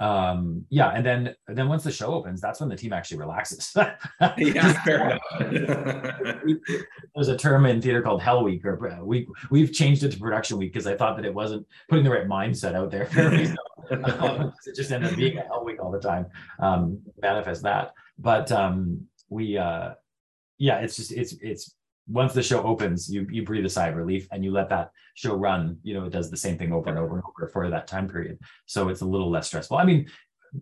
um 0.00 0.64
yeah 0.70 0.90
and 0.90 1.04
then 1.04 1.34
then 1.46 1.68
once 1.68 1.84
the 1.84 1.92
show 1.92 2.14
opens 2.14 2.40
that's 2.40 2.58
when 2.60 2.68
the 2.68 2.76
team 2.76 2.92
actually 2.92 3.18
relaxes. 3.18 3.76
Yeah 4.38 4.72
fair 4.82 5.10
enough. 5.10 6.38
there's 7.14 7.28
a 7.28 7.36
term 7.36 7.66
in 7.66 7.80
theater 7.82 8.02
called 8.02 8.22
hell 8.22 8.42
week 8.42 8.64
or 8.64 8.90
uh, 8.90 9.04
we 9.04 9.28
we've 9.50 9.72
changed 9.72 10.02
it 10.02 10.12
to 10.12 10.18
production 10.18 10.56
week 10.58 10.72
because 10.72 10.86
i 10.86 10.96
thought 10.96 11.16
that 11.16 11.24
it 11.24 11.34
wasn't 11.34 11.66
putting 11.88 12.04
the 12.04 12.10
right 12.10 12.26
mindset 12.26 12.74
out 12.74 12.90
there 12.90 13.06
for 13.06 13.30
me 13.36 13.54
so, 13.90 14.52
it 14.66 14.76
just 14.76 14.92
ended 14.92 15.10
up 15.10 15.16
being 15.16 15.38
a 15.38 15.42
hell 15.42 15.64
week 15.64 15.82
all 15.82 15.90
the 15.90 16.00
time. 16.00 16.26
Um 16.58 17.00
manifest 17.20 17.62
that. 17.62 17.94
But 18.18 18.50
um 18.52 19.06
we 19.28 19.56
uh 19.58 19.94
yeah 20.58 20.78
it's 20.78 20.96
just 20.96 21.12
it's 21.12 21.34
it's 21.40 21.74
once 22.10 22.32
the 22.32 22.42
show 22.42 22.62
opens, 22.62 23.08
you 23.08 23.26
you 23.30 23.44
breathe 23.44 23.64
a 23.64 23.68
sigh 23.68 23.88
of 23.88 23.96
relief 23.96 24.26
and 24.32 24.44
you 24.44 24.50
let 24.50 24.68
that 24.68 24.90
show 25.14 25.34
run. 25.34 25.78
You 25.82 25.94
know, 25.94 26.04
it 26.04 26.10
does 26.12 26.30
the 26.30 26.36
same 26.36 26.58
thing 26.58 26.72
over 26.72 26.90
and 26.90 26.98
over 26.98 27.16
and 27.16 27.24
over 27.24 27.48
for 27.48 27.70
that 27.70 27.86
time 27.86 28.08
period. 28.08 28.38
So 28.66 28.88
it's 28.88 29.02
a 29.02 29.06
little 29.06 29.30
less 29.30 29.46
stressful. 29.46 29.76
I 29.76 29.84
mean, 29.84 30.06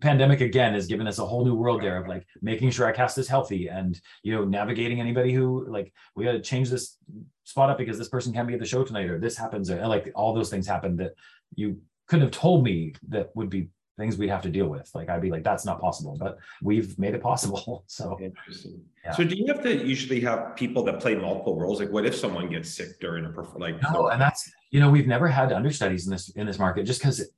pandemic 0.01 0.41
again 0.41 0.73
has 0.73 0.85
given 0.85 1.07
us 1.07 1.17
a 1.17 1.25
whole 1.25 1.43
new 1.43 1.55
world 1.55 1.81
there 1.81 1.97
of 1.97 2.07
like 2.07 2.25
making 2.41 2.69
sure 2.69 2.85
our 2.85 2.93
cast 2.93 3.17
is 3.17 3.27
healthy 3.27 3.67
and 3.67 3.99
you 4.21 4.33
know 4.33 4.45
navigating 4.45 4.99
anybody 4.99 5.33
who 5.33 5.65
like 5.67 5.91
we 6.15 6.23
got 6.23 6.33
to 6.33 6.41
change 6.41 6.69
this 6.69 6.97
spot 7.43 7.71
up 7.71 7.77
because 7.77 7.97
this 7.97 8.09
person 8.09 8.31
can't 8.31 8.47
be 8.47 8.53
at 8.53 8.59
the 8.59 8.65
show 8.65 8.83
tonight 8.83 9.09
or 9.09 9.17
this 9.17 9.35
happens 9.35 9.71
or 9.71 9.87
like 9.87 10.11
all 10.13 10.33
those 10.33 10.49
things 10.49 10.67
happen 10.67 10.95
that 10.95 11.13
you 11.55 11.79
couldn't 12.07 12.25
have 12.25 12.31
told 12.31 12.63
me 12.63 12.93
that 13.07 13.35
would 13.35 13.49
be 13.49 13.69
things 13.99 14.17
we'd 14.17 14.29
have 14.29 14.41
to 14.41 14.49
deal 14.49 14.67
with. 14.67 14.89
Like 14.95 15.09
I'd 15.09 15.21
be 15.21 15.29
like, 15.29 15.43
that's 15.43 15.65
not 15.65 15.79
possible, 15.79 16.17
but 16.17 16.37
we've 16.63 16.97
made 16.97 17.13
it 17.13 17.21
possible. 17.21 17.83
So 17.99 18.17
interesting. 18.21 18.81
Yeah. 19.03 19.11
So 19.11 19.23
do 19.23 19.35
you 19.35 19.45
have 19.47 19.61
to 19.63 19.85
usually 19.85 20.21
have 20.21 20.55
people 20.55 20.83
that 20.83 20.99
play 20.99 21.15
multiple 21.15 21.59
roles? 21.59 21.79
Like 21.79 21.91
what 21.91 22.05
if 22.05 22.15
someone 22.15 22.49
gets 22.49 22.69
sick 22.69 22.99
during 22.99 23.25
a 23.25 23.29
performance? 23.29 23.83
Like 23.83 23.93
no, 23.93 24.07
and 24.07 24.21
that's 24.21 24.49
you 24.71 24.79
know, 24.79 24.89
we've 24.89 25.07
never 25.07 25.27
had 25.27 25.51
understudies 25.51 26.05
in 26.05 26.11
this 26.11 26.29
in 26.29 26.45
this 26.47 26.59
market 26.59 26.85
just 26.85 26.99
because 27.01 27.29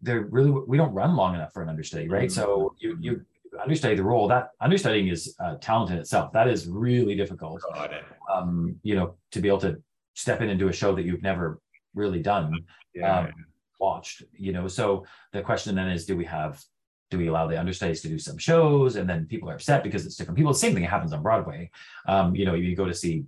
they're 0.00 0.22
really 0.22 0.50
we 0.50 0.76
don't 0.76 0.94
run 0.94 1.16
long 1.16 1.34
enough 1.34 1.52
for 1.52 1.62
an 1.62 1.68
understudy, 1.68 2.08
right? 2.08 2.28
Mm-hmm. 2.28 2.40
So 2.40 2.74
you 2.78 2.96
you 3.00 3.24
understudy 3.62 3.96
the 3.96 4.04
role 4.04 4.28
that 4.28 4.50
understudying 4.60 5.08
is 5.08 5.34
uh, 5.40 5.56
talent 5.56 5.90
in 5.90 5.98
itself. 5.98 6.32
That 6.32 6.48
is 6.48 6.66
really 6.68 7.14
difficult. 7.14 7.62
Got 7.74 7.92
it. 7.92 8.04
Um, 8.32 8.76
you 8.82 8.94
know, 8.94 9.16
to 9.32 9.40
be 9.40 9.48
able 9.48 9.60
to 9.60 9.82
step 10.14 10.40
in 10.40 10.50
and 10.50 10.58
do 10.58 10.68
a 10.68 10.72
show 10.72 10.94
that 10.94 11.04
you've 11.04 11.22
never 11.22 11.60
really 11.94 12.20
done. 12.20 12.64
Yeah. 12.94 13.20
Um, 13.20 13.32
watched 13.78 14.22
you 14.32 14.52
know? 14.52 14.68
So 14.68 15.04
the 15.32 15.42
question 15.42 15.74
then 15.74 15.88
is 15.88 16.06
do 16.06 16.16
we 16.16 16.24
have 16.24 16.62
do 17.10 17.18
we 17.18 17.28
allow 17.28 17.46
the 17.46 17.58
understudies 17.58 18.02
to 18.02 18.08
do 18.08 18.18
some 18.18 18.36
shows? 18.36 18.96
And 18.96 19.08
then 19.08 19.26
people 19.26 19.48
are 19.48 19.54
upset 19.54 19.84
because 19.84 20.04
it's 20.06 20.16
different. 20.16 20.36
People 20.36 20.52
the 20.52 20.58
same 20.58 20.74
thing 20.74 20.82
happens 20.82 21.12
on 21.12 21.22
broadway. 21.22 21.70
Um, 22.06 22.34
you 22.34 22.44
know 22.44 22.54
you 22.54 22.74
go 22.76 22.86
to 22.86 22.94
see 22.94 23.24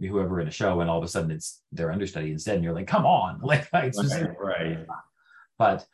whoever 0.00 0.40
in 0.40 0.48
a 0.48 0.50
show 0.50 0.80
and 0.80 0.90
all 0.90 0.98
of 0.98 1.04
a 1.04 1.08
sudden 1.08 1.30
it's 1.30 1.62
their 1.72 1.90
understudy 1.90 2.30
instead 2.30 2.56
and 2.56 2.64
you're 2.64 2.74
like 2.74 2.86
come 2.86 3.06
on. 3.06 3.40
Like 3.44 3.68
it's 3.72 4.00
just 4.00 4.14
right, 4.14 4.38
right. 4.38 4.86
but 5.58 5.86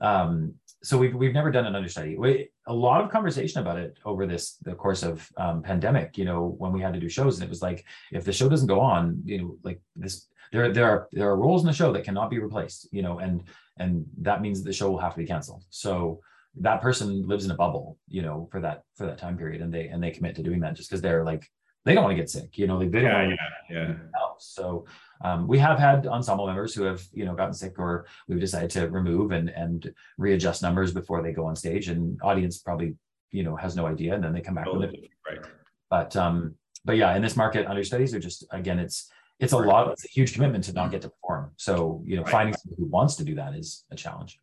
um 0.00 0.54
so 0.82 0.96
we've 0.96 1.14
we've 1.14 1.34
never 1.34 1.50
done 1.50 1.66
an 1.66 1.76
understudy. 1.76 2.16
We, 2.16 2.48
a 2.70 2.80
lot 2.86 3.02
of 3.02 3.10
conversation 3.10 3.60
about 3.60 3.78
it 3.78 3.98
over 4.04 4.26
this 4.26 4.56
the 4.62 4.74
course 4.74 5.02
of 5.02 5.28
um, 5.36 5.60
pandemic 5.60 6.16
you 6.16 6.24
know 6.24 6.54
when 6.58 6.72
we 6.72 6.80
had 6.80 6.94
to 6.94 7.00
do 7.00 7.08
shows 7.08 7.36
and 7.36 7.44
it 7.44 7.50
was 7.50 7.62
like 7.62 7.84
if 8.12 8.24
the 8.24 8.32
show 8.32 8.48
doesn't 8.48 8.68
go 8.68 8.80
on 8.80 9.20
you 9.24 9.38
know 9.38 9.56
like 9.64 9.80
this 9.96 10.28
there 10.52 10.72
there 10.72 10.88
are 10.88 11.08
there 11.12 11.28
are 11.28 11.36
roles 11.36 11.62
in 11.62 11.66
the 11.66 11.72
show 11.72 11.92
that 11.92 12.04
cannot 12.04 12.30
be 12.30 12.38
replaced 12.38 12.88
you 12.92 13.02
know 13.02 13.18
and 13.18 13.42
and 13.78 14.06
that 14.18 14.40
means 14.40 14.62
the 14.62 14.72
show 14.72 14.88
will 14.88 15.04
have 15.04 15.14
to 15.14 15.18
be 15.18 15.26
canceled 15.26 15.64
so 15.68 16.20
that 16.56 16.80
person 16.80 17.26
lives 17.26 17.44
in 17.44 17.50
a 17.50 17.56
bubble 17.56 17.98
you 18.08 18.22
know 18.22 18.48
for 18.52 18.60
that 18.60 18.84
for 18.94 19.04
that 19.04 19.18
time 19.18 19.36
period 19.36 19.60
and 19.62 19.74
they 19.74 19.88
and 19.88 20.00
they 20.02 20.12
commit 20.12 20.36
to 20.36 20.42
doing 20.42 20.60
that 20.60 20.74
just 20.74 20.88
because 20.88 21.02
they're 21.02 21.24
like 21.24 21.44
they 21.84 21.94
don't 21.94 22.04
want 22.04 22.16
to 22.16 22.22
get 22.22 22.30
sick 22.30 22.56
you 22.56 22.68
know 22.68 22.78
like 22.78 22.92
they 22.92 23.00
don't 23.00 23.30
yeah, 23.30 23.36
yeah, 23.68 23.88
yeah. 23.88 23.94
else 24.20 24.52
so 24.54 24.84
um, 25.22 25.46
we 25.46 25.58
have 25.58 25.78
had 25.78 26.06
ensemble 26.06 26.46
members 26.46 26.74
who 26.74 26.82
have 26.84 27.02
you 27.12 27.24
know 27.24 27.34
gotten 27.34 27.54
sick 27.54 27.78
or 27.78 28.06
we've 28.28 28.40
decided 28.40 28.70
to 28.70 28.88
remove 28.88 29.32
and 29.32 29.48
and 29.50 29.92
readjust 30.18 30.62
numbers 30.62 30.92
before 30.92 31.22
they 31.22 31.32
go 31.32 31.46
on 31.46 31.56
stage 31.56 31.88
and 31.88 32.18
audience 32.22 32.58
probably 32.58 32.94
you 33.30 33.42
know 33.42 33.56
has 33.56 33.76
no 33.76 33.86
idea 33.86 34.14
and 34.14 34.22
then 34.24 34.32
they 34.32 34.40
come 34.40 34.54
back 34.54 34.64
totally. 34.64 34.86
with 34.86 34.94
it 34.94 35.10
right 35.28 35.46
but 35.88 36.16
um 36.16 36.54
but 36.84 36.96
yeah 36.96 37.14
in 37.14 37.22
this 37.22 37.36
market 37.36 37.66
understudies 37.66 38.14
are 38.14 38.20
just 38.20 38.44
again 38.50 38.78
it's 38.78 39.10
it's 39.38 39.52
a 39.52 39.56
lot 39.56 39.90
it's 39.90 40.04
a 40.04 40.08
huge 40.08 40.34
commitment 40.34 40.64
to 40.64 40.72
not 40.72 40.90
get 40.90 41.02
to 41.02 41.08
perform 41.08 41.50
so 41.56 42.02
you 42.06 42.16
know 42.16 42.22
right. 42.22 42.32
finding 42.32 42.54
someone 42.54 42.76
who 42.78 42.86
wants 42.86 43.16
to 43.16 43.24
do 43.24 43.34
that 43.34 43.54
is 43.54 43.84
a 43.90 43.96
challenge 43.96 44.38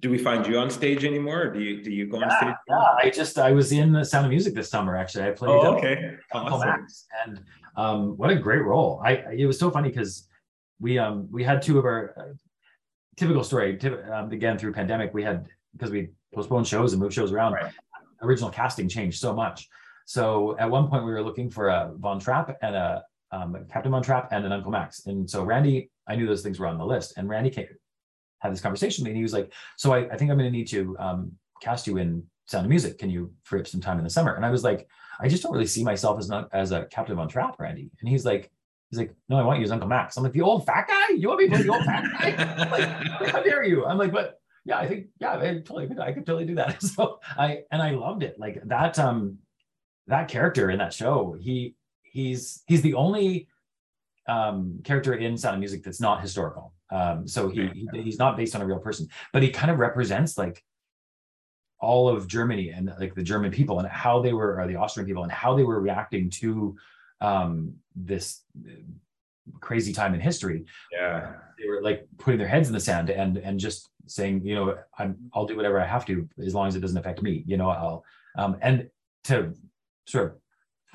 do 0.00 0.10
we 0.10 0.18
find 0.18 0.46
you 0.46 0.58
on 0.58 0.68
stage 0.70 1.04
anymore 1.04 1.42
or 1.42 1.52
do 1.52 1.60
you 1.60 1.82
do 1.82 1.90
you 1.90 2.06
go 2.06 2.18
yeah, 2.18 2.24
on 2.24 2.30
stage 2.30 2.54
yeah 2.68 2.94
i 3.02 3.10
just 3.10 3.38
i 3.38 3.52
was 3.52 3.72
in 3.72 3.92
the 3.92 4.04
sound 4.04 4.26
of 4.26 4.30
music 4.30 4.54
this 4.54 4.68
summer 4.68 4.96
actually 4.96 5.24
i 5.24 5.30
played 5.30 5.50
oh, 5.50 5.76
okay 5.76 6.16
awesome. 6.32 6.86
and 7.24 7.40
um 7.76 8.16
what 8.16 8.30
a 8.30 8.36
great 8.36 8.62
role 8.62 9.00
i 9.04 9.12
it 9.36 9.46
was 9.46 9.58
so 9.58 9.70
funny 9.70 9.88
because 9.88 10.28
we 10.80 10.98
um 10.98 11.28
we 11.30 11.42
had 11.42 11.62
two 11.62 11.78
of 11.78 11.84
our 11.84 12.14
uh, 12.18 12.34
typical 13.16 13.42
story 13.42 13.78
um, 14.12 14.30
again 14.30 14.58
through 14.58 14.72
pandemic 14.72 15.14
we 15.14 15.22
had 15.22 15.46
because 15.72 15.90
we 15.90 16.08
postponed 16.34 16.66
shows 16.66 16.92
and 16.92 17.00
moved 17.00 17.14
shows 17.14 17.32
around 17.32 17.54
right. 17.54 17.72
original 18.22 18.50
casting 18.50 18.88
changed 18.88 19.18
so 19.18 19.32
much 19.32 19.68
so 20.04 20.56
at 20.58 20.70
one 20.70 20.88
point 20.88 21.04
we 21.04 21.10
were 21.10 21.22
looking 21.22 21.50
for 21.50 21.68
a 21.68 21.92
von 21.96 22.20
trapp 22.20 22.54
and 22.62 22.76
a 22.76 23.02
um, 23.32 23.56
Captain 23.72 23.90
Von 23.90 24.02
Trapp 24.02 24.28
and 24.32 24.44
an 24.44 24.52
Uncle 24.52 24.70
Max. 24.70 25.06
And 25.06 25.28
so 25.28 25.42
Randy, 25.42 25.90
I 26.06 26.16
knew 26.16 26.26
those 26.26 26.42
things 26.42 26.58
were 26.58 26.66
on 26.66 26.78
the 26.78 26.86
list. 26.86 27.14
And 27.16 27.28
Randy 27.28 27.50
came, 27.50 27.66
had 28.38 28.52
this 28.52 28.60
conversation 28.60 29.02
with 29.02 29.06
me 29.06 29.10
and 29.10 29.16
he 29.16 29.22
was 29.22 29.32
like, 29.32 29.52
so 29.76 29.92
I, 29.92 30.08
I 30.10 30.16
think 30.16 30.30
I'm 30.30 30.38
going 30.38 30.50
to 30.50 30.56
need 30.56 30.68
to 30.68 30.96
um, 30.98 31.32
cast 31.62 31.86
you 31.86 31.96
in 31.96 32.24
Sound 32.46 32.66
of 32.66 32.70
Music. 32.70 32.98
Can 32.98 33.10
you 33.10 33.32
free 33.42 33.60
up 33.60 33.66
some 33.66 33.80
time 33.80 33.98
in 33.98 34.04
the 34.04 34.10
summer? 34.10 34.34
And 34.34 34.44
I 34.44 34.50
was 34.50 34.64
like, 34.64 34.88
I 35.20 35.28
just 35.28 35.42
don't 35.42 35.52
really 35.52 35.66
see 35.66 35.82
myself 35.82 36.18
as 36.18 36.28
not 36.28 36.48
as 36.52 36.72
a 36.72 36.84
Captain 36.86 37.16
Von 37.16 37.28
Trapp, 37.28 37.58
Randy. 37.58 37.90
And 38.00 38.08
he's 38.08 38.24
like, 38.24 38.50
he's 38.90 38.98
like, 38.98 39.14
no, 39.28 39.36
I 39.36 39.42
want 39.42 39.58
you 39.58 39.64
as 39.64 39.70
Uncle 39.70 39.88
Max. 39.88 40.16
I'm 40.16 40.22
like, 40.22 40.32
the 40.32 40.42
old 40.42 40.66
fat 40.66 40.86
guy? 40.88 41.14
You 41.16 41.28
want 41.28 41.40
me 41.40 41.48
to 41.48 41.56
be 41.56 41.62
the 41.62 41.72
old 41.72 41.84
fat 41.84 42.04
guy? 42.12 43.18
like, 43.20 43.30
how 43.30 43.42
dare 43.42 43.64
you? 43.64 43.86
I'm 43.86 43.98
like, 43.98 44.12
but 44.12 44.40
yeah, 44.64 44.78
I 44.78 44.86
think, 44.86 45.06
yeah, 45.20 45.38
I 45.38 45.62
totally 45.64 45.88
I 46.00 46.12
could 46.12 46.26
totally 46.26 46.44
do 46.44 46.56
that. 46.56 46.82
So 46.82 47.20
I 47.36 47.62
and 47.70 47.80
I 47.80 47.92
loved 47.92 48.22
it. 48.22 48.38
Like 48.38 48.60
that 48.64 48.98
um 48.98 49.38
that 50.06 50.28
character 50.28 50.70
in 50.70 50.78
that 50.78 50.92
show, 50.92 51.36
he 51.40 51.74
he's 52.02 52.62
he's 52.66 52.82
the 52.82 52.94
only 52.94 53.48
um, 54.28 54.80
character 54.84 55.14
in 55.14 55.36
Sound 55.36 55.54
of 55.54 55.60
Music 55.60 55.82
that's 55.82 56.00
not 56.00 56.20
historical. 56.20 56.72
Um, 56.90 57.26
so 57.26 57.48
he, 57.48 57.68
he, 57.74 58.02
he's 58.02 58.18
not 58.18 58.36
based 58.36 58.54
on 58.54 58.62
a 58.62 58.66
real 58.66 58.78
person, 58.78 59.08
but 59.32 59.42
he 59.42 59.50
kind 59.50 59.70
of 59.70 59.78
represents 59.78 60.38
like 60.38 60.62
all 61.80 62.08
of 62.08 62.26
Germany 62.26 62.70
and 62.70 62.92
like 62.98 63.14
the 63.14 63.22
German 63.22 63.50
people 63.50 63.78
and 63.78 63.88
how 63.88 64.20
they 64.20 64.32
were, 64.32 64.60
or 64.60 64.66
the 64.66 64.76
Austrian 64.76 65.06
people 65.06 65.22
and 65.22 65.32
how 65.32 65.54
they 65.56 65.64
were 65.64 65.80
reacting 65.80 66.30
to 66.30 66.76
um, 67.20 67.74
this 67.94 68.42
crazy 69.60 69.92
time 69.92 70.14
in 70.14 70.20
history. 70.20 70.64
Yeah, 70.92 71.34
they 71.58 71.68
were 71.68 71.82
like 71.82 72.06
putting 72.18 72.38
their 72.38 72.48
heads 72.48 72.68
in 72.68 72.74
the 72.74 72.80
sand 72.80 73.10
and 73.10 73.36
and 73.36 73.58
just 73.58 73.90
saying, 74.06 74.44
you 74.44 74.54
know, 74.54 74.78
I'm 74.98 75.16
I'll 75.34 75.46
do 75.46 75.56
whatever 75.56 75.80
I 75.80 75.86
have 75.86 76.06
to 76.06 76.28
as 76.44 76.54
long 76.54 76.68
as 76.68 76.76
it 76.76 76.80
doesn't 76.80 76.98
affect 76.98 77.22
me. 77.22 77.44
You 77.46 77.56
know, 77.56 77.70
I'll 77.70 78.04
um, 78.36 78.56
and 78.62 78.88
to 79.24 79.54
sort 80.06 80.26
of 80.26 80.36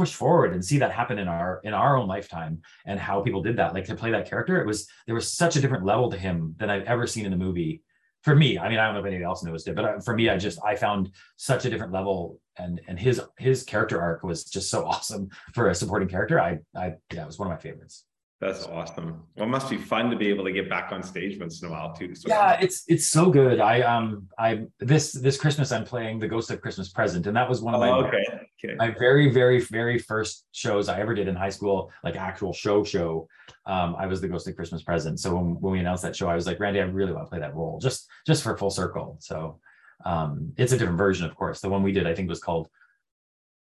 push 0.02 0.16
forward 0.16 0.52
and 0.54 0.66
see 0.66 0.80
that 0.80 0.92
happen 0.92 1.20
in 1.20 1.28
our 1.28 1.62
in 1.64 1.76
our 1.76 1.96
own 1.96 2.08
lifetime 2.08 2.60
and 2.88 3.00
how 3.00 3.22
people 3.22 3.44
did 3.44 3.56
that 3.56 3.72
like 3.76 3.86
to 3.86 3.94
play 3.94 4.10
that 4.10 4.28
character 4.28 4.60
it 4.60 4.66
was 4.66 4.88
there 5.06 5.14
was 5.14 5.32
such 5.32 5.56
a 5.56 5.62
different 5.62 5.86
level 5.86 6.10
to 6.10 6.18
him 6.18 6.56
than 6.58 6.72
i've 6.72 6.86
ever 6.86 7.06
seen 7.06 7.24
in 7.24 7.30
the 7.30 7.38
movie. 7.38 7.84
For 8.24 8.36
me 8.36 8.58
i 8.58 8.68
mean 8.68 8.80
i 8.80 8.86
don't 8.86 8.96
know 8.96 9.02
if 9.02 9.06
anybody 9.06 9.26
else 9.26 9.44
knows 9.44 9.68
it 9.68 9.76
but 9.76 9.86
uh, 9.86 10.00
for 10.00 10.16
me 10.16 10.28
i 10.28 10.38
just 10.38 10.58
i 10.66 10.76
found 10.76 11.12
such 11.38 11.66
a 11.66 11.70
different 11.70 11.94
level 11.94 12.40
and 12.58 12.82
and 12.88 13.00
his 13.00 13.22
his 13.38 13.62
character 13.64 14.02
arc 14.02 14.24
was 14.24 14.44
just 14.46 14.72
so 14.72 14.86
awesome 14.92 15.30
for 15.54 15.70
a 15.70 15.76
supporting 15.76 16.10
character. 16.10 16.40
I 16.40 16.58
i 16.76 16.94
yeah 17.14 17.22
it 17.22 17.28
was 17.28 17.38
one 17.38 17.48
of 17.48 17.54
my 17.56 17.62
favorites 17.62 18.06
that's 18.42 18.66
awesome. 18.66 19.22
Well, 19.36 19.46
it 19.46 19.50
must 19.50 19.70
be 19.70 19.78
fun 19.78 20.10
to 20.10 20.18
be 20.18 20.28
able 20.28 20.44
to 20.46 20.52
get 20.52 20.68
back 20.68 20.92
on 20.92 21.04
stage 21.04 21.40
once 21.40 21.62
in 21.62 21.68
a 21.68 21.72
while 21.72 21.94
too. 21.94 22.16
So 22.16 22.28
yeah, 22.28 22.60
it's 22.60 22.84
it's 22.88 23.06
so 23.06 23.30
good. 23.30 23.60
I 23.60 23.82
um 23.82 24.28
I 24.40 24.64
this 24.80 25.12
this 25.12 25.38
Christmas 25.38 25.72
I'm 25.72 25.86
playing 25.86 26.18
the 26.18 26.28
Ghost 26.28 26.50
of 26.50 26.60
Christmas 26.60 26.90
Present, 26.90 27.28
and 27.28 27.38
that 27.38 27.48
was 27.48 27.62
one 27.62 27.76
of 27.76 27.80
my 27.80 27.90
oh, 27.90 28.06
okay. 28.06 28.24
Okay. 28.66 28.74
my 28.78 28.90
very 28.98 29.30
very 29.30 29.60
very 29.62 30.00
first 30.00 30.48
shows 30.54 30.90
I 30.90 31.00
ever 31.00 31.14
did 31.14 31.28
in 31.28 31.36
high 31.36 31.52
school, 31.52 31.92
like 32.04 32.16
actual 32.16 32.52
show 32.52 32.84
show. 32.84 33.28
Um, 33.68 33.96
I 33.96 34.08
was 34.08 34.22
the 34.22 34.28
Ghost 34.28 34.48
of 34.48 34.56
Christmas 34.56 34.82
Present. 34.82 35.20
So 35.20 35.36
when, 35.36 35.62
when 35.62 35.74
we 35.74 35.80
announced 35.80 36.02
that 36.02 36.16
show, 36.16 36.28
I 36.28 36.34
was 36.34 36.48
like, 36.48 36.60
Randy, 36.60 36.82
I 36.82 36.86
really 36.86 37.14
want 37.14 37.28
to 37.28 37.30
play 37.30 37.40
that 37.40 37.56
role, 37.56 37.80
just 37.80 38.10
just 38.26 38.42
for 38.42 38.58
full 38.58 38.72
circle. 38.72 39.18
So 39.20 39.60
um, 40.04 40.52
it's 40.58 40.72
a 40.72 40.80
different 40.80 40.98
version, 40.98 41.28
of 41.28 41.36
course. 41.36 41.62
The 41.62 41.70
one 41.70 41.84
we 41.84 41.92
did, 41.92 42.08
I 42.08 42.16
think, 42.16 42.28
was 42.28 42.40
called 42.40 42.70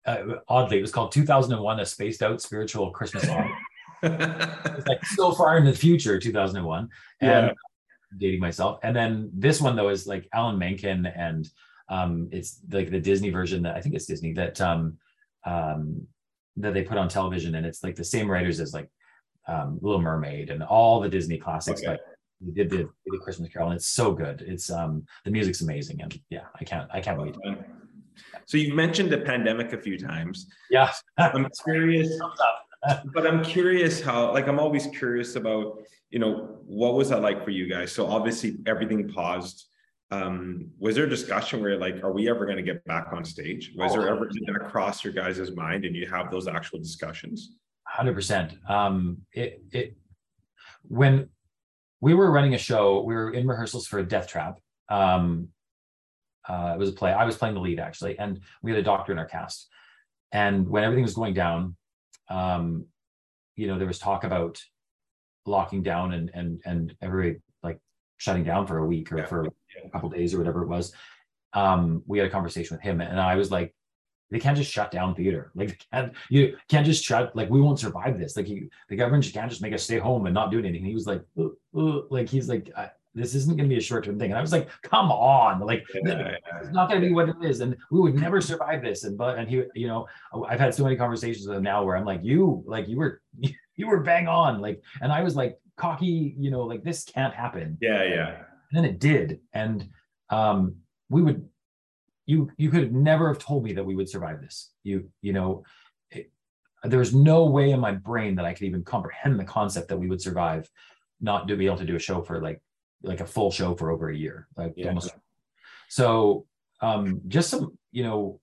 uh, 0.06 0.24
oddly, 0.48 0.78
it 0.78 0.82
was 0.82 0.92
called 0.92 1.12
2001: 1.12 1.80
A 1.80 1.86
Spaced 1.86 2.24
Out 2.24 2.42
Spiritual 2.42 2.92
Christmas 2.92 3.24
Song 3.24 3.52
it's 4.04 4.88
like 4.88 5.06
so 5.06 5.32
far 5.32 5.58
in 5.58 5.66
the 5.66 5.74
future, 5.74 6.20
2001. 6.20 6.90
And 7.22 7.48
yeah. 7.48 7.54
dating 8.18 8.40
myself. 8.40 8.80
And 8.84 8.96
then 8.96 9.30
this 9.34 9.62
one 9.62 9.76
though 9.76 9.90
is 9.90 10.08
like 10.08 10.28
Alan 10.34 10.58
Menken 10.58 11.06
and 11.06 11.48
um 11.90 12.30
it's 12.32 12.60
like 12.72 12.92
the 12.92 13.00
Disney 13.00 13.32
version 13.32 13.64
that 13.64 13.76
I 13.76 13.82
think 13.82 13.96
it's 13.96 14.06
Disney 14.06 14.34
that 14.34 14.62
um 14.62 14.98
um 15.46 16.08
that 16.60 16.74
they 16.74 16.84
put 16.84 16.98
on 16.98 17.08
television, 17.08 17.56
and 17.56 17.66
it's 17.66 17.84
like 17.84 17.96
the 17.96 18.04
same 18.04 18.30
writers 18.30 18.60
as 18.60 18.74
like 18.74 18.90
um, 19.48 19.80
Little 19.82 20.02
Mermaid 20.02 20.50
and 20.50 20.62
all 20.62 21.00
the 21.00 21.10
Disney 21.10 21.38
classics, 21.38 21.82
okay. 21.82 21.92
but 21.94 22.02
they 22.42 22.52
did 22.52 22.70
the, 22.70 22.90
the 23.06 23.18
Christmas 23.18 23.50
Carol, 23.50 23.70
and 23.70 23.78
it's 23.78 23.88
so 23.88 24.14
good. 24.14 24.44
It's 24.46 24.70
um 24.70 25.06
the 25.26 25.32
music's 25.32 25.62
amazing, 25.62 26.02
and 26.02 26.20
yeah, 26.30 26.46
I 26.60 26.64
can't 26.64 26.90
I 26.94 27.02
can't 27.02 27.20
wait. 27.20 27.36
So 28.46 28.58
you've 28.58 28.76
mentioned 28.76 29.12
the 29.12 29.20
pandemic 29.20 29.74
a 29.74 29.82
few 29.82 29.98
times. 29.98 30.48
Yeah, 30.70 30.92
I'm 31.18 31.48
curious, 31.64 32.10
but 33.14 33.28
I'm 33.28 33.44
curious 33.44 34.02
how 34.02 34.34
like 34.34 34.48
I'm 34.48 34.60
always 34.60 34.88
curious 34.88 35.36
about 35.36 35.84
you 36.10 36.20
know 36.20 36.58
what 36.66 36.94
was 36.94 37.10
that 37.10 37.22
like 37.22 37.44
for 37.44 37.52
you 37.52 37.68
guys? 37.68 37.92
So 37.92 38.08
obviously 38.08 38.58
everything 38.66 39.08
paused. 39.10 39.66
Um, 40.12 40.72
was 40.80 40.96
there 40.96 41.06
a 41.06 41.10
discussion 41.10 41.62
where 41.62 41.78
like, 41.78 42.04
are 42.04 42.12
we 42.12 42.30
ever 42.30 42.46
going 42.46 42.58
to 42.58 42.64
get 42.64 42.84
back 42.86 43.10
on 43.14 43.24
stage? 43.24 43.74
Was 43.76 43.92
oh, 43.92 44.00
there 44.02 44.10
ever 44.10 44.28
did 44.28 44.44
that 44.48 44.68
cross 44.68 45.04
your 45.04 45.14
guys' 45.14 45.52
mind 45.52 45.86
and 45.86 45.96
you 45.96 46.08
have 46.08 46.32
those 46.32 46.48
actual 46.48 46.80
discussions? 46.80 47.58
Hundred 47.84 48.16
percent. 48.16 48.56
Um, 48.68 49.20
it 49.34 49.62
it 49.72 49.98
when 50.88 51.30
we 52.02 52.14
were 52.14 52.32
running 52.32 52.54
a 52.54 52.58
show, 52.58 53.04
we 53.04 53.14
were 53.14 53.32
in 53.32 53.48
rehearsals 53.48 53.88
for 53.88 54.00
a 54.00 54.04
Death 54.04 54.28
Trap. 54.28 54.60
Um, 54.90 55.50
uh, 56.48 56.74
it 56.76 56.80
was 56.80 56.90
a 56.90 56.94
play. 56.94 57.14
I 57.14 57.26
was 57.26 57.38
playing 57.38 57.56
the 57.56 57.62
lead 57.62 57.80
actually, 57.80 58.18
and 58.18 58.40
we 58.64 58.72
had 58.72 58.80
a 58.80 58.84
doctor 58.84 59.12
in 59.12 59.20
our 59.20 59.26
cast. 59.26 59.68
And 60.32 60.68
when 60.68 60.84
everything 60.84 61.04
was 61.04 61.14
going 61.14 61.34
down, 61.34 61.76
um, 62.30 62.86
you 63.56 63.68
know, 63.68 63.78
there 63.78 63.88
was 63.88 64.00
talk 64.00 64.24
about 64.24 64.62
locking 65.46 65.84
down 65.84 66.14
and 66.14 66.32
and 66.34 66.62
and 66.66 66.96
every 67.02 67.42
like 67.64 67.80
shutting 68.18 68.44
down 68.44 68.68
for 68.68 68.80
a 68.80 68.86
week 68.86 69.12
or 69.12 69.20
yeah. 69.20 69.26
for 69.26 69.46
a 69.46 69.90
couple 69.90 70.10
days 70.10 70.34
or 70.34 70.38
whatever 70.38 70.64
it 70.64 70.68
was. 70.68 70.94
Um, 71.54 72.04
we 72.06 72.20
had 72.20 72.28
a 72.28 72.32
conversation 72.32 72.76
with 72.76 72.84
him, 72.84 73.02
and 73.02 73.20
I 73.20 73.36
was 73.36 73.50
like, 73.50 73.74
they 74.32 74.40
can't 74.40 74.58
just 74.58 74.72
shut 74.72 74.92
down 74.92 75.16
theater. 75.16 75.52
Like 75.56 75.70
they 75.70 75.78
can't 75.92 76.14
you 76.30 76.58
can't 76.70 76.86
just 76.86 77.04
shut 77.04 77.36
like 77.36 77.50
we 77.50 77.62
won't 77.62 77.80
survive 77.80 78.18
this. 78.20 78.38
Like 78.38 78.48
you, 78.48 78.70
the 78.88 78.96
government 78.96 79.24
just 79.24 79.36
can't 79.36 79.50
just 79.50 79.62
make 79.62 79.74
us 79.74 79.84
stay 79.84 79.98
home 79.98 80.26
and 80.26 80.34
not 80.34 80.52
do 80.52 80.60
anything. 80.60 80.86
he 80.86 80.94
was 80.94 81.08
like, 81.08 81.24
like 81.74 82.30
he's 82.30 82.48
like, 82.48 82.70
this 83.16 83.34
isn't 83.36 83.58
going 83.58 83.68
to 83.68 83.74
be 83.74 83.78
a 83.78 83.82
short 83.82 84.06
term 84.06 84.20
thing. 84.20 84.32
And 84.32 84.38
I 84.38 84.42
was 84.42 84.52
like, 84.52 84.70
come 84.84 85.12
on, 85.12 85.60
like 85.62 85.86
yeah, 85.94 86.36
it's 86.62 86.72
not 86.72 86.90
going 86.90 87.02
to 87.02 87.08
be 87.08 87.14
what 87.14 87.30
it 87.30 87.36
is, 87.42 87.62
and 87.62 87.76
we 87.92 88.00
would 88.00 88.16
never 88.16 88.40
survive 88.42 88.84
this. 88.84 89.04
And 89.04 89.18
but 89.18 89.38
and 89.38 89.50
he, 89.50 89.64
you 89.76 89.88
know, 89.88 90.08
I've 90.48 90.60
had 90.60 90.74
so 90.74 90.84
many 90.84 90.96
conversations 90.96 91.48
with 91.48 91.58
him 91.58 91.64
now 91.64 91.84
where 91.84 91.98
I'm 91.98 92.06
like, 92.06 92.22
you, 92.24 92.64
like 92.66 92.88
you 92.88 92.98
were, 92.98 93.22
you 93.76 93.88
were 93.88 94.02
bang 94.02 94.28
on, 94.28 94.62
like, 94.62 94.82
and 95.02 95.12
I 95.12 95.24
was 95.24 95.36
like 95.36 95.58
cocky, 95.78 96.36
you 96.38 96.52
know, 96.52 96.62
like 96.62 96.84
this 96.84 97.04
can't 97.04 97.34
happen. 97.34 97.78
Yeah, 97.82 98.04
yeah. 98.04 98.28
And 98.72 98.84
then 98.84 98.86
it 98.86 99.00
did, 99.00 99.40
and 99.54 99.90
um, 100.30 100.76
we 101.10 101.22
would 101.22 101.48
you 102.30 102.52
you 102.58 102.70
could 102.70 102.94
never 102.94 103.28
have 103.28 103.40
told 103.40 103.64
me 103.64 103.74
that 103.74 103.84
we 103.84 103.96
would 103.96 104.08
survive 104.08 104.40
this. 104.40 104.72
You 104.84 105.10
you 105.24 105.34
know, 105.34 105.64
it, 106.12 106.32
there's 106.84 107.14
no 107.14 107.46
way 107.46 107.72
in 107.72 107.80
my 107.80 107.92
brain 107.92 108.36
that 108.36 108.46
I 108.46 108.54
could 108.54 108.68
even 108.68 108.84
comprehend 108.84 109.40
the 109.40 109.46
concept 109.46 109.88
that 109.88 109.98
we 109.98 110.08
would 110.08 110.22
survive, 110.22 110.70
not 111.20 111.48
to 111.48 111.56
be 111.56 111.66
able 111.66 111.78
to 111.78 111.86
do 111.86 111.96
a 111.96 112.00
show 112.00 112.22
for 112.22 112.40
like 112.40 112.62
like 113.04 113.22
a 113.22 113.26
full 113.26 113.52
show 113.52 113.76
for 113.76 113.92
over 113.92 114.10
a 114.10 114.16
year, 114.16 114.48
like 114.58 114.74
yeah. 114.76 114.88
almost. 114.88 115.14
So 115.90 116.46
um, 116.82 117.22
just 117.28 117.50
some 117.50 117.78
you 117.92 118.04
know, 118.04 118.40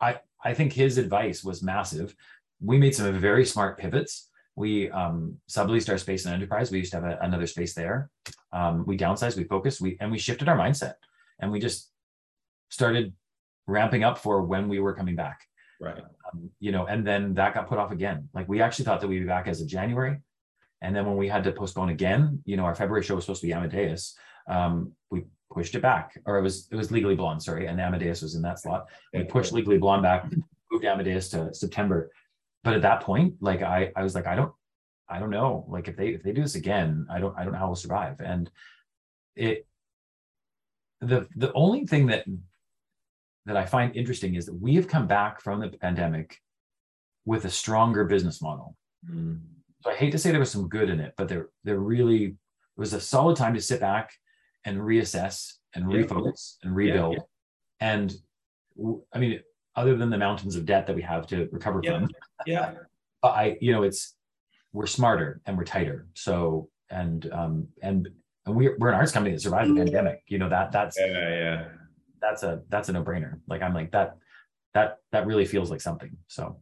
I 0.00 0.20
I 0.42 0.54
think 0.54 0.72
his 0.72 0.98
advice 0.98 1.42
was 1.42 1.62
massive. 1.62 2.14
We 2.60 2.78
made 2.78 2.94
some 2.94 3.18
very 3.18 3.44
smart 3.44 3.78
pivots. 3.78 4.30
We 4.56 4.90
um, 4.90 5.38
subleased 5.50 5.90
our 5.90 5.98
space 5.98 6.26
in 6.26 6.32
enterprise. 6.32 6.70
We 6.70 6.78
used 6.78 6.92
to 6.92 7.00
have 7.00 7.10
a, 7.10 7.18
another 7.22 7.46
space 7.46 7.74
there. 7.74 8.10
Um, 8.52 8.84
we 8.86 8.96
downsized, 8.96 9.36
we 9.36 9.44
focused, 9.44 9.80
we 9.80 9.96
and 10.00 10.12
we 10.12 10.18
shifted 10.18 10.48
our 10.48 10.56
mindset, 10.56 10.94
and 11.40 11.50
we 11.50 11.58
just 11.58 11.90
started 12.68 13.12
ramping 13.66 14.04
up 14.04 14.18
for 14.18 14.42
when 14.42 14.68
we 14.68 14.78
were 14.78 14.94
coming 14.94 15.16
back. 15.16 15.40
Right. 15.80 15.98
Um, 15.98 16.50
you 16.60 16.72
know, 16.72 16.86
and 16.86 17.06
then 17.06 17.34
that 17.34 17.54
got 17.54 17.68
put 17.68 17.78
off 17.78 17.90
again. 17.90 18.28
Like 18.32 18.48
we 18.48 18.62
actually 18.62 18.84
thought 18.84 19.00
that 19.00 19.08
we'd 19.08 19.20
be 19.20 19.26
back 19.26 19.48
as 19.48 19.60
of 19.60 19.66
January. 19.66 20.18
And 20.84 20.94
then 20.94 21.06
when 21.06 21.16
we 21.16 21.28
had 21.28 21.42
to 21.44 21.52
postpone 21.52 21.88
again, 21.88 22.42
you 22.44 22.58
know, 22.58 22.64
our 22.64 22.74
February 22.74 23.02
show 23.02 23.14
was 23.14 23.24
supposed 23.24 23.40
to 23.40 23.46
be 23.46 23.54
Amadeus. 23.54 24.14
Um, 24.46 24.92
we 25.10 25.24
pushed 25.50 25.74
it 25.74 25.80
back, 25.80 26.20
or 26.26 26.36
it 26.38 26.42
was 26.42 26.68
it 26.70 26.76
was 26.76 26.92
Legally 26.92 27.16
Blonde, 27.16 27.42
sorry, 27.42 27.66
and 27.66 27.80
Amadeus 27.80 28.20
was 28.20 28.34
in 28.34 28.42
that 28.42 28.60
slot. 28.60 28.88
We 29.14 29.24
pushed 29.24 29.54
Legally 29.54 29.78
Blonde 29.78 30.02
back, 30.02 30.30
moved 30.70 30.84
Amadeus 30.84 31.30
to 31.30 31.54
September. 31.54 32.10
But 32.64 32.74
at 32.74 32.82
that 32.82 33.00
point, 33.00 33.36
like 33.40 33.62
I 33.62 33.92
I 33.96 34.02
was 34.02 34.14
like, 34.14 34.26
I 34.26 34.36
don't 34.36 34.52
I 35.08 35.18
don't 35.18 35.30
know. 35.30 35.64
Like 35.68 35.88
if 35.88 35.96
they 35.96 36.08
if 36.08 36.22
they 36.22 36.32
do 36.32 36.42
this 36.42 36.54
again, 36.54 37.06
I 37.10 37.18
don't 37.18 37.34
I 37.38 37.44
don't 37.44 37.54
know 37.54 37.58
how 37.58 37.68
we'll 37.68 37.76
survive. 37.76 38.20
And 38.20 38.50
it 39.36 39.66
the 41.00 41.26
the 41.34 41.52
only 41.54 41.86
thing 41.86 42.08
that 42.08 42.26
that 43.46 43.56
I 43.56 43.64
find 43.64 43.96
interesting 43.96 44.34
is 44.34 44.44
that 44.46 44.60
we 44.60 44.74
have 44.74 44.88
come 44.88 45.06
back 45.06 45.40
from 45.40 45.60
the 45.60 45.68
pandemic 45.68 46.42
with 47.24 47.46
a 47.46 47.50
stronger 47.50 48.04
business 48.04 48.42
model. 48.42 48.76
Mm. 49.10 49.40
So 49.84 49.90
I 49.90 49.94
hate 49.94 50.12
to 50.12 50.18
say 50.18 50.30
there 50.30 50.40
was 50.40 50.50
some 50.50 50.68
good 50.68 50.88
in 50.88 50.98
it, 50.98 51.12
but 51.16 51.28
there 51.28 51.50
there 51.62 51.78
really 51.78 52.24
it 52.24 52.34
was 52.76 52.94
a 52.94 53.00
solid 53.00 53.36
time 53.36 53.54
to 53.54 53.60
sit 53.60 53.80
back 53.80 54.12
and 54.64 54.78
reassess 54.78 55.52
and 55.74 55.90
yeah. 55.90 55.98
refocus 55.98 56.56
and 56.62 56.74
rebuild. 56.74 57.12
Yeah, 57.12 57.18
yeah. 57.18 57.92
And 57.92 58.14
I 59.12 59.18
mean, 59.18 59.40
other 59.76 59.96
than 59.96 60.10
the 60.10 60.18
mountains 60.18 60.56
of 60.56 60.64
debt 60.64 60.86
that 60.86 60.96
we 60.96 61.02
have 61.02 61.26
to 61.28 61.48
recover 61.52 61.82
from, 61.82 62.08
yeah, 62.46 62.72
I 63.22 63.58
you 63.60 63.72
know 63.72 63.82
it's 63.82 64.14
we're 64.72 64.86
smarter 64.86 65.40
and 65.46 65.56
we're 65.56 65.64
tighter. 65.64 66.06
So 66.14 66.70
and 66.90 67.30
um 67.32 67.68
and 67.82 68.08
and 68.46 68.56
we're 68.56 68.76
we're 68.78 68.88
an 68.88 68.94
arts 68.94 69.12
company 69.12 69.34
that 69.34 69.40
survived 69.40 69.70
the 69.70 69.76
pandemic. 69.76 70.22
You 70.28 70.38
know 70.38 70.48
that 70.48 70.72
that's 70.72 70.98
yeah 70.98 71.28
yeah 71.28 71.68
that's 72.24 72.42
a 72.42 72.62
that's 72.70 72.88
a 72.88 72.92
no-brainer 72.92 73.38
like 73.48 73.62
i'm 73.62 73.74
like 73.74 73.92
that 73.92 74.16
that 74.72 74.98
that 75.12 75.26
really 75.26 75.44
feels 75.44 75.70
like 75.70 75.80
something 75.80 76.16
so 76.26 76.58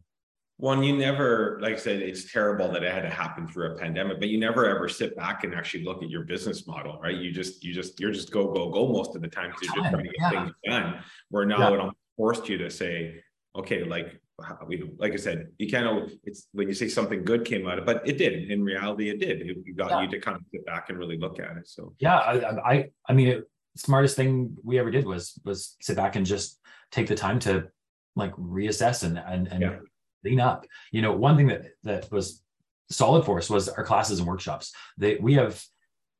one 0.63 0.81
you 0.81 0.95
never 0.95 1.59
like 1.61 1.73
i 1.73 1.75
said 1.75 2.01
it's 2.01 2.31
terrible 2.31 2.71
that 2.71 2.83
it 2.83 2.93
had 2.93 3.01
to 3.01 3.09
happen 3.09 3.45
through 3.45 3.73
a 3.73 3.75
pandemic 3.75 4.17
but 4.17 4.29
you 4.29 4.39
never 4.39 4.65
ever 4.65 4.87
sit 4.87 5.13
back 5.17 5.43
and 5.43 5.53
actually 5.53 5.83
look 5.83 6.01
at 6.01 6.09
your 6.09 6.23
business 6.23 6.65
model 6.65 6.97
right 7.03 7.17
you 7.17 7.33
just 7.33 7.61
you 7.65 7.73
just 7.73 7.99
you're 7.99 8.13
just 8.13 8.31
go 8.31 8.47
go 8.47 8.69
go 8.69 8.87
most 8.87 9.13
of 9.13 9.21
the 9.21 9.27
time 9.27 9.51
because 9.51 9.75
you're 9.75 9.83
just 9.83 9.93
trying 9.93 10.05
to 10.05 10.09
get 10.09 10.21
yeah. 10.21 10.29
things 10.29 10.51
done 10.65 10.99
where 11.31 11.45
now 11.45 11.75
yeah. 11.75 11.87
it 11.87 11.93
forced 12.15 12.47
you 12.47 12.57
to 12.57 12.69
say 12.69 13.13
okay 13.57 13.83
like 13.83 14.21
uh, 14.41 14.55
we 14.65 14.83
like 14.97 15.13
I 15.13 15.17
said, 15.17 15.49
you 15.59 15.69
can't. 15.69 16.11
It's 16.23 16.47
when 16.53 16.67
you 16.67 16.73
say 16.73 16.87
something 16.87 17.23
good 17.23 17.45
came 17.45 17.67
out 17.67 17.77
of, 17.77 17.85
but 17.85 18.01
it 18.03 18.17
did. 18.17 18.49
In 18.49 18.63
reality, 18.63 19.11
it 19.11 19.19
did. 19.19 19.41
It 19.41 19.77
got 19.77 19.91
yeah. 19.91 20.01
you 20.01 20.07
to 20.09 20.19
kind 20.19 20.35
of 20.35 20.41
sit 20.51 20.65
back 20.65 20.89
and 20.89 20.97
really 20.97 21.19
look 21.19 21.39
at 21.39 21.55
it. 21.55 21.67
So 21.67 21.93
yeah, 21.99 22.17
I 22.17 22.71
I, 22.73 22.89
I 23.07 23.13
mean, 23.13 23.27
it, 23.27 23.43
smartest 23.77 24.15
thing 24.15 24.57
we 24.63 24.79
ever 24.79 24.89
did 24.89 25.05
was 25.05 25.39
was 25.45 25.77
sit 25.81 25.95
back 25.95 26.15
and 26.15 26.25
just 26.25 26.59
take 26.91 27.07
the 27.07 27.15
time 27.15 27.37
to 27.41 27.67
like 28.15 28.33
reassess 28.33 29.03
and 29.03 29.19
and, 29.19 29.47
and 29.49 29.61
yeah. 29.61 29.75
Clean 30.23 30.39
up. 30.39 30.65
You 30.91 31.01
know, 31.01 31.13
one 31.13 31.37
thing 31.37 31.47
that 31.47 31.65
that 31.83 32.11
was 32.11 32.41
solid 32.89 33.25
for 33.25 33.37
us 33.37 33.49
was 33.49 33.69
our 33.69 33.83
classes 33.83 34.19
and 34.19 34.27
workshops. 34.27 34.73
They 34.97 35.15
we 35.15 35.35
have 35.35 35.63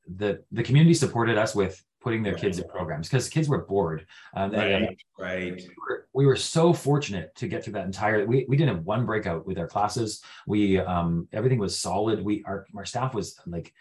the 0.08 0.44
the 0.52 0.64
community 0.64 0.94
supported 0.94 1.38
us 1.38 1.56
with 1.56 1.82
putting 2.02 2.22
their 2.22 2.34
right. 2.34 2.42
kids 2.42 2.60
in 2.60 2.68
programs 2.68 3.08
because 3.08 3.30
kids 3.30 3.48
were 3.48 3.66
bored. 3.66 4.06
Um, 4.36 4.52
right, 4.52 4.72
and, 4.72 5.00
right. 5.18 5.56
We 5.56 5.70
were, 5.78 6.08
we 6.14 6.26
were, 6.26 6.36
so 6.36 6.74
fortunate 6.74 7.34
to 7.36 7.48
get 7.48 7.64
through 7.64 7.74
that 7.74 7.86
entire. 7.86 8.26
We, 8.26 8.46
we 8.50 8.58
didn't 8.58 8.76
have 8.76 8.86
one 8.86 9.06
breakout 9.06 9.48
with 9.48 9.58
our 9.58 9.68
classes. 9.68 10.22
We 10.46 10.80
um 10.80 11.28
everything 11.32 11.60
was 11.60 11.78
solid. 11.78 12.24
We 12.24 12.44
our 12.46 12.68
our 12.76 12.86
staff 12.86 13.14
was 13.14 13.40
like 13.48 13.74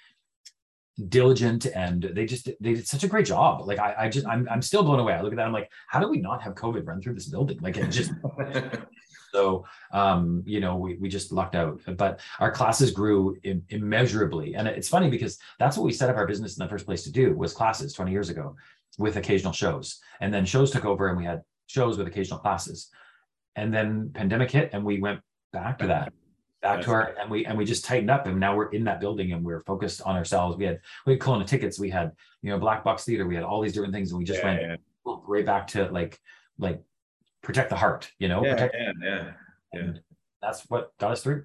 diligent 1.09 1.67
and 1.67 2.03
they 2.15 2.27
just 2.27 2.47
they 2.61 2.75
did 2.75 2.87
such 2.87 3.03
a 3.03 3.09
great 3.09 3.25
job 3.25 3.67
like 3.67 3.79
i, 3.79 3.95
I 3.99 4.09
just 4.11 4.27
I'm, 4.27 4.47
I'm 4.51 4.61
still 4.61 4.83
blown 4.83 5.01
away 5.01 5.15
i 5.15 5.23
look 5.23 5.33
at 5.33 5.37
that 5.37 5.47
i'm 5.47 5.53
like 5.53 5.71
how 5.89 5.99
do 6.01 6.09
we 6.09 6.21
not 6.21 6.43
have 6.43 6.55
covid 6.55 6.87
run 6.87 7.01
through 7.01 7.15
this 7.15 7.29
building 7.29 7.59
like 7.63 7.79
it 7.79 7.89
just 7.89 8.13
so 9.33 9.65
um 9.93 10.43
you 10.47 10.61
know 10.61 10.77
we, 10.77 10.97
we 10.97 11.09
just 11.09 11.33
lucked 11.33 11.55
out. 11.55 11.81
But 11.97 12.21
our 12.41 12.51
classes 12.51 12.91
grew 12.91 13.37
Im- 13.45 13.65
immeasurably. 13.71 14.55
And 14.55 14.69
it's 14.69 14.89
funny 14.89 15.11
because 15.11 15.39
that's 15.59 15.77
what 15.77 15.85
we 15.85 15.93
set 15.93 16.11
up 16.11 16.17
our 16.17 16.27
business 16.27 16.57
in 16.57 16.65
the 16.65 16.69
first 16.69 16.87
place 16.87 17.05
to 17.05 17.13
do 17.13 17.35
was 17.35 17.53
classes 17.53 17.93
20 17.93 18.13
years 18.13 18.29
ago 18.29 18.57
with 18.99 19.17
occasional 19.17 19.53
shows. 19.53 20.01
And 20.21 20.33
then 20.33 20.45
shows 20.45 20.71
took 20.71 20.85
over 20.85 21.09
and 21.09 21.17
we 21.17 21.25
had 21.25 21.43
shows 21.67 21.97
with 21.99 22.07
occasional 22.07 22.39
classes. 22.39 22.91
And 23.57 23.73
then 23.73 24.11
pandemic 24.15 24.51
hit 24.51 24.71
and 24.73 24.85
we 24.85 25.01
went 25.01 25.21
back 25.53 25.79
to 25.79 25.87
that 25.89 26.13
back 26.63 26.81
to 26.81 26.91
our 26.93 27.15
and 27.21 27.31
we 27.31 27.45
and 27.45 27.59
we 27.59 27.65
just 27.65 27.85
tightened 27.85 28.11
up 28.11 28.27
and 28.27 28.39
now 28.39 28.57
we're 28.57 28.71
in 28.71 28.85
that 28.85 29.01
building 29.01 29.33
and 29.33 29.45
we're 29.45 29.61
focused 29.61 30.01
on 30.03 30.17
ourselves. 30.17 30.57
We 30.57 30.65
had 30.65 30.81
we 31.05 31.15
had 31.15 31.21
Kelowna 31.21 31.47
tickets. 31.47 31.79
We 31.79 31.91
had 31.91 32.13
you 32.41 32.51
know 32.51 32.59
black 32.59 32.85
box 32.85 33.05
theater. 33.05 33.27
We 33.27 33.35
had 33.35 33.45
all 33.45 33.61
these 33.61 33.73
different 33.73 33.93
things 33.93 34.11
and 34.13 34.19
we 34.19 34.25
just 34.25 34.41
yeah, 34.41 34.47
went 34.47 34.63
yeah. 34.63 34.77
right 35.27 35.45
back 35.45 35.67
to 35.69 35.91
like 35.91 36.21
like 36.59 36.81
protect 37.43 37.71
the 37.71 37.77
heart 37.77 38.11
you 38.19 38.29
know 38.29 38.45
yeah, 38.45 38.55
protect, 38.55 38.77
yeah, 38.79 38.93
yeah, 39.03 39.33
yeah. 39.75 39.93
that's 40.41 40.63
what 40.71 40.97
got 40.99 41.13
us 41.13 41.23
through 41.23 41.45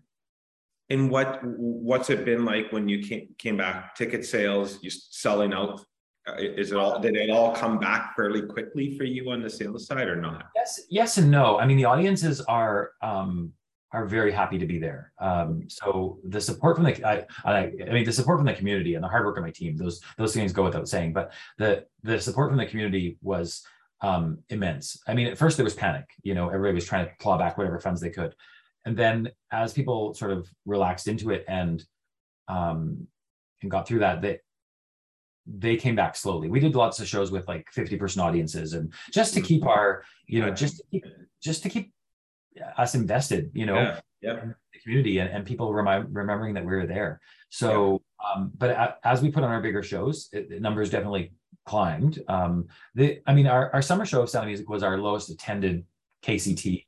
and 0.89 1.09
what 1.09 1.39
what's 1.43 2.09
it 2.09 2.25
been 2.25 2.45
like 2.45 2.71
when 2.71 2.87
you 2.87 2.99
came 2.99 3.27
came 3.37 3.57
back 3.57 3.95
ticket 3.95 4.25
sales 4.25 4.79
you 4.81 4.89
selling 4.89 5.53
out 5.53 5.81
uh, 6.27 6.35
is 6.37 6.71
it 6.71 6.77
all 6.77 6.99
did 6.99 7.15
it 7.15 7.29
all 7.29 7.53
come 7.53 7.79
back 7.79 8.15
fairly 8.15 8.41
quickly 8.41 8.97
for 8.97 9.03
you 9.03 9.29
on 9.31 9.41
the 9.41 9.49
sales 9.49 9.87
side 9.87 10.07
or 10.07 10.15
not 10.15 10.45
yes 10.55 10.81
yes 10.89 11.17
and 11.17 11.29
no 11.29 11.57
i 11.59 11.65
mean 11.65 11.77
the 11.77 11.85
audiences 11.85 12.41
are 12.41 12.91
um 13.01 13.51
are 13.91 14.05
very 14.05 14.31
happy 14.31 14.57
to 14.57 14.65
be 14.65 14.79
there. 14.79 15.13
Um, 15.19 15.63
so 15.69 16.19
the 16.23 16.41
support 16.41 16.75
from 16.75 16.85
the 16.85 17.07
I, 17.07 17.25
I, 17.45 17.57
I 17.87 17.93
mean 17.93 18.03
the 18.03 18.11
support 18.11 18.37
from 18.37 18.45
the 18.45 18.53
community 18.53 18.95
and 18.95 19.03
the 19.03 19.07
hard 19.07 19.25
work 19.25 19.37
of 19.37 19.43
my 19.43 19.51
team 19.51 19.77
those 19.77 20.01
those 20.17 20.33
things 20.33 20.51
go 20.51 20.63
without 20.63 20.89
saying. 20.89 21.13
But 21.13 21.31
the 21.57 21.85
the 22.03 22.19
support 22.19 22.49
from 22.49 22.57
the 22.57 22.65
community 22.65 23.17
was 23.21 23.65
um, 24.01 24.39
immense. 24.49 25.01
I 25.07 25.13
mean, 25.13 25.27
at 25.27 25.37
first 25.37 25.57
there 25.57 25.63
was 25.63 25.73
panic. 25.73 26.05
You 26.23 26.35
know, 26.35 26.49
everybody 26.49 26.75
was 26.75 26.85
trying 26.85 27.05
to 27.05 27.11
claw 27.19 27.37
back 27.37 27.57
whatever 27.57 27.79
funds 27.79 28.01
they 28.01 28.09
could. 28.09 28.35
and 28.85 28.95
then 28.95 29.29
as 29.51 29.73
people 29.73 30.13
sort 30.13 30.31
of 30.31 30.47
relaxed 30.65 31.07
into 31.07 31.31
it 31.31 31.43
and 31.47 31.83
um, 32.47 33.07
and 33.61 33.71
got 33.71 33.87
through 33.87 33.99
that, 33.99 34.21
they 34.21 34.39
they 35.47 35.77
came 35.77 35.95
back 35.95 36.15
slowly. 36.15 36.49
We 36.49 36.59
did 36.59 36.75
lots 36.75 36.99
of 36.99 37.07
shows 37.07 37.31
with 37.31 37.47
like 37.47 37.67
50 37.71 37.97
person 37.97 38.21
audiences 38.21 38.73
and 38.73 38.93
just 39.11 39.33
to 39.35 39.41
keep 39.41 39.65
our, 39.65 40.03
you 40.25 40.41
know, 40.41 40.51
just 40.51 40.77
to 40.77 40.83
keep, 40.91 41.05
just 41.41 41.63
to 41.63 41.69
keep 41.69 41.93
us 42.77 42.95
invested, 42.95 43.51
you 43.53 43.65
know, 43.65 43.75
yeah, 43.75 43.99
yeah. 44.21 44.33
the 44.33 44.79
community 44.83 45.19
and, 45.19 45.29
and 45.29 45.45
people 45.45 45.73
remind, 45.73 46.13
remembering 46.13 46.53
that 46.55 46.65
we 46.65 46.75
were 46.75 46.85
there. 46.85 47.21
So, 47.49 48.01
yeah. 48.21 48.41
um, 48.41 48.51
but 48.57 48.71
a, 48.71 48.97
as 49.05 49.21
we 49.21 49.31
put 49.31 49.43
on 49.43 49.49
our 49.49 49.61
bigger 49.61 49.83
shows, 49.83 50.27
it, 50.33 50.49
the 50.49 50.59
numbers 50.59 50.89
definitely 50.89 51.31
climbed. 51.67 52.23
Um, 52.27 52.67
the, 52.95 53.19
I 53.27 53.33
mean, 53.33 53.45
our, 53.45 53.71
our 53.73 53.81
summer 53.81 54.05
show 54.05 54.21
of 54.23 54.29
Sound 54.29 54.45
of 54.45 54.47
Music 54.47 54.69
was 54.69 54.81
our 54.81 54.97
lowest 54.97 55.29
attended 55.29 55.85
KCT 56.23 56.85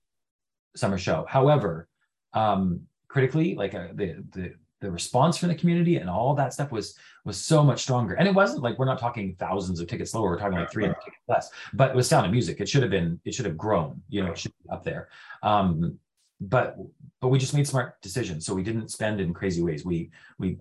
summer 0.76 0.98
show. 0.98 1.26
However, 1.28 1.88
um, 2.34 2.82
critically, 3.08 3.56
like 3.56 3.76
uh, 3.76 3.90
the, 3.94 4.24
the, 4.32 4.54
the 4.82 4.90
response 4.90 5.38
from 5.38 5.50
the 5.50 5.56
community 5.56 5.98
and 5.98 6.10
all 6.10 6.34
that 6.34 6.54
stuff 6.54 6.72
was 6.72 6.96
was 7.26 7.38
so 7.38 7.62
much 7.62 7.82
stronger. 7.82 8.14
And 8.14 8.28
it 8.28 8.34
wasn't 8.34 8.64
like 8.64 8.80
we're 8.80 8.86
not 8.86 8.98
talking 8.98 9.36
thousands 9.38 9.82
of 9.82 9.88
tickets 9.88 10.14
lower, 10.14 10.30
we're 10.30 10.40
talking 10.40 10.58
like 10.58 10.72
300 10.72 10.96
tickets 11.04 11.24
less. 11.28 11.50
But 11.74 11.92
it 11.92 11.96
was 11.96 12.08
Sound 12.08 12.26
of 12.26 12.32
Music. 12.32 12.62
It 12.62 12.70
should 12.70 12.82
have 12.82 12.92
been, 12.92 13.20
it 13.26 13.34
should 13.34 13.46
have 13.46 13.58
grown, 13.58 14.02
you 14.08 14.24
know, 14.24 14.32
it 14.32 14.38
should 14.38 14.54
be 14.64 14.70
up 14.70 14.84
there. 14.84 15.10
Um, 15.44 16.00
but 16.40 16.78
but 17.20 17.28
we 17.28 17.38
just 17.38 17.54
made 17.54 17.68
smart 17.68 18.02
decisions. 18.02 18.46
So 18.46 18.56
we 18.56 18.64
didn't 18.64 18.90
spend 18.90 19.20
in 19.20 19.34
crazy 19.34 19.62
ways. 19.62 19.84
We 19.84 20.12
we 20.38 20.58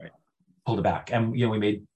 pulled 0.66 0.80
it 0.80 0.82
back. 0.82 1.10
And 1.12 1.38
you 1.38 1.46
know, 1.46 1.52
we 1.52 1.58
made 1.58 1.86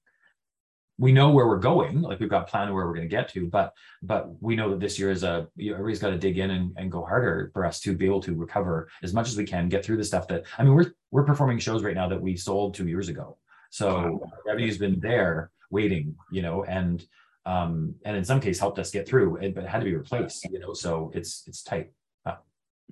we 1.03 1.11
know 1.11 1.31
where 1.31 1.49
we're 1.49 1.59
going, 1.59 2.01
like 2.01 2.21
we've 2.21 2.31
got 2.31 2.47
plan 2.47 2.73
where 2.73 2.87
we're 2.87 2.95
going 2.95 3.09
to 3.09 3.17
get 3.17 3.29
to, 3.31 3.49
but 3.49 3.75
but 4.05 4.41
we 4.41 4.55
know 4.55 4.71
that 4.71 4.79
this 4.79 5.01
year 5.01 5.11
is 5.11 5.25
a 5.25 5.49
you 5.57 5.71
know, 5.71 5.75
everybody's 5.75 5.99
got 5.99 6.11
to 6.11 6.17
dig 6.17 6.39
in 6.39 6.53
and, 6.53 6.73
and 6.77 6.93
go 6.93 7.05
harder 7.05 7.51
for 7.53 7.67
us 7.67 7.81
to 7.81 7.97
be 7.97 8.07
able 8.07 8.21
to 8.21 8.37
recover 8.37 8.89
as 9.03 9.13
much 9.13 9.29
as 9.29 9.37
we 9.37 9.45
can, 9.45 9.69
get 9.69 9.85
through 9.85 9.97
the 9.97 10.05
stuff 10.05 10.29
that 10.29 10.45
I 10.59 10.63
mean, 10.63 10.75
we're 10.75 10.93
we're 11.11 11.25
performing 11.25 11.59
shows 11.59 11.83
right 11.83 11.97
now 11.97 12.09
that 12.09 12.23
we 12.23 12.37
sold 12.37 12.75
two 12.75 12.87
years 12.87 13.09
ago. 13.09 13.37
So 13.71 13.89
wow. 14.13 14.33
revenue's 14.47 14.79
been 14.79 15.01
there 15.01 15.51
waiting, 15.73 16.15
you 16.31 16.43
know, 16.43 16.63
and 16.63 17.05
um 17.47 17.97
and 18.05 18.17
in 18.17 18.25
some 18.25 18.39
case 18.39 18.61
helped 18.61 18.79
us 18.79 18.93
get 18.93 19.09
through 19.09 19.39
it, 19.39 19.57
but 19.57 19.65
it 19.65 19.71
had 19.71 19.81
to 19.81 19.85
be 19.85 19.97
replaced, 19.97 20.45
you 20.53 20.61
know, 20.61 20.73
so 20.73 21.11
it's 21.17 21.43
it's 21.49 21.65
tight. 21.65 21.91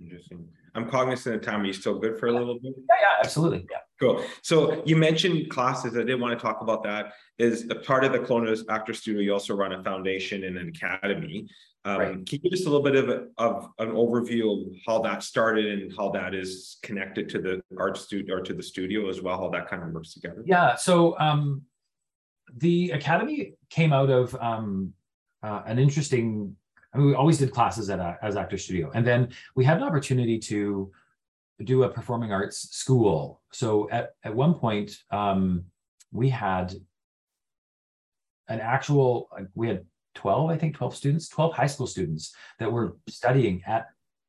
Interesting. 0.03 0.49
I'm 0.75 0.89
cognizant 0.89 1.37
of 1.37 1.43
time. 1.43 1.63
Are 1.63 1.67
you 1.67 1.73
still 1.73 1.99
good 1.99 2.19
for 2.19 2.29
a 2.29 2.33
little 2.33 2.59
bit? 2.61 2.75
Yeah, 2.77 2.95
yeah, 3.01 3.25
absolutely. 3.25 3.67
Yeah. 3.71 3.79
Cool. 3.99 4.25
So 4.43 4.83
you 4.87 4.97
mentioned 4.97 5.51
classes. 5.51 5.97
I 5.97 6.05
did 6.05 6.19
want 6.21 6.39
to 6.39 6.43
talk 6.43 6.63
about 6.63 6.83
that. 6.85 7.13
Is 7.39 7.69
a 7.71 7.75
part 7.75 8.05
of 8.05 8.13
the 8.13 8.19
Kelowna 8.19 8.59
Actor 8.69 8.95
Studio. 8.95 9.21
You 9.21 9.33
also 9.33 9.55
run 9.55 9.73
a 9.73 9.83
foundation 9.83 10.45
and 10.45 10.57
an 10.57 10.69
academy. 10.69 11.49
Um, 11.85 11.99
right. 11.99 12.27
Can 12.27 12.27
you 12.31 12.39
give 12.39 12.53
us 12.53 12.67
a 12.67 12.71
little 12.71 12.83
bit 12.83 12.97
of, 12.97 13.09
a, 13.09 13.27
of 13.39 13.69
an 13.79 13.91
overview 13.93 14.67
of 14.67 14.73
how 14.87 15.01
that 15.03 15.23
started 15.23 15.67
and 15.67 15.93
how 15.97 16.11
that 16.11 16.35
is 16.35 16.77
connected 16.83 17.29
to 17.31 17.41
the 17.41 17.63
art 17.79 17.97
studio 17.97 18.37
or 18.37 18.41
to 18.43 18.53
the 18.53 18.63
studio 18.63 19.09
as 19.09 19.23
well? 19.23 19.39
How 19.39 19.49
that 19.51 19.69
kind 19.69 19.83
of 19.83 19.91
works 19.91 20.13
together? 20.13 20.43
Yeah. 20.45 20.77
So 20.77 21.19
um, 21.19 21.63
the 22.57 22.91
academy 22.91 23.55
came 23.71 23.93
out 23.93 24.11
of 24.11 24.35
um, 24.41 24.93
uh, 25.43 25.63
an 25.67 25.79
interesting 25.79 26.57
I 26.93 26.99
mean, 26.99 27.09
we 27.09 27.15
always 27.15 27.39
did 27.39 27.53
classes 27.53 27.89
at 27.91 28.19
as 28.23 28.37
Actor 28.37 28.59
Studio, 28.59 28.91
and 28.95 29.07
then 29.07 29.29
we 29.55 29.65
had 29.65 29.77
an 29.77 29.85
opportunity 29.85 30.39
to 30.39 30.91
do 31.63 31.85
a 31.85 31.89
performing 31.89 32.33
arts 32.33 32.77
school. 32.77 33.43
So 33.53 33.89
at 33.91 34.15
at 34.25 34.35
one 34.35 34.55
point, 34.55 34.97
um, 35.11 35.65
we 36.13 36.29
had 36.29 36.75
an 38.49 38.61
actual 38.61 39.31
we 39.55 39.69
had 39.69 39.85
12 40.17 40.51
i 40.51 40.59
think 40.59 40.75
12 40.75 40.97
students 40.97 41.29
12 41.29 41.55
high 41.55 41.67
school 41.67 41.87
students 41.87 42.35
that 42.59 42.71
were 42.71 42.97
studying 43.09 43.63
at 43.67 43.87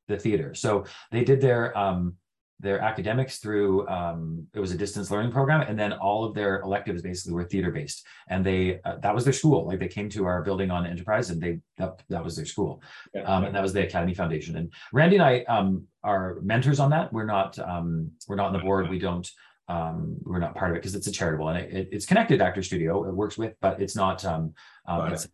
the 0.07 0.17
theater 0.17 0.53
so 0.53 0.85
they 1.11 1.23
did 1.23 1.41
their 1.41 1.75
um, 1.77 2.15
their 2.61 2.79
academics 2.79 3.39
through 3.39 3.87
um, 3.87 4.47
it 4.53 4.59
was 4.59 4.71
a 4.71 4.77
distance 4.77 5.09
learning 5.09 5.31
program 5.31 5.61
and 5.61 5.77
then 5.77 5.93
all 5.93 6.23
of 6.23 6.33
their 6.33 6.61
electives 6.61 7.01
basically 7.01 7.33
were 7.33 7.43
theater 7.43 7.71
based 7.71 8.05
and 8.29 8.45
they 8.45 8.79
uh, 8.85 8.97
that 8.97 9.13
was 9.13 9.23
their 9.23 9.33
school. 9.33 9.65
Like 9.65 9.79
they 9.79 9.87
came 9.87 10.09
to 10.09 10.25
our 10.25 10.43
building 10.43 10.69
on 10.69 10.85
enterprise 10.85 11.31
and 11.31 11.41
they 11.41 11.59
that, 11.77 12.01
that 12.09 12.23
was 12.23 12.35
their 12.35 12.45
school. 12.45 12.81
Yeah. 13.13 13.23
um, 13.23 13.45
and 13.45 13.55
that 13.55 13.63
was 13.63 13.73
the 13.73 13.83
academy 13.83 14.13
foundation. 14.13 14.57
And 14.57 14.71
randy 14.93 15.15
and 15.17 15.25
i 15.25 15.39
um, 15.43 15.87
are 16.03 16.39
mentors 16.41 16.79
on 16.79 16.91
that. 16.91 17.11
We're 17.11 17.25
not 17.25 17.57
um, 17.59 18.11
we're 18.27 18.35
not 18.35 18.47
on 18.47 18.53
the 18.53 18.59
board. 18.59 18.89
We 18.89 18.99
don't 18.99 19.27
um, 19.67 20.17
we're 20.23 20.39
not 20.39 20.55
part 20.55 20.71
of 20.71 20.77
it 20.77 20.81
because 20.81 20.95
it's 20.95 21.07
a 21.07 21.11
charitable 21.11 21.49
and 21.49 21.57
it, 21.57 21.73
it, 21.73 21.89
it's 21.91 22.05
connected 22.05 22.41
actor 22.41 22.61
studio. 22.61 23.07
It 23.07 23.15
works 23.15 23.37
with 23.37 23.55
but 23.59 23.81
it's 23.81 23.95
not 23.95 24.23
um, 24.23 24.53
um 24.87 25.13
it's, 25.13 25.27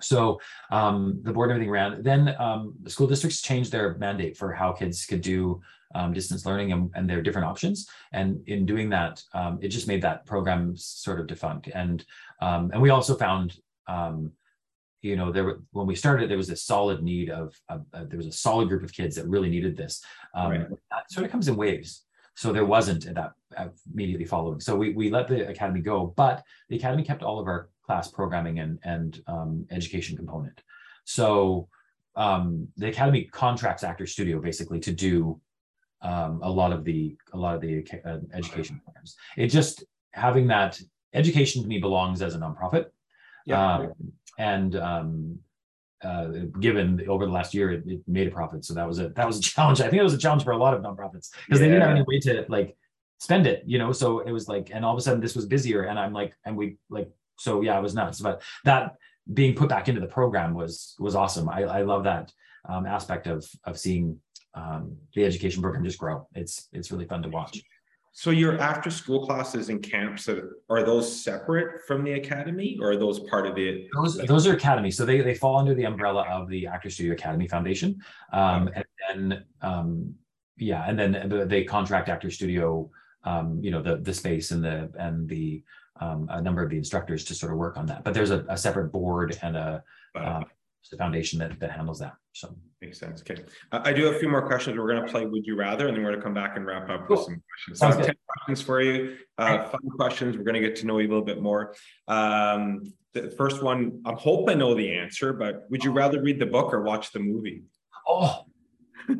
so 0.00 0.40
um, 0.70 1.20
the 1.22 1.32
board 1.32 1.50
and 1.50 1.56
everything 1.56 1.70
ran. 1.70 2.02
Then 2.02 2.34
um, 2.38 2.74
the 2.82 2.90
school 2.90 3.06
districts 3.06 3.40
changed 3.40 3.72
their 3.72 3.96
mandate 3.98 4.36
for 4.36 4.52
how 4.52 4.72
kids 4.72 5.06
could 5.06 5.20
do 5.20 5.60
um, 5.94 6.12
distance 6.12 6.46
learning 6.46 6.72
and, 6.72 6.90
and 6.94 7.08
their 7.08 7.22
different 7.22 7.46
options. 7.46 7.88
And 8.12 8.40
in 8.46 8.66
doing 8.66 8.90
that, 8.90 9.22
um, 9.34 9.58
it 9.62 9.68
just 9.68 9.88
made 9.88 10.02
that 10.02 10.26
program 10.26 10.76
sort 10.76 11.20
of 11.20 11.26
defunct. 11.26 11.68
And 11.74 12.04
um, 12.40 12.70
and 12.72 12.82
we 12.82 12.90
also 12.90 13.14
found, 13.16 13.56
um, 13.86 14.32
you 15.00 15.16
know, 15.16 15.32
there 15.32 15.58
when 15.70 15.86
we 15.86 15.94
started, 15.94 16.28
there 16.28 16.36
was 16.36 16.50
a 16.50 16.56
solid 16.56 17.02
need 17.02 17.30
of, 17.30 17.54
of 17.68 17.84
uh, 17.92 18.04
there 18.08 18.16
was 18.16 18.26
a 18.26 18.32
solid 18.32 18.68
group 18.68 18.82
of 18.82 18.92
kids 18.92 19.16
that 19.16 19.26
really 19.28 19.50
needed 19.50 19.76
this. 19.76 20.02
Um, 20.34 20.50
right. 20.50 20.68
That 20.90 21.10
sort 21.10 21.26
of 21.26 21.32
comes 21.32 21.48
in 21.48 21.56
waves. 21.56 22.04
So 22.34 22.52
there 22.52 22.64
wasn't 22.64 23.14
that 23.14 23.32
immediately 23.92 24.24
following. 24.24 24.60
So 24.60 24.74
we 24.74 24.94
we 24.94 25.10
let 25.10 25.28
the 25.28 25.48
academy 25.48 25.80
go, 25.80 26.14
but 26.16 26.42
the 26.68 26.76
academy 26.76 27.02
kept 27.02 27.22
all 27.22 27.38
of 27.38 27.46
our 27.46 27.68
class 27.84 28.08
programming 28.08 28.58
and 28.58 28.78
and 28.84 29.22
um, 29.26 29.66
education 29.70 30.16
component. 30.16 30.62
So 31.04 31.68
um, 32.16 32.68
the 32.76 32.88
academy 32.88 33.24
contracts 33.24 33.84
Actor 33.84 34.06
Studio 34.06 34.40
basically 34.40 34.80
to 34.80 34.92
do 34.92 35.40
um, 36.02 36.40
a 36.42 36.50
lot 36.50 36.72
of 36.72 36.84
the 36.84 37.16
a 37.32 37.38
lot 37.38 37.54
of 37.54 37.60
the 37.60 37.84
uh, 38.04 38.18
education 38.34 38.80
programs. 38.84 39.16
It 39.36 39.48
just 39.48 39.84
having 40.12 40.46
that 40.48 40.80
education 41.14 41.62
to 41.62 41.68
me 41.68 41.78
belongs 41.78 42.22
as 42.22 42.34
a 42.34 42.38
nonprofit. 42.38 42.86
Yeah. 43.46 43.76
Um, 43.76 43.92
and 44.38 44.76
um, 44.76 45.38
uh, 46.02 46.26
given 46.60 47.04
over 47.08 47.26
the 47.26 47.32
last 47.32 47.54
year, 47.54 47.72
it, 47.72 47.84
it, 47.86 48.00
made 48.06 48.26
a 48.26 48.30
profit. 48.30 48.64
So 48.64 48.74
that 48.74 48.86
was 48.86 48.98
a 48.98 49.10
that 49.10 49.26
was 49.26 49.38
a 49.38 49.42
challenge. 49.42 49.80
I 49.80 49.88
think 49.88 50.00
it 50.00 50.04
was 50.04 50.14
a 50.14 50.18
challenge 50.18 50.44
for 50.44 50.52
a 50.52 50.56
lot 50.56 50.74
of 50.74 50.82
nonprofits 50.82 51.30
because 51.30 51.46
yeah. 51.50 51.58
they 51.58 51.68
didn't 51.68 51.82
have 51.82 51.90
any 51.90 52.02
way 52.02 52.18
to 52.20 52.44
like 52.48 52.76
spend 53.18 53.46
it, 53.46 53.62
you 53.66 53.78
know. 53.78 53.92
So 53.92 54.20
it 54.20 54.32
was 54.32 54.48
like, 54.48 54.70
and 54.72 54.84
all 54.84 54.92
of 54.92 54.98
a 54.98 55.02
sudden 55.02 55.20
this 55.20 55.36
was 55.36 55.46
busier, 55.46 55.82
and 55.84 55.98
I'm 55.98 56.12
like, 56.12 56.34
and 56.44 56.56
we 56.56 56.78
like, 56.90 57.08
so 57.38 57.60
yeah, 57.60 57.78
it 57.78 57.82
was 57.82 57.94
nuts. 57.94 58.20
But 58.20 58.42
that 58.64 58.96
being 59.32 59.54
put 59.54 59.68
back 59.68 59.88
into 59.88 60.00
the 60.00 60.08
program 60.08 60.54
was 60.54 60.96
was 60.98 61.14
awesome. 61.14 61.48
I, 61.48 61.62
I 61.62 61.82
love 61.82 62.04
that 62.04 62.32
um, 62.68 62.86
aspect 62.86 63.26
of 63.28 63.48
of 63.64 63.78
seeing 63.78 64.18
um, 64.54 64.96
the 65.14 65.24
education 65.24 65.62
program 65.62 65.84
just 65.84 65.98
grow. 65.98 66.26
It's 66.34 66.68
it's 66.72 66.90
really 66.90 67.06
fun 67.06 67.22
to 67.22 67.28
watch. 67.28 67.62
So 68.14 68.30
your 68.30 68.58
after 68.58 68.90
school 68.90 69.24
classes 69.24 69.70
and 69.70 69.82
camps 69.82 70.28
are, 70.28 70.58
are 70.68 70.82
those 70.82 71.24
separate 71.24 71.80
from 71.86 72.04
the 72.04 72.12
academy 72.12 72.76
or 72.78 72.90
are 72.90 72.96
those 72.96 73.20
part 73.20 73.46
of 73.46 73.56
it? 73.56 73.86
Those 73.94 74.18
those 74.18 74.46
are 74.46 74.54
academy. 74.54 74.90
So 74.90 75.06
they 75.06 75.22
they 75.22 75.34
fall 75.34 75.58
under 75.58 75.74
the 75.74 75.84
umbrella 75.84 76.26
of 76.28 76.48
the 76.48 76.66
Actor 76.66 76.90
Studio 76.90 77.14
Academy 77.14 77.48
Foundation. 77.48 77.98
Um, 78.32 78.68
okay. 78.68 78.82
and 79.08 79.32
then 79.32 79.44
um, 79.62 80.14
yeah, 80.58 80.84
and 80.86 80.98
then 80.98 81.48
they 81.48 81.64
contract 81.64 82.10
Actor 82.10 82.30
Studio 82.30 82.90
um, 83.24 83.58
you 83.62 83.70
know 83.70 83.80
the 83.80 83.96
the 83.96 84.12
space 84.12 84.50
and 84.50 84.62
the 84.62 84.90
and 84.98 85.26
the 85.26 85.62
um, 86.00 86.28
a 86.30 86.42
number 86.42 86.62
of 86.62 86.68
the 86.68 86.76
instructors 86.76 87.24
to 87.24 87.34
sort 87.34 87.52
of 87.52 87.58
work 87.58 87.78
on 87.78 87.86
that. 87.86 88.04
But 88.04 88.12
there's 88.12 88.30
a, 88.30 88.44
a 88.48 88.58
separate 88.58 88.92
board 88.92 89.38
and 89.40 89.56
a 89.56 89.82
uh, 90.84 90.88
the 90.90 90.96
foundation 90.96 91.38
that, 91.38 91.58
that 91.60 91.70
handles 91.70 91.98
that. 92.00 92.14
So 92.32 92.54
makes 92.80 92.98
sense. 92.98 93.20
Okay. 93.20 93.42
I 93.70 93.92
do 93.92 94.04
have 94.04 94.14
a 94.14 94.18
few 94.18 94.28
more 94.28 94.46
questions. 94.46 94.78
We're 94.78 94.88
going 94.88 95.04
to 95.04 95.10
play 95.10 95.26
Would 95.26 95.46
You 95.46 95.56
Rather, 95.56 95.88
and 95.88 95.96
then 95.96 96.02
we're 96.02 96.10
going 96.10 96.20
to 96.20 96.24
come 96.24 96.34
back 96.34 96.56
and 96.56 96.66
wrap 96.66 96.88
up 96.88 97.06
cool. 97.06 97.16
with 97.16 97.26
some 97.26 97.42
questions. 97.48 97.78
So 97.78 97.86
I 97.86 97.94
have 97.94 98.06
10 98.06 98.14
questions 98.26 98.62
for 98.62 98.80
you. 98.80 99.16
Uh, 99.38 99.68
fun 99.68 99.80
questions. 99.96 100.36
We're 100.36 100.44
going 100.44 100.60
to 100.60 100.60
get 100.60 100.76
to 100.76 100.86
know 100.86 100.98
you 100.98 101.06
a 101.06 101.10
little 101.10 101.24
bit 101.24 101.42
more. 101.42 101.74
Um, 102.08 102.92
the 103.12 103.30
first 103.30 103.62
one, 103.62 104.00
I 104.06 104.14
hope 104.14 104.48
I 104.48 104.54
know 104.54 104.74
the 104.74 104.90
answer, 104.94 105.32
but 105.32 105.66
would 105.70 105.84
you 105.84 105.92
rather 105.92 106.20
read 106.22 106.38
the 106.38 106.46
book 106.46 106.72
or 106.72 106.82
watch 106.82 107.12
the 107.12 107.20
movie? 107.20 107.64
Oh, 108.08 108.46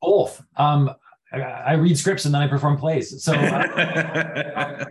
both. 0.00 0.42
Um, 0.56 0.94
I, 1.32 1.40
I, 1.40 1.72
read 1.74 1.96
scripts 1.98 2.24
and 2.24 2.34
then 2.34 2.42
I 2.42 2.48
perform 2.48 2.76
plays. 2.78 3.22
So 3.22 3.34
uh, 3.34 3.36
I 3.76 4.86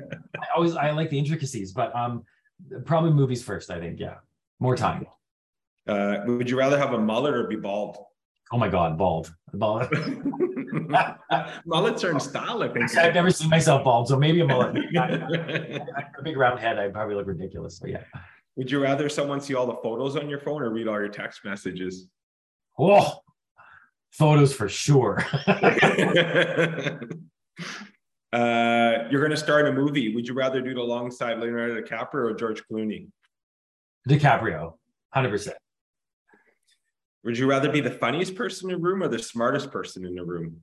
always 0.55 0.75
I 0.75 0.91
like 0.91 1.09
the 1.09 1.17
intricacies, 1.17 1.73
but 1.73 1.93
um, 1.95 2.23
probably 2.85 3.11
movies 3.11 3.43
first. 3.43 3.71
I 3.71 3.79
think, 3.79 3.99
yeah 3.99 4.15
more 4.59 4.75
time. 4.75 5.05
Uh, 5.87 6.17
would 6.25 6.49
you 6.49 6.57
rather 6.57 6.77
have 6.77 6.93
a 6.93 6.99
mullet 6.99 7.33
or 7.33 7.47
be 7.47 7.55
bald? 7.55 7.97
Oh 8.51 8.57
my 8.57 8.67
God, 8.67 8.97
bald. 8.97 9.33
Bald. 9.53 9.87
Mullets 11.65 12.03
are 12.03 12.11
in 12.11 12.19
style, 12.19 12.63
I 12.63 12.69
think. 12.69 12.95
I've 12.97 13.13
never 13.13 13.31
seen 13.31 13.49
myself 13.49 13.83
bald, 13.83 14.07
so 14.07 14.17
maybe 14.17 14.41
a 14.41 14.45
mullet. 14.45 14.75
a 14.95 16.23
big 16.23 16.37
round 16.37 16.59
head, 16.59 16.79
I 16.79 16.89
probably 16.89 17.15
look 17.15 17.27
ridiculous. 17.27 17.77
So 17.77 17.87
yeah. 17.87 18.03
Would 18.55 18.71
you 18.71 18.81
rather 18.81 19.09
someone 19.09 19.39
see 19.39 19.55
all 19.55 19.65
the 19.65 19.77
photos 19.81 20.15
on 20.15 20.29
your 20.29 20.39
phone 20.39 20.61
or 20.61 20.69
read 20.69 20.87
all 20.87 20.99
your 20.99 21.09
text 21.09 21.45
messages? 21.45 22.07
Oh, 22.77 23.19
photos 24.11 24.53
for 24.53 24.67
sure. 24.67 25.25
uh, 25.47 26.97
you're 29.09 29.21
going 29.21 29.31
to 29.31 29.37
start 29.37 29.67
a 29.67 29.71
movie. 29.71 30.13
Would 30.13 30.27
you 30.27 30.33
rather 30.33 30.61
do 30.61 30.71
it 30.71 30.77
alongside 30.77 31.39
Leonardo 31.39 31.81
DiCaprio 31.81 32.31
or 32.31 32.33
George 32.33 32.63
Clooney? 32.69 33.07
DiCaprio, 34.09 34.73
hundred 35.13 35.29
percent. 35.29 35.57
Would 37.23 37.37
you 37.37 37.47
rather 37.47 37.71
be 37.71 37.79
the 37.81 37.91
funniest 37.91 38.35
person 38.35 38.69
in 38.69 38.77
the 38.77 38.81
room 38.81 39.03
or 39.03 39.07
the 39.07 39.19
smartest 39.19 39.71
person 39.71 40.05
in 40.05 40.15
the 40.15 40.23
room? 40.23 40.61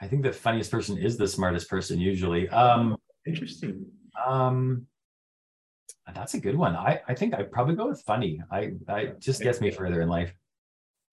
I 0.00 0.06
think 0.06 0.22
the 0.22 0.32
funniest 0.32 0.70
person 0.70 0.96
is 0.96 1.18
the 1.18 1.28
smartest 1.28 1.68
person 1.68 1.98
usually. 1.98 2.48
Um, 2.48 2.96
Interesting. 3.26 3.84
Um, 4.26 4.86
that's 6.14 6.34
a 6.34 6.40
good 6.40 6.56
one. 6.56 6.74
I, 6.74 7.00
I 7.06 7.14
think 7.14 7.34
I'd 7.34 7.52
probably 7.52 7.74
go 7.74 7.88
with 7.88 8.00
funny. 8.02 8.40
I, 8.50 8.72
I 8.88 9.12
just 9.18 9.42
gets 9.42 9.60
me 9.60 9.70
further 9.70 10.00
in 10.00 10.08
life. 10.08 10.32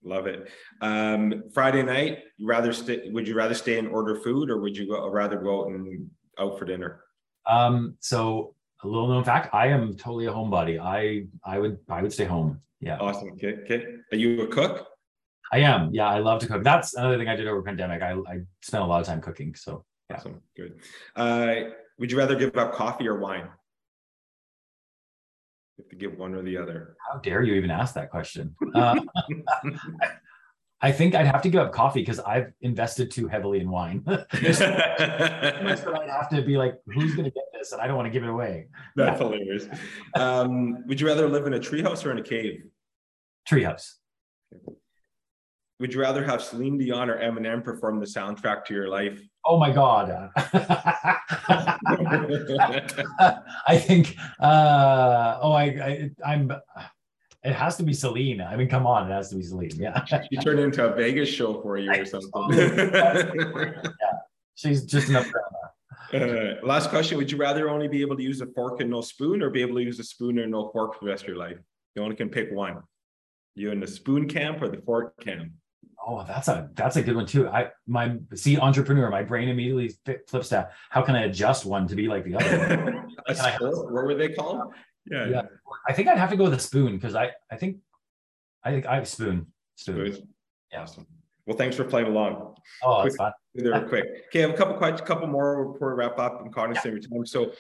Love 0.03 0.27
it. 0.27 0.49
Um, 0.81 1.43
Friday 1.53 1.83
night, 1.83 2.19
you 2.37 2.47
rather 2.47 2.71
stay, 2.71 3.09
would 3.11 3.27
you 3.27 3.35
rather 3.35 3.53
stay 3.53 3.77
and 3.77 3.89
order 3.89 4.15
food 4.15 4.49
or 4.49 4.61
would 4.61 4.77
you 4.77 4.87
go, 4.87 5.09
rather 5.09 5.37
go 5.37 5.63
out 5.63 5.67
and 5.67 6.09
out 6.39 6.57
for 6.57 6.65
dinner? 6.65 7.01
Um, 7.45 7.97
so 7.99 8.55
a 8.83 8.87
little 8.87 9.07
known 9.07 9.23
fact, 9.23 9.53
I 9.53 9.67
am 9.67 9.95
totally 9.95 10.27
a 10.27 10.31
homebody. 10.31 10.79
I, 10.79 11.25
I 11.43 11.59
would, 11.59 11.77
I 11.89 12.01
would 12.01 12.13
stay 12.13 12.25
home. 12.25 12.61
Yeah. 12.79 12.97
Awesome. 12.99 13.31
Okay. 13.33 13.57
Okay. 13.63 13.85
Are 14.11 14.17
you 14.17 14.41
a 14.43 14.47
cook? 14.47 14.87
I 15.51 15.59
am. 15.59 15.89
Yeah. 15.93 16.07
I 16.07 16.19
love 16.19 16.41
to 16.41 16.47
cook. 16.47 16.63
That's 16.63 16.93
another 16.95 17.17
thing 17.17 17.27
I 17.27 17.35
did 17.35 17.47
over 17.47 17.61
pandemic. 17.63 18.01
I, 18.01 18.11
I 18.11 18.39
spent 18.61 18.83
a 18.83 18.87
lot 18.87 19.01
of 19.01 19.07
time 19.07 19.21
cooking. 19.21 19.55
So 19.55 19.83
yeah. 20.09 20.17
Awesome. 20.17 20.41
Good. 20.55 20.79
Uh, 21.15 21.55
would 21.97 22.11
you 22.11 22.17
rather 22.17 22.35
give 22.35 22.55
up 22.55 22.73
coffee 22.73 23.07
or 23.07 23.19
wine? 23.19 23.49
You 25.77 25.83
have 25.83 25.89
to 25.89 25.95
give 25.95 26.17
one 26.17 26.33
or 26.33 26.43
the 26.43 26.57
other. 26.57 26.95
How 27.11 27.19
dare 27.19 27.43
you 27.43 27.53
even 27.53 27.71
ask 27.71 27.93
that 27.95 28.09
question? 28.09 28.55
Uh, 28.75 28.99
I 30.81 30.91
think 30.91 31.15
I'd 31.15 31.25
have 31.25 31.41
to 31.41 31.49
give 31.49 31.59
up 31.59 31.71
coffee 31.71 32.01
because 32.01 32.19
I've 32.19 32.53
invested 32.61 33.09
too 33.09 33.27
heavily 33.27 33.59
in 33.59 33.69
wine. 33.69 34.03
I'd 34.07 34.19
have 36.09 36.29
to 36.29 36.43
be 36.45 36.55
like, 36.57 36.75
who's 36.85 37.15
going 37.15 37.25
to 37.25 37.31
get 37.31 37.45
this? 37.53 37.71
And 37.71 37.81
I 37.81 37.87
don't 37.87 37.95
want 37.95 38.05
to 38.05 38.11
give 38.11 38.23
it 38.23 38.29
away. 38.29 38.67
That's 38.95 39.19
yeah. 39.19 39.27
hilarious. 39.27 39.67
Um, 40.15 40.85
would 40.87 41.01
you 41.01 41.07
rather 41.07 41.27
live 41.27 41.47
in 41.47 41.55
a 41.55 41.59
treehouse 41.59 42.05
or 42.05 42.11
in 42.11 42.19
a 42.19 42.23
cave? 42.23 42.63
Treehouse. 43.49 43.93
Would 45.79 45.93
you 45.93 46.01
rather 46.01 46.23
have 46.25 46.41
Celine 46.41 46.77
Dion 46.77 47.09
or 47.09 47.19
Eminem 47.19 47.63
perform 47.63 47.99
the 47.99 48.05
soundtrack 48.05 48.65
to 48.65 48.73
your 48.73 48.87
life? 48.87 49.21
Oh 49.45 49.59
my 49.59 49.71
God. 49.71 50.31
I 53.67 53.77
think, 53.77 54.15
uh, 54.39 55.37
oh, 55.41 55.51
I, 55.51 55.63
I, 55.63 56.09
I'm, 56.25 56.51
it 57.47 57.55
has 57.55 57.77
to 57.77 57.83
be 57.83 57.93
Celine. 57.93 58.41
I 58.41 58.57
mean, 58.57 58.67
come 58.67 58.85
on, 58.85 59.09
it 59.09 59.13
has 59.13 59.29
to 59.29 59.37
be 59.37 59.43
Celine. 59.43 59.71
Yeah. 59.75 60.03
She 60.05 60.37
turned 60.37 60.59
into 60.59 60.85
a 60.85 60.93
Vegas 60.93 61.29
show 61.29 61.61
for 61.61 61.77
you 61.77 61.89
or 61.91 62.05
something. 62.05 62.31
yeah. 62.57 63.83
She's 64.55 64.83
just 64.83 65.07
enough. 65.07 65.31
Uh, 66.13 66.55
last 66.63 66.89
question. 66.89 67.17
Would 67.17 67.31
you 67.31 67.37
rather 67.37 67.69
only 67.69 67.87
be 67.87 68.01
able 68.01 68.17
to 68.17 68.23
use 68.23 68.41
a 68.41 68.47
fork 68.47 68.81
and 68.81 68.89
no 68.89 68.99
spoon 68.99 69.41
or 69.41 69.49
be 69.49 69.61
able 69.61 69.75
to 69.75 69.83
use 69.83 69.97
a 69.99 70.03
spoon 70.03 70.39
and 70.39 70.51
no 70.51 70.69
fork 70.71 70.99
for 70.99 71.05
the 71.05 71.11
rest 71.11 71.23
of 71.23 71.29
your 71.29 71.37
life? 71.37 71.57
You 71.95 72.03
only 72.03 72.17
can 72.17 72.29
pick 72.29 72.51
one. 72.51 72.83
You 73.55 73.71
in 73.71 73.79
the 73.79 73.87
spoon 73.87 74.27
camp 74.27 74.61
or 74.61 74.67
the 74.67 74.81
fork 74.81 75.17
camp? 75.21 75.51
Oh, 76.05 76.25
that's 76.27 76.47
a 76.47 76.69
that's 76.73 76.95
a 76.95 77.01
good 77.01 77.15
one 77.15 77.25
too. 77.25 77.47
I 77.47 77.69
my 77.87 78.17
see 78.35 78.57
entrepreneur, 78.57 79.09
my 79.09 79.23
brain 79.23 79.49
immediately 79.49 79.93
flips 80.27 80.49
to 80.49 80.69
how 80.89 81.01
can 81.01 81.15
I 81.15 81.23
adjust 81.23 81.65
one 81.65 81.87
to 81.87 81.95
be 81.95 82.07
like 82.07 82.23
the 82.23 82.35
other? 82.35 83.05
what 83.89 84.05
were 84.05 84.15
they 84.15 84.29
called? 84.29 84.73
Yeah, 85.11 85.27
yeah. 85.27 85.41
I 85.87 85.93
think 85.93 86.07
I'd 86.07 86.17
have 86.17 86.29
to 86.29 86.37
go 86.37 86.45
with 86.45 86.53
a 86.53 86.59
spoon 86.59 86.95
because 86.95 87.15
I 87.15 87.31
I 87.51 87.55
think 87.55 87.77
I 88.63 88.71
think 88.71 88.85
I 88.85 88.95
have 88.95 89.07
spoon. 89.07 89.47
Spoon. 89.75 90.13
spoon. 90.13 90.27
Yeah. 90.71 90.81
Awesome. 90.81 91.07
Well, 91.45 91.55
thanks 91.55 91.77
for 91.77 91.85
playing 91.85 92.07
along. 92.07 92.55
Oh, 92.83 93.01
quick, 93.01 93.15
fun. 93.15 93.31
Quick. 93.87 94.05
Okay, 94.27 94.43
I 94.43 94.47
have 94.47 94.49
a 94.49 94.57
couple 94.57 94.75
quite 94.75 94.99
a 94.99 95.03
couple 95.03 95.27
more 95.27 95.71
before 95.71 95.95
we 95.95 96.03
wrap 96.03 96.19
up 96.19 96.41
and 96.41 96.53
cognizant 96.53 97.03
yeah. 97.03 97.09
time. 97.09 97.25
So, 97.25 97.53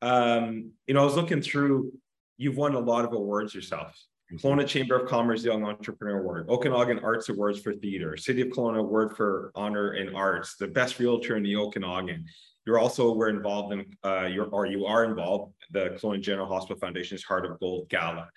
um, 0.00 0.70
you 0.86 0.94
know, 0.94 1.02
I 1.02 1.04
was 1.04 1.16
looking 1.16 1.42
through. 1.42 1.92
You've 2.36 2.56
won 2.56 2.74
a 2.74 2.78
lot 2.78 3.04
of 3.04 3.12
awards 3.12 3.54
yourself. 3.54 4.00
Kelowna 4.38 4.66
Chamber 4.66 4.96
of 4.96 5.08
Commerce 5.08 5.44
Young 5.44 5.64
Entrepreneur 5.64 6.20
Award, 6.20 6.48
Okanagan 6.48 7.00
Arts 7.00 7.28
Awards 7.28 7.60
for 7.60 7.74
Theater, 7.74 8.16
City 8.16 8.40
of 8.40 8.48
Kelowna 8.48 8.78
Award 8.78 9.14
for 9.16 9.52
Honor 9.54 9.94
in 9.94 10.14
Arts, 10.14 10.56
the 10.56 10.66
Best 10.66 10.98
Realtor 10.98 11.36
in 11.36 11.42
the 11.42 11.56
Okanagan. 11.56 12.24
You're 12.66 12.78
also 12.78 13.12
we're 13.12 13.28
involved 13.28 13.72
in, 13.72 13.86
uh, 14.04 14.26
you're, 14.26 14.46
or 14.46 14.66
you 14.66 14.86
are 14.86 15.04
involved, 15.04 15.54
the 15.72 15.98
Kelowna 16.00 16.20
General 16.20 16.46
Hospital 16.46 16.78
Foundation's 16.78 17.24
Heart 17.24 17.46
of 17.46 17.58
Gold 17.60 17.88
Gala. 17.88 18.28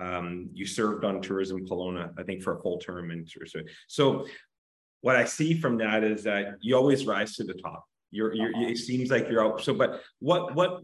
Um, 0.00 0.48
you 0.52 0.66
served 0.66 1.04
on 1.04 1.20
Tourism 1.20 1.66
Kelowna, 1.66 2.12
I 2.18 2.22
think, 2.22 2.42
for 2.42 2.58
a 2.58 2.62
full 2.62 2.78
term. 2.78 3.10
And 3.10 3.28
so, 3.86 4.26
what 5.02 5.16
I 5.16 5.24
see 5.24 5.54
from 5.54 5.76
that 5.78 6.02
is 6.02 6.24
that 6.24 6.56
you 6.60 6.76
always 6.76 7.04
rise 7.06 7.36
to 7.36 7.44
the 7.44 7.54
top. 7.54 7.84
You're, 8.10 8.32
you're, 8.32 8.52
it 8.56 8.78
seems 8.78 9.10
like 9.10 9.28
you're 9.28 9.44
out. 9.44 9.60
So, 9.60 9.74
but 9.74 10.00
what, 10.20 10.54
what, 10.54 10.80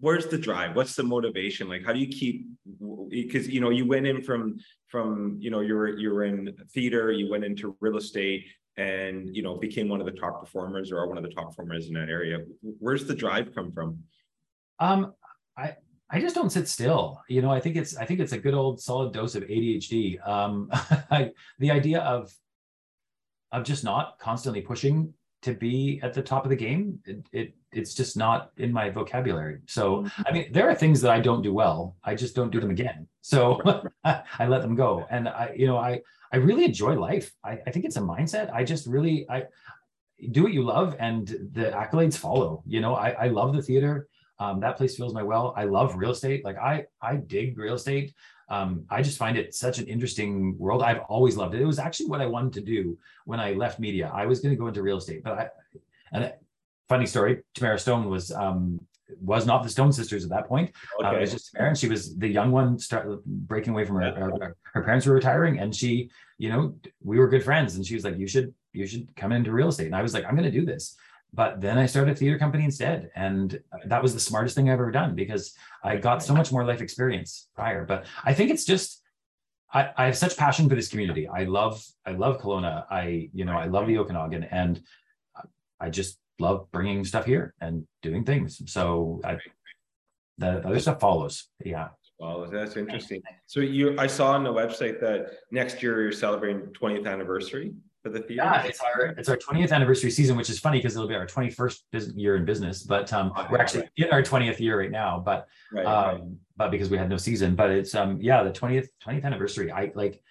where's 0.00 0.26
the 0.26 0.38
drive 0.38 0.74
what's 0.74 0.96
the 0.96 1.02
motivation 1.02 1.68
like 1.68 1.84
how 1.84 1.92
do 1.92 2.00
you 2.00 2.08
keep 2.08 2.46
because 3.08 3.48
you 3.48 3.60
know 3.60 3.70
you 3.70 3.86
went 3.86 4.06
in 4.06 4.20
from 4.20 4.58
from 4.88 5.36
you 5.38 5.50
know 5.50 5.60
you 5.60 5.74
were 5.74 5.96
you 5.96 6.12
were 6.12 6.24
in 6.24 6.52
theater 6.72 7.12
you 7.12 7.30
went 7.30 7.44
into 7.44 7.76
real 7.80 7.96
estate 7.96 8.44
and 8.76 9.34
you 9.34 9.42
know 9.42 9.56
became 9.56 9.88
one 9.88 10.00
of 10.00 10.06
the 10.06 10.12
top 10.12 10.40
performers 10.40 10.90
or 10.90 11.06
one 11.06 11.16
of 11.16 11.22
the 11.22 11.30
top 11.30 11.48
performers 11.48 11.88
in 11.88 11.94
that 11.94 12.08
area. 12.08 12.38
Where's 12.78 13.04
the 13.06 13.14
drive 13.14 13.54
come 13.54 13.72
from? 13.72 13.98
Um 14.80 15.14
i 15.56 15.74
i 16.10 16.20
just 16.20 16.34
don't 16.34 16.50
sit 16.50 16.68
still. 16.68 17.22
You 17.28 17.42
know 17.42 17.50
i 17.50 17.60
think 17.60 17.76
it's 17.76 17.96
i 17.96 18.04
think 18.04 18.20
it's 18.20 18.32
a 18.32 18.38
good 18.38 18.54
old 18.54 18.80
solid 18.80 19.12
dose 19.12 19.34
of 19.34 19.44
adhd 19.44 20.26
um 20.26 20.68
I, 20.72 21.32
the 21.58 21.70
idea 21.70 22.00
of 22.00 22.32
of 23.52 23.64
just 23.64 23.84
not 23.84 24.18
constantly 24.18 24.60
pushing 24.60 25.14
to 25.42 25.54
be 25.54 26.00
at 26.02 26.14
the 26.14 26.22
top 26.22 26.44
of 26.44 26.50
the 26.50 26.56
game 26.56 26.98
it, 27.04 27.26
it 27.32 27.54
it's 27.70 27.92
just 27.94 28.16
not 28.16 28.50
in 28.56 28.72
my 28.72 28.88
vocabulary. 28.90 29.58
So 29.66 30.06
i 30.26 30.32
mean 30.32 30.52
there 30.52 30.68
are 30.68 30.74
things 30.74 31.00
that 31.02 31.12
i 31.12 31.20
don't 31.20 31.42
do 31.42 31.52
well. 31.52 31.96
I 32.02 32.14
just 32.14 32.34
don't 32.34 32.50
do 32.50 32.60
them 32.60 32.70
again. 32.70 33.06
So 33.20 33.60
i 34.04 34.46
let 34.46 34.62
them 34.62 34.74
go. 34.74 35.06
And 35.10 35.28
i 35.28 35.54
you 35.56 35.68
know 35.68 35.78
i 35.78 36.00
i 36.34 36.36
really 36.48 36.64
enjoy 36.64 36.94
life. 37.08 37.26
I, 37.50 37.52
I 37.66 37.70
think 37.70 37.84
it's 37.84 37.96
a 37.96 38.06
mindset. 38.14 38.52
I 38.52 38.64
just 38.64 38.86
really 38.86 39.16
i 39.30 39.38
do 40.30 40.42
what 40.44 40.52
you 40.52 40.62
love 40.62 40.96
and 40.98 41.26
the 41.56 41.66
accolades 41.82 42.16
follow 42.16 42.62
you 42.66 42.80
know? 42.80 42.94
I 43.06 43.08
i 43.24 43.28
love 43.28 43.50
the 43.54 43.62
theater. 43.62 43.94
Um, 44.42 44.54
that 44.64 44.76
place 44.76 44.96
fills 44.96 45.14
my 45.14 45.22
well. 45.22 45.54
I 45.56 45.64
love 45.78 45.94
real 46.02 46.10
estate. 46.10 46.44
Like 46.48 46.58
i 46.72 46.74
i 47.00 47.16
dig 47.16 47.58
real 47.66 47.74
estate. 47.74 48.08
Um, 48.48 48.70
I 48.90 49.00
just 49.08 49.18
find 49.24 49.38
it 49.38 49.54
such 49.54 49.78
an 49.78 49.86
interesting 49.86 50.32
world. 50.58 50.82
I've 50.82 51.02
always 51.14 51.36
loved 51.36 51.54
it. 51.54 51.62
It 51.62 51.66
was 51.74 51.78
actually 51.78 52.08
what 52.12 52.20
I 52.20 52.26
wanted 52.26 52.52
to 52.54 52.60
do 52.60 52.98
when 53.24 53.40
I 53.40 53.52
left 53.52 53.80
media. 53.80 54.10
I 54.12 54.26
was 54.26 54.40
going 54.40 54.54
to 54.54 54.60
go 54.62 54.66
into 54.66 54.82
real 54.82 54.98
estate, 54.98 55.22
but 55.24 55.32
I, 55.38 55.48
and 56.12 56.32
funny 56.88 57.06
story, 57.06 57.42
Tamara 57.54 57.78
Stone 57.78 58.10
was 58.10 58.30
um, 58.30 58.80
was 59.20 59.46
not 59.46 59.62
the 59.62 59.68
Stone 59.68 59.92
sisters 59.92 60.24
at 60.24 60.30
that 60.30 60.48
point. 60.48 60.72
Okay. 60.98 61.08
Uh, 61.08 61.12
it 61.12 61.20
was 61.20 61.32
just 61.32 61.52
Tamara, 61.52 61.70
and 61.70 61.78
she 61.78 61.88
was 61.88 62.16
the 62.16 62.28
young 62.28 62.50
one, 62.50 62.78
start 62.78 63.24
breaking 63.24 63.72
away 63.72 63.84
from 63.84 63.96
her, 63.96 64.02
yeah. 64.02 64.46
her. 64.46 64.56
Her 64.72 64.82
parents 64.82 65.06
were 65.06 65.14
retiring, 65.14 65.58
and 65.58 65.74
she, 65.74 66.10
you 66.38 66.48
know, 66.48 66.74
we 67.02 67.18
were 67.18 67.28
good 67.28 67.44
friends, 67.44 67.76
and 67.76 67.86
she 67.86 67.94
was 67.94 68.04
like, 68.04 68.16
"You 68.16 68.26
should, 68.26 68.54
you 68.72 68.86
should 68.86 69.14
come 69.16 69.32
into 69.32 69.52
real 69.52 69.68
estate." 69.68 69.86
And 69.86 69.96
I 69.96 70.02
was 70.02 70.14
like, 70.14 70.24
"I'm 70.24 70.36
going 70.36 70.50
to 70.50 70.58
do 70.58 70.64
this." 70.64 70.96
but 71.34 71.60
then 71.60 71.78
I 71.78 71.86
started 71.86 72.12
a 72.12 72.14
theater 72.14 72.38
company 72.38 72.64
instead. 72.64 73.10
And 73.16 73.60
that 73.86 74.02
was 74.02 74.14
the 74.14 74.20
smartest 74.20 74.54
thing 74.54 74.68
I've 74.68 74.74
ever 74.74 74.92
done 74.92 75.14
because 75.14 75.54
I 75.82 75.96
got 75.96 76.22
so 76.22 76.34
much 76.34 76.52
more 76.52 76.64
life 76.64 76.80
experience 76.80 77.48
prior. 77.56 77.84
But 77.84 78.06
I 78.24 78.34
think 78.34 78.50
it's 78.50 78.64
just, 78.64 79.02
I, 79.72 79.90
I 79.96 80.04
have 80.06 80.16
such 80.16 80.36
passion 80.36 80.68
for 80.68 80.76
this 80.76 80.88
community. 80.88 81.26
I 81.26 81.44
love, 81.44 81.84
I 82.06 82.12
love 82.12 82.40
Kelowna. 82.40 82.84
I, 82.88 83.30
you 83.32 83.44
know, 83.44 83.56
I 83.56 83.66
love 83.66 83.88
the 83.88 83.98
Okanagan 83.98 84.44
and 84.44 84.80
I 85.80 85.90
just 85.90 86.18
love 86.38 86.66
bringing 86.72 87.04
stuff 87.04 87.24
here 87.24 87.54
and 87.60 87.86
doing 88.02 88.24
things. 88.24 88.60
So 88.66 89.20
I, 89.24 89.38
the 90.38 90.66
other 90.66 90.80
stuff 90.80 91.00
follows. 91.00 91.48
Yeah. 91.64 91.88
Well, 92.18 92.46
that's 92.50 92.76
interesting. 92.76 93.22
So 93.46 93.60
you, 93.60 93.96
I 93.98 94.06
saw 94.06 94.32
on 94.32 94.44
the 94.44 94.52
website 94.52 95.00
that 95.00 95.38
next 95.50 95.82
year 95.82 96.02
you're 96.02 96.12
celebrating 96.12 96.62
20th 96.72 97.06
anniversary 97.06 97.74
for 98.04 98.10
the 98.10 98.20
theater? 98.20 98.44
Yeah, 98.44 98.62
it's 98.62 98.80
our 98.80 99.06
it's 99.18 99.28
our 99.28 99.36
20th 99.36 99.72
anniversary 99.72 100.10
season, 100.10 100.36
which 100.36 100.50
is 100.50 100.60
funny 100.60 100.78
because 100.78 100.94
it'll 100.94 101.08
be 101.08 101.14
our 101.14 101.26
21st 101.26 102.12
year 102.14 102.36
in 102.36 102.44
business. 102.44 102.84
But 102.84 103.12
um, 103.12 103.32
okay, 103.32 103.46
we're 103.50 103.58
actually 103.58 103.80
right. 103.80 103.90
in 103.96 104.10
our 104.12 104.22
20th 104.22 104.60
year 104.60 104.78
right 104.78 104.90
now. 104.90 105.20
But 105.24 105.48
right, 105.72 105.86
um, 105.86 106.04
right. 106.04 106.22
but 106.56 106.70
because 106.70 106.90
we 106.90 106.98
had 106.98 107.08
no 107.08 107.16
season, 107.16 107.56
but 107.56 107.70
it's 107.70 107.94
um 107.94 108.18
yeah 108.20 108.44
the 108.44 108.52
20th 108.52 108.88
20th 109.04 109.24
anniversary. 109.24 109.72
I 109.72 109.90
like 109.94 110.22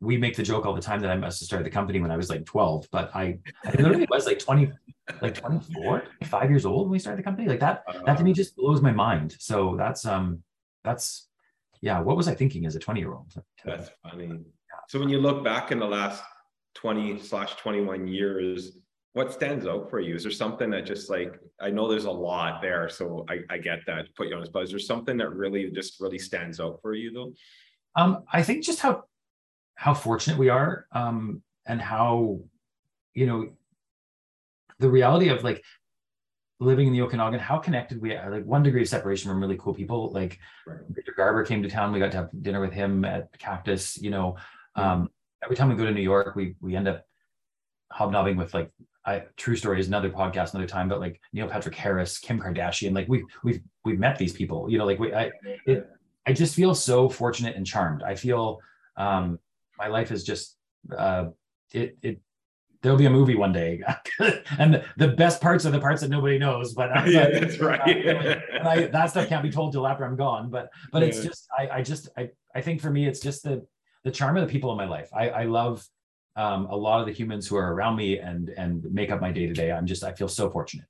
we 0.00 0.16
make 0.16 0.34
the 0.34 0.42
joke 0.42 0.64
all 0.64 0.74
the 0.74 0.80
time 0.80 1.00
that 1.00 1.10
I 1.10 1.16
must 1.16 1.40
have 1.40 1.46
started 1.46 1.66
the 1.66 1.70
company 1.70 2.00
when 2.00 2.10
I 2.10 2.16
was 2.16 2.30
like 2.30 2.46
12, 2.46 2.88
but 2.90 3.14
I, 3.14 3.38
I 3.66 3.70
literally 3.72 4.06
was 4.10 4.24
like 4.24 4.38
20, 4.38 4.72
like 5.20 5.34
24, 5.34 6.04
five 6.24 6.50
years 6.50 6.66
old 6.66 6.86
when 6.86 6.92
we 6.92 6.98
started 6.98 7.18
the 7.18 7.22
company. 7.22 7.48
Like 7.48 7.60
that, 7.60 7.82
uh, 7.86 8.02
that 8.04 8.18
to 8.18 8.24
me 8.24 8.32
just 8.32 8.56
blows 8.56 8.80
my 8.82 8.92
mind. 8.92 9.36
So 9.38 9.76
that's 9.76 10.04
um 10.06 10.42
that's 10.84 11.28
yeah, 11.80 12.00
what 12.00 12.16
was 12.16 12.28
I 12.28 12.34
thinking 12.34 12.66
as 12.66 12.76
a 12.76 12.78
20 12.78 13.00
year 13.00 13.12
old? 13.12 13.32
That's 13.64 13.90
funny. 14.02 14.40
So 14.88 14.98
when 14.98 15.08
you 15.08 15.18
look 15.18 15.44
back 15.44 15.72
in 15.72 15.78
the 15.78 15.86
last 15.86 16.22
20 16.74 17.20
slash 17.20 17.54
21 17.56 18.06
years 18.06 18.78
what 19.12 19.32
stands 19.32 19.66
out 19.66 19.90
for 19.90 20.00
you 20.00 20.14
is 20.14 20.22
there 20.22 20.32
something 20.32 20.70
that 20.70 20.86
just 20.86 21.10
like 21.10 21.38
i 21.60 21.68
know 21.68 21.88
there's 21.88 22.04
a 22.04 22.10
lot 22.10 22.62
there 22.62 22.88
so 22.88 23.26
i, 23.28 23.40
I 23.50 23.58
get 23.58 23.80
that 23.86 24.14
put 24.14 24.28
you 24.28 24.34
on 24.34 24.40
the 24.40 24.46
spot 24.46 24.64
is 24.64 24.70
there 24.70 24.78
something 24.78 25.16
that 25.16 25.30
really 25.30 25.70
just 25.70 26.00
really 26.00 26.18
stands 26.18 26.60
out 26.60 26.78
for 26.80 26.94
you 26.94 27.12
though 27.12 27.32
um 27.96 28.24
i 28.32 28.42
think 28.42 28.64
just 28.64 28.80
how 28.80 29.04
how 29.74 29.94
fortunate 29.94 30.38
we 30.38 30.48
are 30.48 30.86
um 30.92 31.42
and 31.66 31.80
how 31.80 32.40
you 33.14 33.26
know 33.26 33.50
the 34.80 34.90
reality 34.90 35.28
of 35.28 35.44
like 35.44 35.62
living 36.58 36.86
in 36.86 36.92
the 36.92 37.00
Okanagan, 37.02 37.40
how 37.40 37.58
connected 37.58 38.00
we 38.00 38.14
are, 38.14 38.30
like 38.30 38.44
one 38.44 38.62
degree 38.62 38.82
of 38.82 38.88
separation 38.88 39.30
from 39.30 39.40
really 39.40 39.56
cool 39.56 39.74
people. 39.74 40.10
Like 40.12 40.38
right. 40.66 40.80
Victor 40.90 41.14
Garber 41.16 41.44
came 41.44 41.62
to 41.62 41.70
town, 41.70 41.92
we 41.92 41.98
got 41.98 42.10
to 42.12 42.18
have 42.18 42.30
dinner 42.42 42.60
with 42.60 42.72
him 42.72 43.04
at 43.04 43.36
Cactus, 43.38 43.96
you 44.00 44.10
know. 44.10 44.36
Um, 44.76 45.08
every 45.42 45.56
time 45.56 45.68
we 45.68 45.76
go 45.76 45.84
to 45.84 45.92
New 45.92 46.02
York, 46.02 46.34
we 46.36 46.56
we 46.60 46.76
end 46.76 46.88
up 46.88 47.04
hobnobbing 47.92 48.36
with 48.36 48.54
like 48.54 48.70
I 49.04 49.24
true 49.36 49.56
story 49.56 49.80
is 49.80 49.88
another 49.88 50.10
podcast 50.10 50.52
another 50.52 50.68
time, 50.68 50.88
but 50.88 51.00
like 51.00 51.20
Neil 51.32 51.48
Patrick 51.48 51.74
Harris, 51.74 52.18
Kim 52.18 52.38
Kardashian, 52.38 52.94
like 52.94 53.08
we've 53.08 53.24
we've 53.42 53.60
we've 53.84 53.98
met 53.98 54.18
these 54.18 54.32
people, 54.32 54.70
you 54.70 54.78
know, 54.78 54.86
like 54.86 54.98
we 54.98 55.14
I 55.14 55.30
it, 55.66 55.88
I 56.26 56.32
just 56.32 56.54
feel 56.54 56.74
so 56.74 57.08
fortunate 57.08 57.56
and 57.56 57.66
charmed. 57.66 58.02
I 58.02 58.14
feel 58.14 58.60
um 58.96 59.38
my 59.78 59.86
life 59.86 60.12
is 60.12 60.24
just 60.24 60.56
uh 60.96 61.28
it 61.72 61.96
it 62.02 62.20
there'll 62.82 62.98
be 62.98 63.06
a 63.06 63.10
movie 63.10 63.34
one 63.34 63.52
day 63.52 63.82
and 64.58 64.82
the, 64.96 65.08
best 65.08 65.40
parts 65.40 65.66
are 65.66 65.70
the 65.70 65.80
parts 65.80 66.00
that 66.00 66.08
nobody 66.08 66.38
knows 66.38 66.72
but 66.74 66.90
yeah 67.08 67.28
that's 67.28 67.58
right 67.58 67.80
I, 68.64 68.86
that 68.86 69.10
stuff 69.10 69.28
can't 69.28 69.42
be 69.42 69.50
told 69.50 69.72
till 69.72 69.86
after 69.86 70.04
i'm 70.04 70.16
gone 70.16 70.50
but 70.50 70.70
but 70.92 71.02
yeah. 71.02 71.08
it's 71.08 71.22
just 71.22 71.46
I, 71.58 71.68
I 71.68 71.82
just 71.82 72.08
I, 72.16 72.30
I 72.54 72.60
think 72.60 72.80
for 72.80 72.90
me 72.90 73.06
it's 73.06 73.20
just 73.20 73.42
the 73.42 73.66
the 74.04 74.10
charm 74.10 74.36
of 74.36 74.46
the 74.46 74.50
people 74.50 74.70
in 74.70 74.78
my 74.78 74.86
life 74.86 75.10
i 75.12 75.28
i 75.28 75.44
love 75.44 75.86
um, 76.36 76.66
a 76.66 76.76
lot 76.76 77.00
of 77.00 77.06
the 77.06 77.12
humans 77.12 77.46
who 77.46 77.56
are 77.56 77.72
around 77.74 77.96
me 77.96 78.18
and 78.18 78.50
and 78.50 78.84
make 78.92 79.10
up 79.10 79.20
my 79.20 79.32
day 79.32 79.46
to 79.46 79.52
day. 79.52 79.72
I'm 79.72 79.86
just 79.86 80.04
I 80.04 80.12
feel 80.12 80.28
so 80.28 80.50
fortunate. 80.50 80.86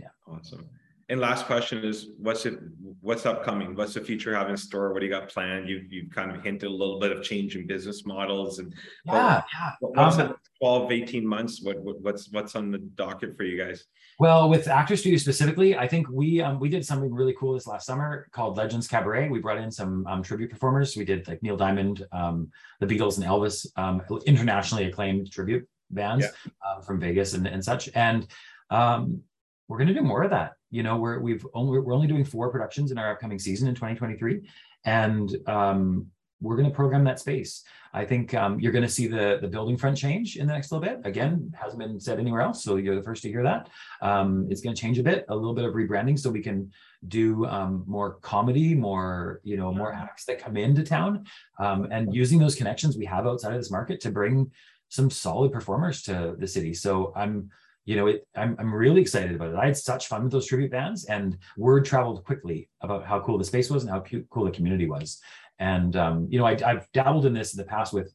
Yeah. 0.00 0.08
Awesome. 0.26 0.68
And 1.08 1.20
last 1.20 1.46
question 1.46 1.84
is 1.84 2.08
what's 2.18 2.46
it 2.46 2.58
what's 3.00 3.26
upcoming? 3.26 3.76
What's 3.76 3.94
the 3.94 4.00
future 4.00 4.34
have 4.34 4.50
in 4.50 4.56
store? 4.56 4.92
What 4.92 5.00
do 5.00 5.06
you 5.06 5.12
got 5.12 5.28
planned? 5.28 5.68
You 5.68 5.84
you 5.88 6.08
kind 6.10 6.34
of 6.34 6.42
hinted 6.42 6.68
a 6.68 6.72
little 6.72 6.98
bit 6.98 7.12
of 7.12 7.22
change 7.22 7.54
in 7.54 7.64
business 7.64 8.04
models 8.04 8.58
and 8.58 8.74
yeah, 9.04 9.42
yeah. 9.54 9.70
What's 9.78 10.18
um, 10.18 10.34
12, 10.60 10.90
18 10.90 11.24
months? 11.24 11.62
What, 11.62 11.78
what 11.80 12.00
what's 12.00 12.32
what's 12.32 12.56
on 12.56 12.72
the 12.72 12.78
docket 12.78 13.36
for 13.36 13.44
you 13.44 13.56
guys? 13.56 13.84
Well, 14.18 14.48
with 14.48 14.66
Actor 14.66 14.96
Studio 14.96 15.18
specifically, 15.18 15.76
I 15.76 15.86
think 15.86 16.08
we 16.10 16.40
um, 16.40 16.58
we 16.58 16.68
did 16.68 16.84
something 16.84 17.14
really 17.14 17.34
cool 17.38 17.54
this 17.54 17.68
last 17.68 17.86
summer 17.86 18.26
called 18.32 18.56
Legends 18.56 18.88
Cabaret. 18.88 19.28
We 19.28 19.38
brought 19.38 19.58
in 19.58 19.70
some 19.70 20.04
um, 20.08 20.24
tribute 20.24 20.50
performers. 20.50 20.96
We 20.96 21.04
did 21.04 21.28
like 21.28 21.40
Neil 21.40 21.56
Diamond, 21.56 22.04
um, 22.10 22.50
the 22.80 22.86
Beatles, 22.86 23.16
and 23.16 23.26
Elvis, 23.26 23.64
um, 23.76 24.02
internationally 24.26 24.86
acclaimed 24.86 25.30
tribute 25.30 25.68
bands 25.90 26.24
yeah. 26.24 26.52
uh, 26.66 26.80
from 26.80 26.98
Vegas 26.98 27.34
and, 27.34 27.46
and 27.46 27.64
such. 27.64 27.88
And 27.94 28.26
um, 28.70 29.22
we're 29.68 29.78
going 29.78 29.88
to 29.88 29.94
do 29.94 30.02
more 30.02 30.22
of 30.22 30.30
that. 30.30 30.52
You 30.70 30.82
know, 30.82 30.96
we're 30.96 31.18
we've 31.20 31.46
only 31.54 31.78
we're 31.78 31.94
only 31.94 32.06
doing 32.06 32.24
four 32.24 32.50
productions 32.50 32.90
in 32.90 32.98
our 32.98 33.12
upcoming 33.12 33.38
season 33.38 33.68
in 33.68 33.74
2023, 33.74 34.48
and 34.84 35.34
um, 35.46 36.06
we're 36.40 36.56
going 36.56 36.68
to 36.68 36.74
program 36.74 37.04
that 37.04 37.18
space. 37.18 37.64
I 37.94 38.04
think 38.04 38.34
um, 38.34 38.60
you're 38.60 38.72
going 38.72 38.84
to 38.84 38.90
see 38.90 39.06
the 39.06 39.38
the 39.40 39.48
building 39.48 39.76
front 39.76 39.96
change 39.96 40.36
in 40.36 40.46
the 40.46 40.52
next 40.52 40.70
little 40.70 40.86
bit. 40.86 41.00
Again, 41.04 41.52
hasn't 41.58 41.80
been 41.80 41.98
said 41.98 42.18
anywhere 42.18 42.42
else, 42.42 42.62
so 42.62 42.76
you're 42.76 42.94
the 42.94 43.02
first 43.02 43.22
to 43.22 43.28
hear 43.28 43.42
that. 43.42 43.68
Um, 44.02 44.46
it's 44.50 44.60
going 44.60 44.74
to 44.74 44.80
change 44.80 44.98
a 44.98 45.02
bit, 45.02 45.24
a 45.28 45.34
little 45.34 45.54
bit 45.54 45.64
of 45.64 45.74
rebranding, 45.74 46.18
so 46.18 46.30
we 46.30 46.42
can 46.42 46.70
do 47.08 47.46
um, 47.46 47.84
more 47.86 48.14
comedy, 48.14 48.74
more 48.74 49.40
you 49.44 49.56
know, 49.56 49.72
more 49.72 49.92
acts 49.92 50.24
that 50.26 50.38
come 50.38 50.56
into 50.56 50.82
town, 50.82 51.24
um, 51.58 51.88
and 51.90 52.14
using 52.14 52.38
those 52.38 52.54
connections 52.54 52.96
we 52.96 53.06
have 53.06 53.26
outside 53.26 53.52
of 53.52 53.58
this 53.58 53.70
market 53.70 54.00
to 54.00 54.10
bring 54.10 54.50
some 54.88 55.10
solid 55.10 55.52
performers 55.52 56.02
to 56.02 56.36
the 56.38 56.46
city. 56.46 56.72
So 56.72 57.12
I'm 57.16 57.50
you 57.86 57.94
know, 57.94 58.08
it, 58.08 58.26
I'm, 58.36 58.56
I'm 58.58 58.74
really 58.74 59.00
excited 59.00 59.34
about 59.34 59.50
it. 59.50 59.56
I 59.56 59.66
had 59.66 59.76
such 59.76 60.08
fun 60.08 60.24
with 60.24 60.32
those 60.32 60.46
tribute 60.46 60.72
bands, 60.72 61.04
and 61.04 61.38
word 61.56 61.84
traveled 61.84 62.24
quickly 62.24 62.68
about 62.82 63.06
how 63.06 63.20
cool 63.20 63.38
the 63.38 63.44
space 63.44 63.70
was 63.70 63.84
and 63.84 63.92
how 63.92 64.04
cool 64.30 64.44
the 64.44 64.50
community 64.50 64.88
was. 64.88 65.20
And 65.60 65.94
um, 65.96 66.26
you 66.28 66.38
know, 66.38 66.46
I, 66.46 66.58
have 66.60 66.88
dabbled 66.92 67.26
in 67.26 67.32
this 67.32 67.54
in 67.54 67.58
the 67.58 67.64
past 67.64 67.92
with, 67.92 68.12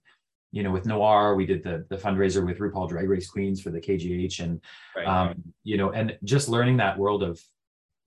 you 0.52 0.62
know, 0.62 0.72
with 0.72 0.86
Noir. 0.86 1.36
We 1.36 1.46
did 1.46 1.64
the 1.64 1.86
the 1.90 1.96
fundraiser 1.96 2.46
with 2.46 2.60
RuPaul 2.60 2.90
Drag 2.90 3.08
Race 3.08 3.30
Queens 3.30 3.62
for 3.62 3.72
the 3.72 3.80
KGH, 3.80 4.42
and 4.42 4.62
right, 4.96 5.08
um, 5.08 5.28
right. 5.28 5.38
you 5.64 5.78
know, 5.78 5.92
and 5.92 6.18
just 6.26 6.50
learning 6.50 6.78
that 6.78 7.00
world 7.00 7.24
of 7.24 7.42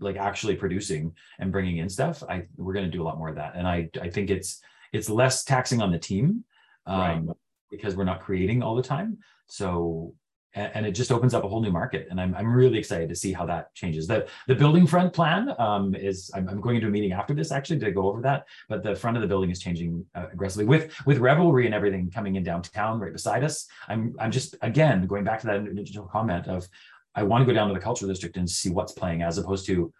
like 0.00 0.16
actually 0.16 0.56
producing 0.56 1.14
and 1.38 1.50
bringing 1.50 1.78
in 1.78 1.88
stuff. 1.88 2.22
I 2.28 2.42
we're 2.56 2.74
going 2.74 2.84
to 2.84 2.90
do 2.90 3.02
a 3.02 3.06
lot 3.06 3.16
more 3.18 3.30
of 3.30 3.36
that, 3.36 3.54
and 3.56 3.66
I 3.66 3.88
I 4.00 4.10
think 4.10 4.28
it's 4.28 4.60
it's 4.92 5.08
less 5.08 5.44
taxing 5.44 5.80
on 5.80 5.90
the 5.90 5.98
team 5.98 6.44
um, 6.84 7.26
right. 7.26 7.36
because 7.70 7.96
we're 7.96 8.04
not 8.04 8.20
creating 8.20 8.62
all 8.62 8.76
the 8.76 8.82
time. 8.82 9.18
So 9.46 10.14
and, 10.54 10.86
it 10.86 10.92
just 10.92 11.10
opens 11.10 11.34
up 11.34 11.44
a 11.44 11.48
whole 11.48 11.60
new 11.60 11.70
market. 11.72 12.06
And 12.10 12.20
I'm, 12.20 12.34
I'm 12.34 12.52
really 12.52 12.78
excited 12.78 13.08
to 13.08 13.14
see 13.14 13.32
how 13.32 13.44
that 13.46 13.74
changes. 13.74 14.06
The, 14.06 14.26
the 14.46 14.54
building 14.54 14.86
front 14.86 15.12
plan 15.12 15.54
um, 15.58 15.94
is, 15.94 16.30
I'm, 16.34 16.48
I'm, 16.48 16.60
going 16.60 16.76
into 16.76 16.88
a 16.88 16.90
meeting 16.90 17.12
after 17.12 17.34
this 17.34 17.52
actually 17.52 17.80
to 17.80 17.90
go 17.90 18.08
over 18.08 18.20
that, 18.22 18.46
but 18.68 18.82
the 18.82 18.94
front 18.94 19.16
of 19.16 19.20
the 19.20 19.26
building 19.26 19.50
is 19.50 19.60
changing 19.60 20.04
uh, 20.14 20.26
aggressively 20.32 20.66
with, 20.66 20.92
with 21.06 21.18
Revelry 21.18 21.66
and 21.66 21.74
everything 21.74 22.10
coming 22.10 22.36
in 22.36 22.42
downtown 22.42 23.00
right 23.00 23.12
beside 23.12 23.44
us. 23.44 23.66
I'm, 23.88 24.14
I'm 24.18 24.30
just, 24.30 24.56
again, 24.62 25.06
going 25.06 25.24
back 25.24 25.40
to 25.40 25.46
that 25.48 25.56
initial 25.56 26.06
comment 26.06 26.46
of, 26.46 26.68
I 27.14 27.22
want 27.22 27.42
to 27.42 27.46
go 27.46 27.52
down 27.52 27.68
to 27.68 27.74
the 27.74 27.80
cultural 27.80 28.10
district 28.10 28.36
and 28.36 28.48
see 28.48 28.70
what's 28.70 28.92
playing 28.92 29.22
as 29.22 29.38
opposed 29.38 29.66
to, 29.66 29.92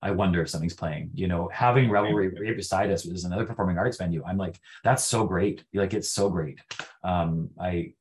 I 0.00 0.12
wonder 0.12 0.40
if 0.40 0.48
something's 0.48 0.74
playing. 0.74 1.10
You 1.14 1.26
know, 1.26 1.48
having 1.52 1.90
Revelry 1.90 2.28
right 2.28 2.56
beside 2.56 2.90
us 2.90 3.04
is 3.04 3.24
another 3.24 3.44
performing 3.44 3.78
arts 3.78 3.96
venue. 3.96 4.22
I'm 4.24 4.38
like, 4.38 4.60
that's 4.84 5.04
so 5.04 5.24
great. 5.24 5.64
Like, 5.74 5.92
it's 5.92 6.08
so 6.08 6.30
great. 6.30 6.60
Um, 7.02 7.50
I 7.60 7.94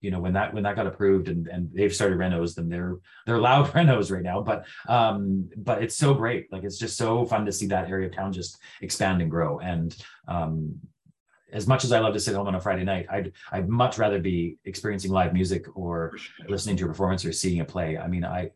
you 0.00 0.10
know 0.10 0.20
when 0.20 0.32
that 0.32 0.54
when 0.54 0.62
that 0.62 0.76
got 0.76 0.86
approved 0.86 1.28
and 1.28 1.46
and 1.46 1.70
they've 1.74 1.94
started 1.94 2.18
renos 2.18 2.54
then 2.54 2.68
they're 2.68 2.96
they're 3.26 3.38
loud 3.38 3.66
renos 3.72 4.10
right 4.10 4.22
now. 4.22 4.40
But 4.40 4.66
um 4.88 5.50
but 5.56 5.82
it's 5.82 5.96
so 5.96 6.14
great. 6.14 6.52
Like 6.52 6.64
it's 6.64 6.78
just 6.78 6.96
so 6.96 7.24
fun 7.26 7.44
to 7.46 7.52
see 7.52 7.66
that 7.66 7.88
area 7.88 8.08
of 8.08 8.14
town 8.14 8.32
just 8.32 8.58
expand 8.80 9.20
and 9.22 9.30
grow. 9.30 9.58
And 9.60 9.96
um 10.28 10.80
as 11.52 11.66
much 11.66 11.84
as 11.84 11.92
I 11.92 11.98
love 11.98 12.14
to 12.14 12.20
sit 12.20 12.34
home 12.34 12.46
on 12.46 12.54
a 12.54 12.60
Friday 12.60 12.84
night, 12.84 13.06
I'd 13.10 13.32
I'd 13.52 13.68
much 13.68 13.98
rather 13.98 14.18
be 14.18 14.58
experiencing 14.64 15.10
live 15.10 15.32
music 15.32 15.66
or 15.74 16.16
listening 16.48 16.76
to 16.78 16.84
a 16.84 16.88
performance 16.88 17.24
or 17.24 17.32
seeing 17.32 17.60
a 17.60 17.64
play. 17.64 17.98
I 17.98 18.06
mean, 18.06 18.24
I 18.24 18.50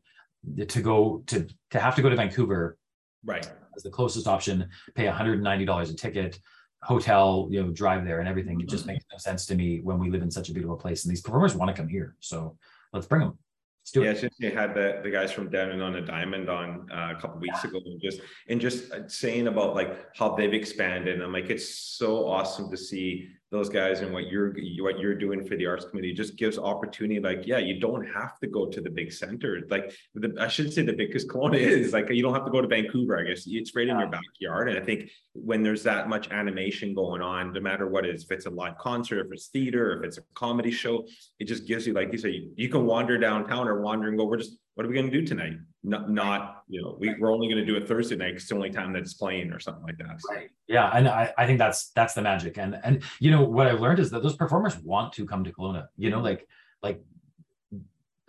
to 0.68 0.80
go 0.80 1.22
to 1.26 1.46
to 1.70 1.80
have 1.80 1.96
to 1.96 2.02
go 2.02 2.08
to 2.08 2.16
Vancouver, 2.16 2.78
right, 3.24 3.50
as 3.76 3.82
the 3.82 3.90
closest 3.90 4.26
option, 4.26 4.68
pay 4.94 5.06
$190 5.06 5.90
a 5.90 5.94
ticket, 5.94 6.38
hotel, 6.84 7.48
you 7.50 7.62
know, 7.62 7.70
drive 7.70 8.04
there 8.04 8.20
and 8.20 8.28
everything. 8.28 8.60
It 8.60 8.68
just 8.68 8.86
makes 8.86 9.04
no 9.10 9.18
sense 9.18 9.46
to 9.46 9.54
me 9.54 9.80
when 9.80 9.98
we 9.98 10.10
live 10.10 10.22
in 10.22 10.30
such 10.30 10.50
a 10.50 10.52
beautiful 10.52 10.76
place. 10.76 11.04
And 11.04 11.10
these 11.10 11.22
performers 11.22 11.54
want 11.54 11.74
to 11.74 11.74
come 11.74 11.88
here. 11.88 12.14
So 12.20 12.56
let's 12.92 13.06
bring 13.06 13.22
them. 13.22 13.38
Let's 13.80 13.92
do 13.92 14.02
yeah, 14.02 14.10
it. 14.10 14.18
since 14.18 14.34
you 14.38 14.50
had 14.50 14.74
the, 14.74 15.00
the 15.02 15.10
guys 15.10 15.30
from 15.30 15.50
Down 15.50 15.70
and 15.70 15.82
on 15.82 15.96
a 15.96 16.00
Diamond 16.00 16.48
on 16.48 16.88
uh, 16.90 17.14
a 17.16 17.20
couple 17.20 17.38
weeks 17.38 17.58
yeah. 17.62 17.70
ago, 17.70 17.80
and 17.84 18.00
just 18.00 18.20
and 18.48 18.60
just 18.60 18.90
uh, 18.92 19.06
saying 19.08 19.46
about 19.46 19.74
like 19.74 20.06
how 20.16 20.34
they've 20.34 20.54
expanded. 20.54 21.14
And 21.14 21.22
I'm 21.22 21.32
like, 21.32 21.50
it's 21.50 21.68
so 21.68 22.26
awesome 22.26 22.70
to 22.70 22.76
see 22.78 23.28
those 23.54 23.68
guys 23.68 24.00
and 24.00 24.12
what 24.12 24.26
you're 24.26 24.52
what 24.80 24.98
you're 24.98 25.14
doing 25.14 25.44
for 25.44 25.54
the 25.56 25.64
arts 25.64 25.84
community 25.84 26.12
just 26.12 26.36
gives 26.36 26.58
opportunity 26.58 27.20
like 27.20 27.46
yeah 27.46 27.58
you 27.58 27.78
don't 27.78 28.04
have 28.04 28.36
to 28.40 28.48
go 28.48 28.66
to 28.66 28.80
the 28.80 28.90
big 28.90 29.12
center 29.12 29.60
like 29.70 29.94
the, 30.16 30.34
i 30.40 30.48
should 30.48 30.72
say 30.72 30.82
the 30.82 30.92
biggest 30.92 31.28
Kelowna 31.28 31.56
is 31.56 31.92
like 31.92 32.10
you 32.10 32.22
don't 32.22 32.34
have 32.34 32.44
to 32.44 32.50
go 32.50 32.60
to 32.60 32.66
vancouver 32.66 33.18
i 33.18 33.22
guess 33.22 33.44
it's 33.46 33.74
right 33.76 33.88
in 33.88 33.98
your 33.98 34.08
backyard. 34.08 34.68
And 34.68 34.78
i 34.78 34.82
think 34.82 35.10
when 35.34 35.62
there's 35.62 35.84
that 35.84 36.08
much 36.08 36.30
animation 36.32 36.94
going 36.94 37.22
on 37.22 37.52
no 37.52 37.60
matter 37.60 37.86
what 37.86 38.04
it 38.04 38.14
is 38.14 38.24
if 38.24 38.32
it's 38.32 38.46
a 38.46 38.50
live 38.50 38.76
concert 38.78 39.24
if 39.24 39.32
it's 39.32 39.46
theater 39.46 39.98
if 39.98 40.04
it's 40.04 40.18
a 40.18 40.22
comedy 40.34 40.72
show 40.72 41.06
it 41.38 41.44
just 41.44 41.64
gives 41.66 41.86
you 41.86 41.92
like 41.92 42.10
you 42.12 42.18
say 42.18 42.30
you, 42.30 42.50
you 42.56 42.68
can 42.68 42.84
wander 42.84 43.16
downtown 43.18 43.68
or 43.68 43.80
wander 43.80 44.08
and 44.08 44.18
go 44.18 44.24
we're 44.24 44.36
just 44.36 44.58
what 44.74 44.84
are 44.84 44.88
we 44.88 44.94
going 44.94 45.10
to 45.10 45.20
do 45.20 45.24
tonight? 45.24 45.54
Not, 45.82 46.10
not 46.10 46.64
you 46.68 46.82
know, 46.82 46.96
we, 46.98 47.14
we're 47.18 47.32
only 47.32 47.46
going 47.46 47.64
to 47.64 47.64
do 47.64 47.76
it 47.76 47.86
Thursday 47.86 48.16
night. 48.16 48.34
It's 48.34 48.48
the 48.48 48.56
only 48.56 48.70
time 48.70 48.92
that 48.92 49.02
it's 49.02 49.14
playing 49.14 49.52
or 49.52 49.60
something 49.60 49.84
like 49.84 49.98
that. 49.98 50.18
Right. 50.28 50.50
Yeah, 50.66 50.90
and 50.92 51.08
I, 51.08 51.32
I 51.38 51.46
think 51.46 51.58
that's 51.58 51.90
that's 51.90 52.14
the 52.14 52.22
magic. 52.22 52.58
And 52.58 52.78
and 52.82 53.02
you 53.20 53.30
know 53.30 53.42
what 53.42 53.66
I've 53.66 53.80
learned 53.80 54.00
is 54.00 54.10
that 54.10 54.22
those 54.22 54.36
performers 54.36 54.76
want 54.78 55.12
to 55.14 55.26
come 55.26 55.44
to 55.44 55.52
Kelowna. 55.52 55.86
You 55.96 56.10
know, 56.10 56.20
like 56.20 56.48
like 56.82 57.02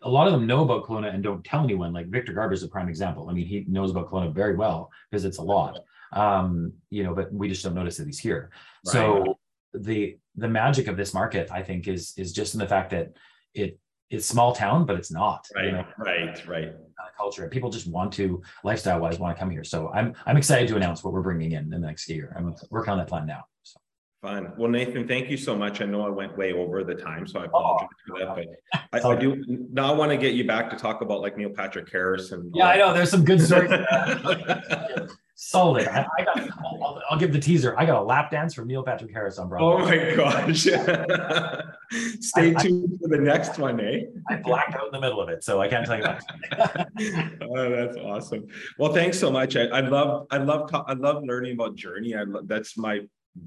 a 0.04 0.10
lot 0.10 0.28
of 0.28 0.34
them 0.34 0.46
know 0.46 0.64
about 0.64 0.84
Kelowna 0.86 1.14
and 1.14 1.24
don't 1.24 1.44
tell 1.44 1.64
anyone. 1.64 1.92
Like 1.92 2.08
Victor 2.08 2.34
Garber 2.34 2.54
is 2.54 2.62
a 2.62 2.68
prime 2.68 2.90
example. 2.90 3.28
I 3.30 3.34
mean, 3.34 3.48
he 3.48 3.66
knows 3.68 3.90
about 3.90 4.10
Kelowna 4.12 4.32
very 4.34 4.56
well 4.56 4.92
because 5.10 5.26
it's 5.26 5.40
a 5.40 5.44
lot. 5.44 5.80
Um, 6.14 6.74
you 6.92 7.04
know, 7.04 7.16
but 7.16 7.34
we 7.34 7.50
just 7.50 7.64
don't 7.64 7.74
notice 7.74 7.98
that 7.98 8.06
he's 8.06 8.20
here. 8.20 8.52
Right. 8.86 8.94
So 8.94 9.40
the 9.74 10.18
the 10.36 10.48
magic 10.48 10.88
of 10.88 10.98
this 10.98 11.14
market, 11.14 11.50
I 11.52 11.64
think, 11.64 11.88
is 11.88 12.14
is 12.18 12.34
just 12.34 12.54
in 12.54 12.60
the 12.60 12.68
fact 12.68 12.92
that 12.92 13.14
it 13.54 13.80
it's 14.10 14.26
small 14.26 14.54
town, 14.54 14.86
but 14.86 14.96
it's 14.96 15.12
not. 15.12 15.48
Right, 15.56 15.66
you 15.66 15.72
know? 15.72 15.86
right, 15.98 16.48
right. 16.48 16.68
Uh, 16.68 17.08
culture. 17.18 17.48
People 17.50 17.70
just 17.70 17.88
want 17.88 18.14
to 18.14 18.42
lifestyle 18.64 19.00
wise 19.00 19.20
want 19.20 19.36
to 19.36 19.40
come 19.40 19.50
here. 19.50 19.64
So 19.64 19.92
I'm 19.94 20.14
I'm 20.26 20.38
excited 20.38 20.68
to 20.70 20.76
announce 20.76 21.04
what 21.04 21.14
we're 21.14 21.22
bringing 21.22 21.54
in, 21.54 21.64
in 21.66 21.70
the 21.70 21.80
next 21.80 22.10
year. 22.10 22.34
I'm 22.38 22.56
working 22.70 22.92
on 22.92 22.98
that 23.00 23.08
plan 23.08 23.26
now. 23.26 23.46
So. 23.64 23.80
Fun. 24.22 24.54
Well, 24.58 24.70
Nathan, 24.70 25.08
thank 25.08 25.30
you 25.30 25.38
so 25.38 25.56
much. 25.56 25.82
I 25.82 25.86
know 25.86 26.06
I 26.06 26.10
went 26.10 26.38
way 26.38 26.54
over 26.54 26.84
the 26.84 26.96
time, 26.96 27.28
so 27.28 27.40
I 27.40 27.44
oh. 27.44 27.46
apologize 27.46 27.88
oh. 28.10 28.14
for 28.14 28.20
that. 28.20 28.48
But 28.92 29.06
I, 29.06 29.10
I, 29.10 29.16
do 29.16 29.44
now 29.72 29.92
I 29.92 29.96
want 29.96 30.12
to 30.12 30.18
get 30.18 30.34
you 30.34 30.46
back 30.46 30.70
to 30.70 30.76
talk 30.76 31.02
about 31.02 31.22
like 31.22 31.38
Neil 31.38 31.50
Patrick 31.50 31.92
Harris 31.92 32.32
and 32.32 32.52
yeah, 32.56 32.68
I 32.68 32.78
know 32.78 32.94
there's 32.94 33.12
some 33.12 33.24
good 33.24 33.42
stories. 33.42 33.72
solid. 35.36 35.88
I, 35.88 36.08
I 36.18 36.24
got, 36.24 36.40
I'll, 36.64 37.02
I'll, 37.12 37.20
give 37.20 37.32
the 37.32 37.40
teaser. 37.40 37.78
I 37.78 37.86
got 37.86 38.02
a 38.02 38.04
lap 38.04 38.32
dance 38.32 38.54
from 38.54 38.68
Neil 38.68 38.84
Patrick 38.84 39.12
Harris 39.12 39.38
on 39.38 39.50
Broadway. 39.50 40.16
Oh 40.16 40.26
my 40.26 40.32
gosh! 40.32 40.62
Stay 42.22 42.56
I, 42.56 42.62
tuned 42.62 42.94
I, 42.94 42.98
for 43.02 43.10
the 43.10 43.22
next 43.22 43.60
one, 43.60 43.80
eh? 43.80 44.02
I 44.30 44.38
blacked 44.38 44.76
out 44.76 44.86
in 44.88 44.92
the 44.92 45.00
middle 45.00 45.22
of 45.22 45.30
it, 45.30 45.44
so 45.44 45.62
I 45.62 45.68
can't 45.68 45.86
tell 45.86 45.98
you 45.98 46.04
that. 46.04 47.40
oh, 47.42 47.70
that's 47.70 47.98
awesome. 47.98 48.48
Well, 48.80 48.94
thanks 48.94 49.20
so 49.20 49.30
much. 49.30 49.56
I, 49.56 49.66
I 49.66 49.82
love, 49.82 50.28
I 50.32 50.38
love, 50.38 50.70
I 50.74 50.94
love 50.94 51.24
learning 51.24 51.54
about 51.54 51.76
Journey. 51.76 52.16
I 52.16 52.24
love, 52.24 52.48
that's 52.48 52.78
my 52.78 53.02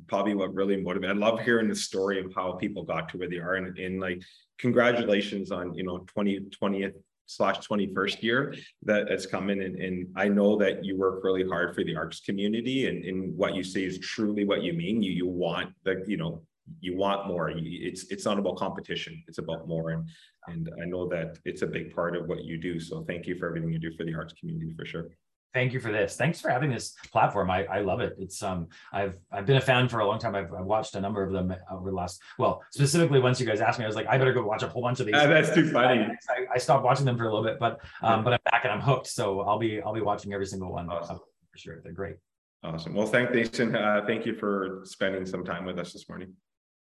probably 0.06 0.34
what 0.34 0.54
really 0.54 0.76
motivated. 0.76 1.16
I 1.16 1.18
love 1.18 1.40
hearing 1.40 1.68
the 1.68 1.74
story 1.74 2.20
of 2.20 2.32
how 2.34 2.52
people 2.52 2.84
got 2.84 3.08
to 3.10 3.18
where 3.18 3.28
they 3.28 3.38
are, 3.38 3.54
and, 3.54 3.76
and 3.78 4.00
like 4.00 4.22
congratulations 4.58 5.50
on 5.50 5.74
you 5.74 5.84
know 5.84 5.98
20 6.08 6.40
20th 6.60 6.94
slash 7.28 7.58
21st 7.68 8.22
year 8.22 8.54
that 8.82 9.10
has 9.10 9.26
come 9.26 9.50
in. 9.50 9.60
And, 9.62 9.76
and 9.76 10.06
I 10.16 10.28
know 10.28 10.56
that 10.56 10.84
you 10.84 10.96
work 10.96 11.22
really 11.22 11.46
hard 11.46 11.74
for 11.74 11.84
the 11.84 11.94
arts 11.94 12.20
community 12.20 12.88
and, 12.88 13.04
and 13.04 13.36
what 13.36 13.54
you 13.54 13.62
say 13.62 13.84
is 13.84 13.98
truly 13.98 14.44
what 14.44 14.62
you 14.62 14.72
mean. 14.72 15.02
You, 15.02 15.12
you 15.12 15.28
want 15.28 15.72
the, 15.84 16.02
you 16.06 16.16
know, 16.16 16.42
you 16.80 16.96
want 16.96 17.26
more. 17.26 17.50
It's 17.54 18.10
it's 18.10 18.26
not 18.26 18.38
about 18.38 18.56
competition. 18.56 19.22
It's 19.26 19.38
about 19.38 19.66
more, 19.66 19.90
and 19.92 20.06
and 20.48 20.68
I 20.82 20.84
know 20.84 21.08
that 21.08 21.38
it's 21.46 21.62
a 21.62 21.66
big 21.66 21.94
part 21.94 22.14
of 22.14 22.26
what 22.26 22.44
you 22.44 22.58
do. 22.58 22.78
So 22.78 23.04
thank 23.04 23.26
you 23.26 23.36
for 23.36 23.46
everything 23.48 23.72
you 23.72 23.78
do 23.78 23.90
for 23.96 24.04
the 24.04 24.14
arts 24.14 24.34
community 24.34 24.74
for 24.76 24.84
sure 24.84 25.08
thank 25.54 25.72
you 25.72 25.80
for 25.80 25.90
this. 25.92 26.16
Thanks 26.16 26.40
for 26.40 26.50
having 26.50 26.70
this 26.70 26.94
platform. 27.12 27.50
I, 27.50 27.64
I 27.64 27.80
love 27.80 28.00
it. 28.00 28.16
It's 28.18 28.42
um 28.42 28.68
I've 28.92 29.16
I've 29.32 29.46
been 29.46 29.56
a 29.56 29.60
fan 29.60 29.88
for 29.88 30.00
a 30.00 30.06
long 30.06 30.18
time. 30.18 30.34
I've, 30.34 30.52
I've 30.52 30.64
watched 30.64 30.94
a 30.94 31.00
number 31.00 31.22
of 31.22 31.32
them 31.32 31.54
over 31.70 31.90
the 31.90 31.96
last 31.96 32.20
well 32.38 32.62
specifically 32.70 33.20
once 33.20 33.40
you 33.40 33.46
guys 33.46 33.60
asked 33.60 33.78
me, 33.78 33.84
I 33.84 33.88
was 33.88 33.96
like 33.96 34.06
I 34.08 34.18
better 34.18 34.32
go 34.32 34.42
watch 34.44 34.62
a 34.62 34.68
whole 34.68 34.82
bunch 34.82 35.00
of 35.00 35.06
these. 35.06 35.14
Uh, 35.14 35.26
that's 35.26 35.54
too 35.54 35.70
funny. 35.70 36.02
I, 36.28 36.54
I, 36.54 36.58
stopped 36.58 36.84
watching 36.84 37.06
them 37.06 37.16
for 37.16 37.24
a 37.24 37.32
little 37.32 37.44
bit, 37.44 37.58
but 37.58 37.80
um 38.02 38.24
but 38.24 38.34
I'm 38.34 38.40
back 38.50 38.64
and 38.64 38.72
I'm 38.72 38.80
hooked. 38.80 39.06
So 39.06 39.40
I'll 39.40 39.58
be 39.58 39.80
I'll 39.80 39.94
be 39.94 40.00
watching 40.00 40.32
every 40.32 40.46
single 40.46 40.72
one 40.72 40.90
awesome. 40.90 41.18
for 41.50 41.58
sure. 41.58 41.80
They're 41.82 41.92
great. 41.92 42.16
Awesome. 42.62 42.94
Well, 42.94 43.06
thank 43.06 43.32
Nathan. 43.32 43.74
Uh, 43.74 44.02
thank 44.06 44.26
you 44.26 44.34
for 44.34 44.82
spending 44.84 45.24
some 45.26 45.44
time 45.44 45.64
with 45.64 45.78
us 45.78 45.92
this 45.92 46.08
morning. 46.08 46.32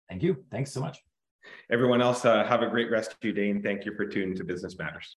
Thank 0.09 0.23
you. 0.23 0.45
Thanks 0.51 0.71
so 0.71 0.79
much. 0.79 0.99
Everyone 1.69 2.01
else, 2.01 2.25
uh, 2.25 2.43
have 2.45 2.61
a 2.61 2.69
great 2.69 2.89
rest 2.89 3.11
of 3.11 3.17
your 3.21 3.33
day 3.33 3.49
and 3.49 3.61
thank 3.61 3.85
you 3.85 3.93
for 3.95 4.05
tuning 4.05 4.35
to 4.35 4.43
Business 4.43 4.77
Matters. 4.77 5.17